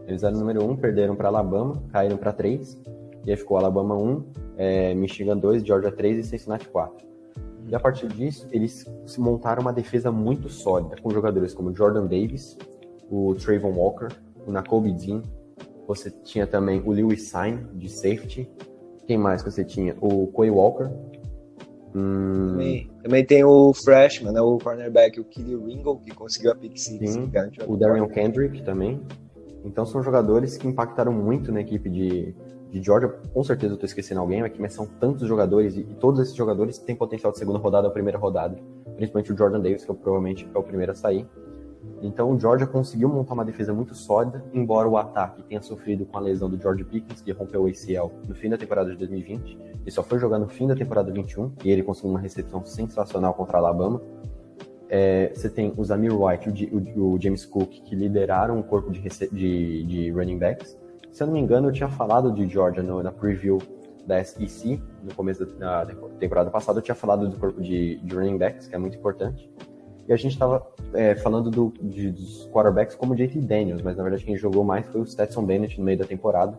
Eles 0.06 0.24
eram 0.24 0.38
número 0.38 0.64
1, 0.64 0.70
um, 0.70 0.76
perderam 0.76 1.14
pra 1.14 1.28
Alabama, 1.28 1.80
caíram 1.92 2.16
pra 2.16 2.32
3. 2.32 2.80
E 3.24 3.30
aí 3.30 3.36
ficou 3.36 3.58
Alabama 3.58 3.94
1, 3.94 4.24
é, 4.56 4.94
Michigan 4.94 5.36
2, 5.36 5.64
Georgia 5.64 5.92
3 5.92 6.18
e 6.18 6.22
Cincinnati 6.28 6.68
4. 6.68 7.06
E 7.70 7.74
a 7.74 7.78
partir 7.78 8.08
disso, 8.08 8.48
eles 8.50 8.84
se 9.06 9.20
montaram 9.20 9.62
uma 9.62 9.72
defesa 9.72 10.10
muito 10.10 10.48
sólida, 10.48 10.96
com 11.00 11.10
jogadores 11.10 11.54
como 11.54 11.74
Jordan 11.74 12.02
Davis, 12.06 12.58
o 13.08 13.34
Trayvon 13.36 13.72
Walker, 13.72 14.08
o 14.44 14.50
Nakobe 14.50 14.92
Dean, 14.92 15.22
você 15.86 16.10
tinha 16.10 16.46
também 16.46 16.82
o 16.84 16.90
Lewis 16.90 17.28
Sign, 17.28 17.66
de 17.74 17.88
safety. 17.88 18.50
Quem 19.06 19.18
mais 19.18 19.42
que 19.42 19.50
você 19.50 19.64
tinha? 19.64 19.96
O 20.00 20.28
Quay 20.28 20.50
Walker. 20.50 20.88
Hum... 21.94 22.48
Também, 22.50 22.90
também, 23.02 23.26
tem 23.26 23.44
o 23.44 23.72
freshman, 23.72 24.32
né, 24.32 24.40
o 24.40 24.58
cornerback, 24.58 25.20
o 25.20 25.24
Kelly 25.24 25.56
Ringo, 25.56 25.98
que 26.00 26.12
conseguiu 26.12 26.52
a 26.52 26.54
pick 26.54 26.76
six. 26.76 27.12
Sim, 27.12 27.30
o 27.66 27.76
Darion 27.76 28.08
Kendrick 28.08 28.62
também. 28.62 29.00
Então 29.64 29.84
são 29.84 30.02
jogadores 30.02 30.56
que 30.56 30.66
impactaram 30.66 31.12
muito 31.12 31.52
na 31.52 31.60
equipe 31.60 31.90
de, 31.90 32.34
de 32.70 32.82
Georgia. 32.82 33.08
Com 33.32 33.42
certeza 33.42 33.72
eu 33.72 33.74
estou 33.74 33.86
esquecendo 33.86 34.20
alguém 34.20 34.42
aqui, 34.42 34.60
mas 34.60 34.72
são 34.72 34.86
tantos 34.86 35.26
jogadores 35.26 35.76
e, 35.76 35.80
e, 35.80 35.94
todos 35.94 36.20
esses 36.20 36.34
jogadores 36.34 36.78
têm 36.78 36.94
potencial 36.94 37.32
de 37.32 37.38
segunda 37.38 37.58
rodada 37.58 37.88
ou 37.88 37.92
primeira 37.92 38.18
rodada. 38.18 38.58
Principalmente 38.96 39.32
o 39.32 39.36
Jordan 39.36 39.60
Davis, 39.60 39.84
que 39.84 39.90
é 39.90 39.94
provavelmente 39.94 40.48
é 40.54 40.58
o 40.58 40.62
primeiro 40.62 40.92
a 40.92 40.94
sair. 40.94 41.26
Então 42.02 42.30
o 42.32 42.38
Georgia 42.38 42.66
conseguiu 42.66 43.08
montar 43.08 43.34
uma 43.34 43.44
defesa 43.44 43.72
muito 43.72 43.94
sólida, 43.94 44.44
embora 44.52 44.88
o 44.88 44.96
ataque 44.96 45.42
tenha 45.42 45.60
sofrido 45.60 46.06
com 46.06 46.16
a 46.16 46.20
lesão 46.20 46.48
do 46.48 46.60
George 46.60 46.84
Pickens, 46.84 47.20
que 47.20 47.32
rompeu 47.32 47.62
o 47.62 47.66
ACL 47.66 48.10
no 48.26 48.34
fim 48.34 48.48
da 48.48 48.56
temporada 48.56 48.90
de 48.90 48.96
2020. 48.96 49.58
Ele 49.80 49.90
só 49.90 50.02
foi 50.02 50.18
jogar 50.18 50.38
no 50.38 50.48
fim 50.48 50.66
da 50.66 50.74
temporada 50.74 51.10
21 51.12 51.52
e 51.64 51.70
ele 51.70 51.82
conseguiu 51.82 52.10
uma 52.10 52.20
recepção 52.20 52.64
sensacional 52.64 53.34
contra 53.34 53.58
a 53.58 53.60
Alabama. 53.60 54.00
É, 54.88 55.30
você 55.32 55.48
tem 55.48 55.72
o 55.76 55.84
Zamir 55.84 56.12
White 56.12 56.50
e 56.64 56.98
o, 56.98 57.12
o, 57.12 57.20
James 57.20 57.46
Cook, 57.46 57.70
que 57.84 57.94
lideraram 57.94 58.58
o 58.58 58.64
corpo 58.64 58.90
de, 58.90 59.00
de, 59.00 59.84
de, 59.84 60.10
running 60.10 60.36
backs. 60.36 60.76
Se 61.12 61.22
eu 61.22 61.26
não 61.26 61.34
me 61.34 61.40
engano, 61.40 61.68
eu 61.68 61.72
tinha 61.72 61.88
falado 61.88 62.32
de 62.32 62.46
Georgia 62.46 62.82
no, 62.82 63.02
na 63.02 63.10
preview 63.10 63.58
da 64.06 64.22
SEC, 64.22 64.80
no 65.02 65.14
começo 65.14 65.44
da, 65.44 65.84
da 65.84 65.94
temporada 66.18 66.50
passada, 66.50 66.78
eu 66.78 66.82
tinha 66.82 66.94
falado 66.94 67.28
do 67.28 67.36
corpo 67.36 67.60
de, 67.60 67.96
de 67.96 68.14
running 68.14 68.38
backs, 68.38 68.66
que 68.66 68.74
é 68.74 68.78
muito 68.78 68.96
importante. 68.96 69.50
E 70.08 70.12
a 70.12 70.16
gente 70.16 70.32
estava 70.32 70.66
é, 70.92 71.14
falando 71.14 71.50
do, 71.50 71.72
de, 71.80 72.10
dos 72.10 72.48
quarterbacks 72.52 72.96
como 72.96 73.14
JT 73.14 73.40
Daniels, 73.40 73.82
mas 73.82 73.96
na 73.96 74.02
verdade 74.02 74.24
quem 74.24 74.36
jogou 74.36 74.64
mais 74.64 74.86
foi 74.86 75.00
o 75.00 75.06
Stetson 75.06 75.44
Bennett 75.44 75.78
no 75.78 75.84
meio 75.84 75.98
da 75.98 76.04
temporada. 76.04 76.58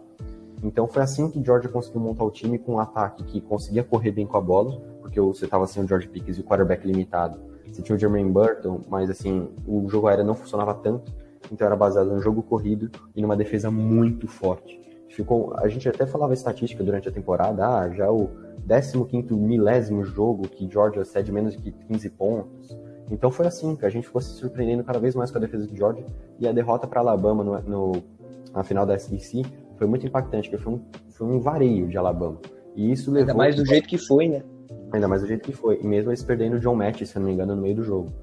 Então 0.64 0.88
foi 0.88 1.02
assim 1.02 1.30
que 1.30 1.44
Georgia 1.44 1.70
conseguiu 1.70 2.00
montar 2.02 2.24
o 2.24 2.32
time 2.32 2.58
com 2.58 2.76
um 2.76 2.80
ataque 2.80 3.24
que 3.24 3.42
conseguia 3.42 3.84
correr 3.84 4.12
bem 4.12 4.26
com 4.26 4.38
a 4.38 4.42
bola, 4.42 4.80
porque 5.02 5.20
você 5.20 5.46
estava 5.46 5.68
sem 5.68 5.84
o 5.84 5.88
George 5.88 6.08
Pickens 6.08 6.38
e 6.38 6.42
o 6.42 6.44
quarterback 6.44 6.86
limitado. 6.88 7.40
Você 7.70 7.82
tinha 7.82 7.96
o 7.96 8.00
Jermaine 8.00 8.32
Burton, 8.32 8.82
mas 8.88 9.10
assim, 9.10 9.50
o 9.68 9.90
jogo 9.90 10.08
aéreo 10.08 10.26
não 10.26 10.36
funcionava 10.36 10.74
tanto, 10.74 11.12
então 11.52 11.66
era 11.68 11.76
baseado 11.76 12.08
no 12.08 12.22
jogo 12.22 12.42
corrido 12.42 12.90
e 13.16 13.22
numa 13.22 13.36
defesa 13.36 13.70
muito 13.70 14.28
forte. 14.28 14.80
Ficou, 15.10 15.54
a 15.58 15.68
gente 15.68 15.90
até 15.90 16.06
falava 16.06 16.34
estatística 16.34 16.84
durante 16.84 17.10
a 17.10 17.12
temporada, 17.12 17.68
ah, 17.68 17.90
já 17.90 18.10
o 18.10 18.30
15º 18.68 19.34
milésimo 19.34 20.06
jogo 20.06 20.48
que 20.48 20.70
Georgia 20.72 21.04
cede 21.04 21.32
menos 21.32 21.62
de 21.62 21.72
15 21.72 22.10
pontos, 22.12 22.78
então 23.12 23.30
foi 23.30 23.46
assim 23.46 23.76
que 23.76 23.86
a 23.86 23.90
gente 23.90 24.08
ficou 24.08 24.22
se 24.22 24.30
surpreendendo 24.30 24.84
cada 24.86 24.98
vez 24.98 25.14
mais 25.16 25.30
com 25.30 25.38
a 25.38 25.42
defesa 25.42 25.68
de 25.68 25.76
Georgia 25.76 26.06
e 26.40 26.48
a 26.48 26.52
derrota 26.54 26.88
para 26.88 27.02
Alabama 27.02 27.44
no, 27.44 27.62
no, 27.62 28.04
na 28.54 28.64
final 28.64 28.86
da 28.86 28.98
SEC 28.98 29.46
foi 29.78 29.86
muito 29.86 30.08
impactante, 30.08 30.50
porque 30.50 30.64
foi 30.64 30.74
um, 30.74 30.82
foi 31.10 31.28
um 31.28 31.40
vareio 31.40 31.88
de 31.88 31.98
Alabama. 31.98 32.38
E 32.76 32.92
isso 32.92 33.12
levou. 33.12 33.30
Ainda 33.30 33.38
mais 33.38 33.56
do 33.56 33.66
jeito 33.66 33.88
que 33.88 33.98
foi, 33.98 34.30
né? 34.30 34.44
Ainda 34.94 35.08
mais 35.08 35.22
do 35.22 35.28
jeito 35.28 35.44
que 35.44 35.52
foi. 35.52 35.80
E 35.82 35.88
mesmo 35.88 36.12
eles 36.12 36.24
perdendo 36.24 36.56
o 36.56 36.60
John 36.60 36.76
Match, 36.76 37.04
se 37.04 37.16
eu 37.16 37.20
não 37.20 37.28
me 37.28 37.34
engano, 37.34 37.56
no 37.56 37.62
meio 37.62 37.76
do 37.76 37.84
jogo. 37.84 38.14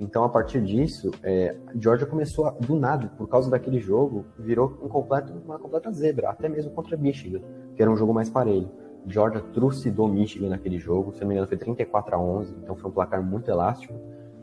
Então, 0.00 0.24
a 0.24 0.28
partir 0.30 0.62
disso, 0.62 1.10
é, 1.22 1.54
Georgia 1.78 2.06
começou, 2.06 2.46
a, 2.46 2.50
do 2.52 2.74
nada, 2.74 3.08
por 3.18 3.28
causa 3.28 3.50
daquele 3.50 3.78
jogo, 3.78 4.24
virou 4.38 4.78
um 4.82 4.88
completo, 4.88 5.30
uma 5.44 5.58
completa 5.58 5.92
zebra, 5.92 6.30
até 6.30 6.48
mesmo 6.48 6.70
contra 6.72 6.96
Michigan, 6.96 7.42
que 7.76 7.82
era 7.82 7.90
um 7.90 7.96
jogo 7.96 8.14
mais 8.14 8.30
parelho. 8.30 8.70
Georgia 9.06 9.42
trucidou 9.52 10.08
Michigan 10.08 10.48
naquele 10.48 10.78
jogo, 10.78 11.12
se 11.12 11.20
não 11.20 11.28
me 11.28 11.34
engano, 11.34 11.46
foi 11.46 11.58
34 11.58 12.14
a 12.14 12.18
11, 12.18 12.54
então 12.62 12.74
foi 12.74 12.90
um 12.90 12.92
placar 12.92 13.22
muito 13.22 13.50
elástico 13.50 13.94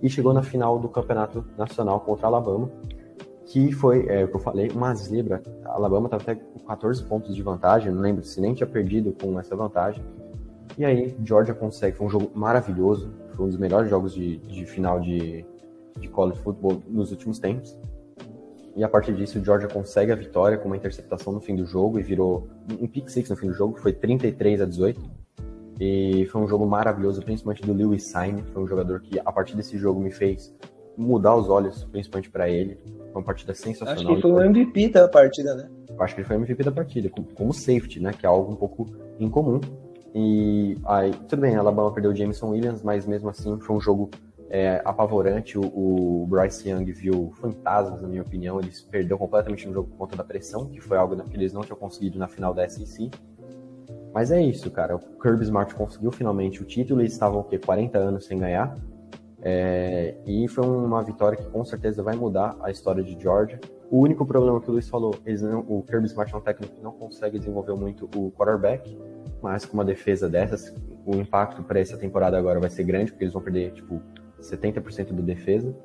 e 0.02 0.10
chegou 0.10 0.32
na 0.32 0.44
final 0.44 0.78
do 0.78 0.88
campeonato 0.88 1.44
nacional 1.58 2.00
contra 2.02 2.28
Alabama, 2.28 2.70
que 3.46 3.72
foi, 3.72 4.06
é, 4.08 4.26
o 4.26 4.28
que 4.28 4.36
eu 4.36 4.40
falei, 4.40 4.70
uma 4.70 4.94
zebra. 4.94 5.42
A 5.66 5.74
Alabama 5.74 6.06
estava 6.06 6.22
até 6.22 6.36
com 6.36 6.60
14 6.60 7.04
pontos 7.06 7.36
de 7.36 7.42
vantagem, 7.42 7.92
não 7.92 8.02
lembro 8.02 8.24
se 8.24 8.40
nem 8.40 8.54
tinha 8.54 8.68
perdido 8.68 9.12
com 9.20 9.40
essa 9.40 9.56
vantagem. 9.56 10.04
E 10.78 10.86
aí, 10.86 11.18
Georgia 11.24 11.56
consegue, 11.56 11.98
foi 11.98 12.06
um 12.06 12.10
jogo 12.10 12.30
maravilhoso, 12.36 13.12
foi 13.38 13.46
um 13.46 13.50
dos 13.50 13.58
melhores 13.58 13.90
jogos 13.90 14.14
de, 14.14 14.38
de 14.38 14.66
final 14.66 15.00
de, 15.00 15.46
de 16.00 16.08
college 16.10 16.40
football 16.42 16.82
nos 16.90 17.12
últimos 17.12 17.38
tempos. 17.38 17.78
E 18.76 18.84
a 18.84 18.90
partir 18.90 19.14
disso, 19.16 19.40
o 19.40 19.46
Georgia 19.46 19.68
consegue 19.68 20.12
a 20.12 20.16
vitória 20.16 20.58
com 20.58 20.68
uma 20.68 20.76
interceptação 20.76 21.32
no 21.34 21.40
fim 21.40 21.56
do 21.56 21.66
jogo 21.66 22.00
e 22.00 22.04
virou 22.04 22.48
um 22.80 22.88
pick 22.88 23.10
six 23.10 23.30
no 23.30 23.36
fim 23.36 23.48
do 23.48 23.54
jogo, 23.54 23.80
foi 23.80 23.94
33 23.94 24.62
a 24.62 24.66
18. 24.66 25.28
E 25.80 26.28
foi 26.32 26.42
um 26.42 26.48
jogo 26.48 26.66
maravilhoso, 26.66 27.22
principalmente 27.22 27.62
do 27.62 27.72
Lewis 27.72 28.10
Sain. 28.10 28.44
Foi 28.52 28.64
um 28.64 28.68
jogador 28.68 29.00
que, 29.00 29.20
a 29.20 29.32
partir 29.32 29.56
desse 29.56 29.78
jogo, 29.78 30.00
me 30.00 30.12
fez 30.12 30.54
mudar 30.98 31.36
os 31.36 31.50
olhos, 31.50 31.84
principalmente 31.86 32.32
para 32.32 32.50
ele. 32.50 32.80
Foi 33.12 33.22
uma 33.22 33.24
partida 33.24 33.54
sensacional. 33.54 33.96
Acho 33.96 34.16
que 34.16 34.22
foi 34.22 34.32
o 34.32 34.42
MVP 34.42 34.90
da 34.90 35.08
partida, 35.08 35.56
né? 35.56 35.70
Acho 36.00 36.16
que 36.16 36.22
ele 36.22 36.28
foi 36.28 36.36
o 36.36 36.40
MVP 36.40 36.64
da 36.64 36.72
partida, 36.72 37.10
como 37.36 37.54
safety, 37.54 38.00
né? 38.00 38.12
Que 38.12 38.26
é 38.26 38.30
algo 38.30 38.52
um 38.52 38.56
pouco 38.56 38.88
incomum. 39.20 39.60
E 40.20 40.76
aí, 40.88 41.12
tudo 41.30 41.42
bem, 41.42 41.56
a 41.56 41.60
Alabama 41.60 41.92
perdeu 41.92 42.10
o 42.10 42.16
Jameson 42.16 42.50
Williams, 42.50 42.82
mas 42.82 43.06
mesmo 43.06 43.30
assim 43.30 43.60
foi 43.60 43.76
um 43.76 43.80
jogo 43.80 44.10
é, 44.50 44.82
apavorante. 44.84 45.60
O, 45.60 45.62
o, 45.62 46.26
Bryce 46.26 46.68
Young 46.68 46.86
viu 46.86 47.32
fantasmas, 47.36 48.02
na 48.02 48.08
minha 48.08 48.24
opinião. 48.24 48.60
Ele 48.60 48.72
perdeu 48.90 49.16
completamente 49.16 49.68
no 49.68 49.76
jogo 49.76 49.90
por 49.90 49.98
conta 49.98 50.16
da 50.16 50.24
pressão, 50.24 50.66
que 50.70 50.82
foi 50.82 50.98
algo 50.98 51.16
que 51.22 51.38
eles 51.38 51.54
não 51.54 51.62
tinham 51.62 51.78
conseguido 51.78 52.18
na 52.18 52.28
final 52.28 52.52
da 52.52 52.68
SEC. 52.68 53.12
Mas 54.12 54.32
é 54.32 54.42
isso, 54.42 54.72
cara. 54.72 54.96
O 54.96 55.00
Kirby 55.22 55.44
Smart 55.44 55.76
conseguiu 55.76 56.12
finalmente 56.12 56.64
o 56.64 56.66
título. 56.66 57.02
Eles 57.02 57.14
estavam, 57.14 57.42
o 57.42 57.44
quê? 57.44 57.60
40 57.60 58.00
anos 58.00 58.26
sem 58.26 58.40
ganhar. 58.40 58.76
É, 59.44 60.16
e 60.26 60.48
foi 60.48 60.66
uma 60.66 61.04
vitória 61.04 61.38
que 61.38 61.48
com 61.48 61.64
certeza 61.64 62.02
vai 62.02 62.16
mudar 62.16 62.58
a 62.64 62.72
história 62.72 63.04
de 63.04 63.16
Georgia. 63.22 63.60
O 63.92 64.00
único 64.00 64.26
problema 64.26 64.60
que 64.60 64.68
o 64.68 64.72
Luiz 64.72 64.90
falou, 64.90 65.14
não, 65.44 65.60
o 65.60 65.84
Kirby 65.84 66.08
Smart 66.08 66.34
é 66.34 66.38
um 66.38 66.42
técnico 66.42 66.74
que 66.74 66.82
não 66.82 66.92
consegue 66.92 67.38
desenvolver 67.38 67.76
muito 67.76 68.10
o 68.16 68.32
quarterback, 68.32 68.98
mas 69.42 69.66
com 69.66 69.74
uma 69.74 69.86
defesa 69.86 70.30
dessas, 70.30 70.74
o 71.06 71.16
impacto 71.16 71.64
para 71.64 71.80
essa 71.80 71.98
temporada 71.98 72.38
agora 72.38 72.60
vai 72.60 72.70
ser 72.70 72.84
grande, 72.84 73.12
porque 73.12 73.24
eles 73.24 73.34
vão 73.34 73.42
perder, 73.42 73.72
tipo, 73.72 74.02
70% 74.40 75.14
da 75.14 75.22
defesa. 75.22 75.76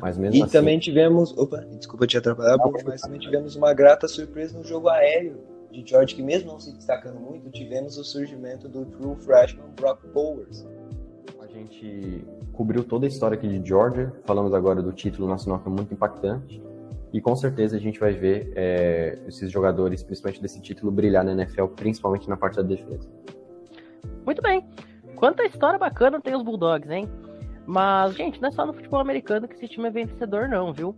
Mas 0.00 0.16
mesmo 0.16 0.36
e 0.36 0.42
assim... 0.42 0.52
também 0.52 0.78
tivemos. 0.78 1.36
Opa, 1.36 1.66
desculpa 1.76 2.06
te 2.06 2.16
atrapalhar, 2.16 2.56
mas 2.86 3.02
também 3.02 3.20
tivemos 3.20 3.56
uma 3.56 3.74
grata 3.74 4.08
surpresa 4.08 4.56
no 4.56 4.64
jogo 4.64 4.88
aéreo 4.88 5.36
de 5.70 5.82
George, 5.86 6.14
que 6.14 6.22
mesmo 6.22 6.52
não 6.52 6.60
se 6.60 6.72
destacando 6.72 7.18
muito, 7.18 7.50
tivemos 7.50 7.96
o 7.96 8.04
surgimento 8.04 8.68
do 8.68 8.84
true 8.84 9.16
freshman 9.16 9.68
Brock 9.74 10.06
Bowers. 10.12 10.66
A 11.40 11.46
gente 11.46 12.24
cobriu 12.52 12.84
toda 12.84 13.06
a 13.06 13.08
história 13.08 13.36
aqui 13.36 13.48
de 13.48 13.66
Georgia, 13.66 14.12
falamos 14.24 14.54
agora 14.54 14.82
do 14.82 14.92
título 14.92 15.28
nacional 15.28 15.60
que 15.60 15.68
é 15.68 15.72
muito 15.72 15.92
impactante. 15.92 16.62
E 17.12 17.20
com 17.20 17.36
certeza 17.36 17.76
a 17.76 17.80
gente 17.80 18.00
vai 18.00 18.12
ver 18.12 18.52
é, 18.56 19.18
esses 19.26 19.50
jogadores, 19.50 20.02
principalmente 20.02 20.40
desse 20.40 20.60
título, 20.62 20.90
brilhar 20.90 21.24
na 21.24 21.32
NFL, 21.32 21.66
principalmente 21.66 22.28
na 22.28 22.36
parte 22.36 22.56
da 22.56 22.62
defesa. 22.62 23.08
Muito 24.24 24.40
bem. 24.40 24.64
Quanta 25.16 25.44
história 25.44 25.78
bacana 25.78 26.20
tem 26.20 26.34
os 26.34 26.42
Bulldogs, 26.42 26.90
hein? 26.90 27.08
Mas, 27.66 28.14
gente, 28.14 28.40
não 28.40 28.48
é 28.48 28.52
só 28.52 28.66
no 28.66 28.72
futebol 28.72 29.00
americano 29.00 29.46
que 29.46 29.54
esse 29.54 29.68
time 29.68 29.88
é 29.88 29.90
vencedor, 29.90 30.48
não, 30.48 30.72
viu? 30.72 30.96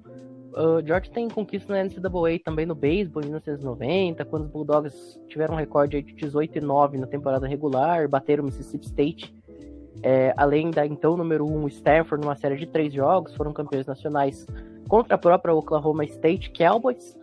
O 0.57 0.79
uh, 0.79 0.87
George 0.87 1.11
tem 1.11 1.29
conquista 1.29 1.73
na 1.73 1.83
NCAA 1.83 2.39
também 2.45 2.65
no 2.65 2.77
beisebol 2.77 3.23
em 3.23 3.27
1990, 3.27 4.25
quando 4.25 4.45
os 4.45 4.51
Bulldogs 4.51 5.21
tiveram 5.29 5.55
um 5.55 5.57
recorde 5.57 6.01
de 6.01 6.15
18 6.15 6.59
e 6.59 6.61
9 6.61 6.97
na 6.97 7.09
temporada 7.09 7.47
regular, 7.47 8.09
bateram 8.09 8.45
o 8.45 8.47
Mississippi 8.47 8.87
State. 8.87 9.35
É, 10.03 10.33
além 10.37 10.71
da 10.71 10.87
então 10.87 11.17
número 11.17 11.45
1 11.45 11.67
Stanford, 11.69 12.25
numa 12.25 12.37
série 12.37 12.57
de 12.57 12.67
três 12.67 12.93
jogos, 12.93 13.35
foram 13.35 13.53
campeões 13.53 13.87
nacionais 13.87 14.47
contra 14.89 15.15
a 15.15 15.19
própria 15.19 15.55
Oklahoma 15.55 16.05
State 16.05 16.51
Cowboys. 16.51 17.17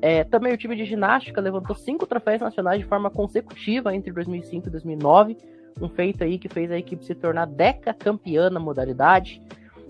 É, 0.00 0.24
também 0.24 0.52
o 0.52 0.56
time 0.56 0.74
de 0.74 0.84
ginástica 0.84 1.40
levantou 1.40 1.76
cinco 1.76 2.06
troféus 2.06 2.40
nacionais 2.40 2.80
de 2.80 2.86
forma 2.86 3.08
consecutiva 3.08 3.94
entre 3.94 4.12
2005 4.12 4.66
e 4.66 4.70
2009, 4.70 5.36
um 5.80 5.88
feito 5.88 6.24
aí 6.24 6.38
que 6.38 6.48
fez 6.48 6.70
a 6.70 6.76
equipe 6.76 7.04
se 7.04 7.14
tornar 7.14 7.46
deca 7.46 7.94
campeã 7.94 8.50
na 8.50 8.58
modalidade. 8.58 9.40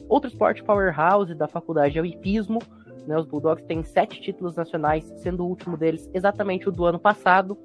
Outro 0.09 0.29
esporte 0.29 0.63
powerhouse 0.63 1.35
da 1.35 1.49
faculdade 1.49 1.99
é 1.99 2.03
o 2.03 2.05
hipismo. 2.05 2.59
Né, 3.07 3.19
os 3.19 3.27
Bulldogs 3.27 3.65
têm 3.65 3.83
sete 3.83 4.21
títulos 4.21 4.55
nacionais, 4.55 5.11
sendo 5.17 5.43
o 5.45 5.49
último 5.49 5.77
deles 5.77 6.09
exatamente 6.15 6.69
o 6.69 6.73
do 6.73 6.85
ano 6.85 6.99
passado. 6.99 7.59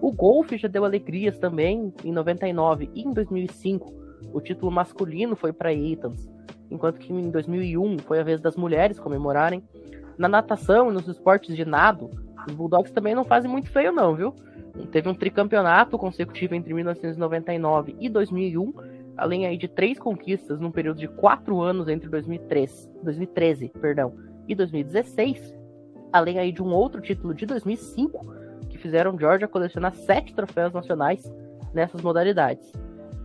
O 0.00 0.10
golfe 0.10 0.56
já 0.56 0.66
deu 0.66 0.84
alegrias 0.84 1.38
também 1.38 1.92
em 2.02 2.10
99 2.10 2.90
e 2.94 3.02
em 3.02 3.12
2005. 3.12 3.92
O 4.32 4.40
título 4.40 4.72
masculino 4.72 5.36
foi 5.36 5.52
para 5.52 5.72
Eatons, 5.72 6.28
enquanto 6.70 6.98
que 6.98 7.12
em 7.12 7.30
2001 7.30 7.98
foi 8.00 8.20
a 8.20 8.24
vez 8.24 8.40
das 8.40 8.56
mulheres 8.56 8.98
comemorarem. 8.98 9.62
Na 10.16 10.28
natação 10.28 10.90
e 10.90 10.94
nos 10.94 11.08
esportes 11.08 11.56
de 11.56 11.64
nado, 11.64 12.10
os 12.46 12.54
Bulldogs 12.54 12.92
também 12.92 13.14
não 13.14 13.24
fazem 13.24 13.50
muito 13.50 13.70
feio 13.70 13.92
não, 13.92 14.14
viu? 14.14 14.34
Teve 14.90 15.08
um 15.08 15.14
tricampeonato 15.14 15.98
consecutivo 15.98 16.54
entre 16.54 16.72
1999 16.72 17.96
e 17.98 18.08
2001, 18.08 18.72
além 19.16 19.46
aí 19.46 19.56
de 19.56 19.68
três 19.68 19.98
conquistas 19.98 20.60
num 20.60 20.70
período 20.70 20.98
de 20.98 21.08
quatro 21.08 21.60
anos 21.60 21.88
entre 21.88 22.08
2003, 22.08 22.90
2013 23.02 23.72
perdão, 23.80 24.14
e 24.48 24.54
2016, 24.54 25.54
além 26.12 26.38
aí 26.38 26.52
de 26.52 26.62
um 26.62 26.72
outro 26.72 27.00
título 27.00 27.34
de 27.34 27.46
2005, 27.46 28.26
que 28.68 28.78
fizeram 28.78 29.18
Georgia 29.18 29.48
colecionar 29.48 29.94
sete 29.94 30.34
troféus 30.34 30.72
nacionais 30.72 31.30
nessas 31.74 32.00
modalidades. 32.02 32.72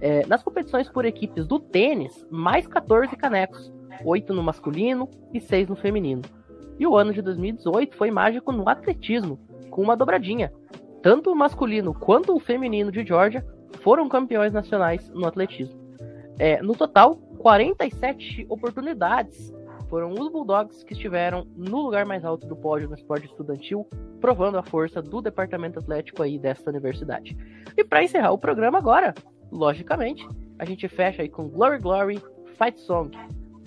É, 0.07 0.23
nas 0.27 0.43
competições 0.43 0.87
por 0.87 1.03
equipes 1.03 1.47
do 1.47 1.59
tênis, 1.59 2.27
mais 2.29 2.67
14 2.67 3.15
canecos, 3.15 3.73
oito 4.05 4.35
no 4.35 4.43
masculino 4.43 5.09
e 5.33 5.39
seis 5.39 5.67
no 5.67 5.75
feminino. 5.75 6.21
E 6.77 6.85
o 6.85 6.95
ano 6.95 7.11
de 7.11 7.23
2018 7.23 7.97
foi 7.97 8.11
mágico 8.11 8.51
no 8.51 8.69
atletismo, 8.69 9.39
com 9.71 9.81
uma 9.81 9.97
dobradinha, 9.97 10.53
tanto 11.01 11.31
o 11.31 11.35
masculino 11.35 11.91
quanto 11.91 12.35
o 12.35 12.39
feminino 12.39 12.91
de 12.91 13.03
Georgia 13.03 13.43
foram 13.81 14.07
campeões 14.07 14.53
nacionais 14.53 15.09
no 15.09 15.25
atletismo. 15.25 15.75
É, 16.37 16.61
no 16.61 16.75
total, 16.75 17.15
47 17.39 18.45
oportunidades 18.47 19.51
foram 19.89 20.11
os 20.11 20.31
Bulldogs 20.31 20.83
que 20.83 20.93
estiveram 20.93 21.47
no 21.55 21.81
lugar 21.81 22.05
mais 22.05 22.23
alto 22.23 22.45
do 22.45 22.55
pódio 22.55 22.87
no 22.87 22.93
esporte 22.93 23.25
estudantil, 23.25 23.87
provando 24.21 24.59
a 24.59 24.63
força 24.63 25.01
do 25.01 25.19
departamento 25.19 25.79
atlético 25.79 26.21
aí 26.21 26.37
dessa 26.37 26.69
universidade. 26.69 27.35
E 27.75 27.83
para 27.83 28.03
encerrar 28.03 28.31
o 28.31 28.37
programa 28.37 28.77
agora, 28.77 29.15
logicamente, 29.55 30.27
a 30.59 30.65
gente 30.65 30.87
fecha 30.87 31.21
aí 31.21 31.29
com 31.29 31.47
Glory 31.47 31.79
Glory 31.79 32.21
Fight 32.57 32.79
Song 32.81 33.17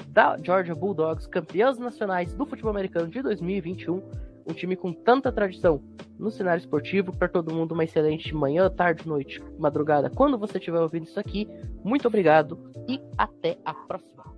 da 0.09 0.37
Georgia 0.43 0.75
Bulldogs, 0.75 1.27
campeãs 1.27 1.79
nacionais 1.79 2.33
do 2.33 2.45
futebol 2.47 2.71
americano 2.71 3.09
de 3.09 3.23
2021 3.23 4.03
um 4.49 4.55
time 4.55 4.75
com 4.75 4.93
tanta 4.93 5.31
tradição 5.31 5.81
no 6.19 6.31
cenário 6.31 6.61
esportivo. 6.61 7.15
Para 7.15 7.29
todo 7.29 7.55
mundo, 7.55 7.73
uma 7.73 7.85
excelente 7.85 8.35
manhã, 8.35 8.71
tarde, 8.71 9.07
noite, 9.07 9.43
madrugada, 9.59 10.09
quando 10.09 10.39
você 10.39 10.59
estiver 10.59 10.81
ouvindo 10.81 11.05
isso 11.05 11.21
aqui. 11.21 11.47
Muito 11.85 12.09
obrigado 12.09 12.59
e 12.89 13.01
até 13.17 13.59
a 13.65 13.75
próxima. 13.75 14.38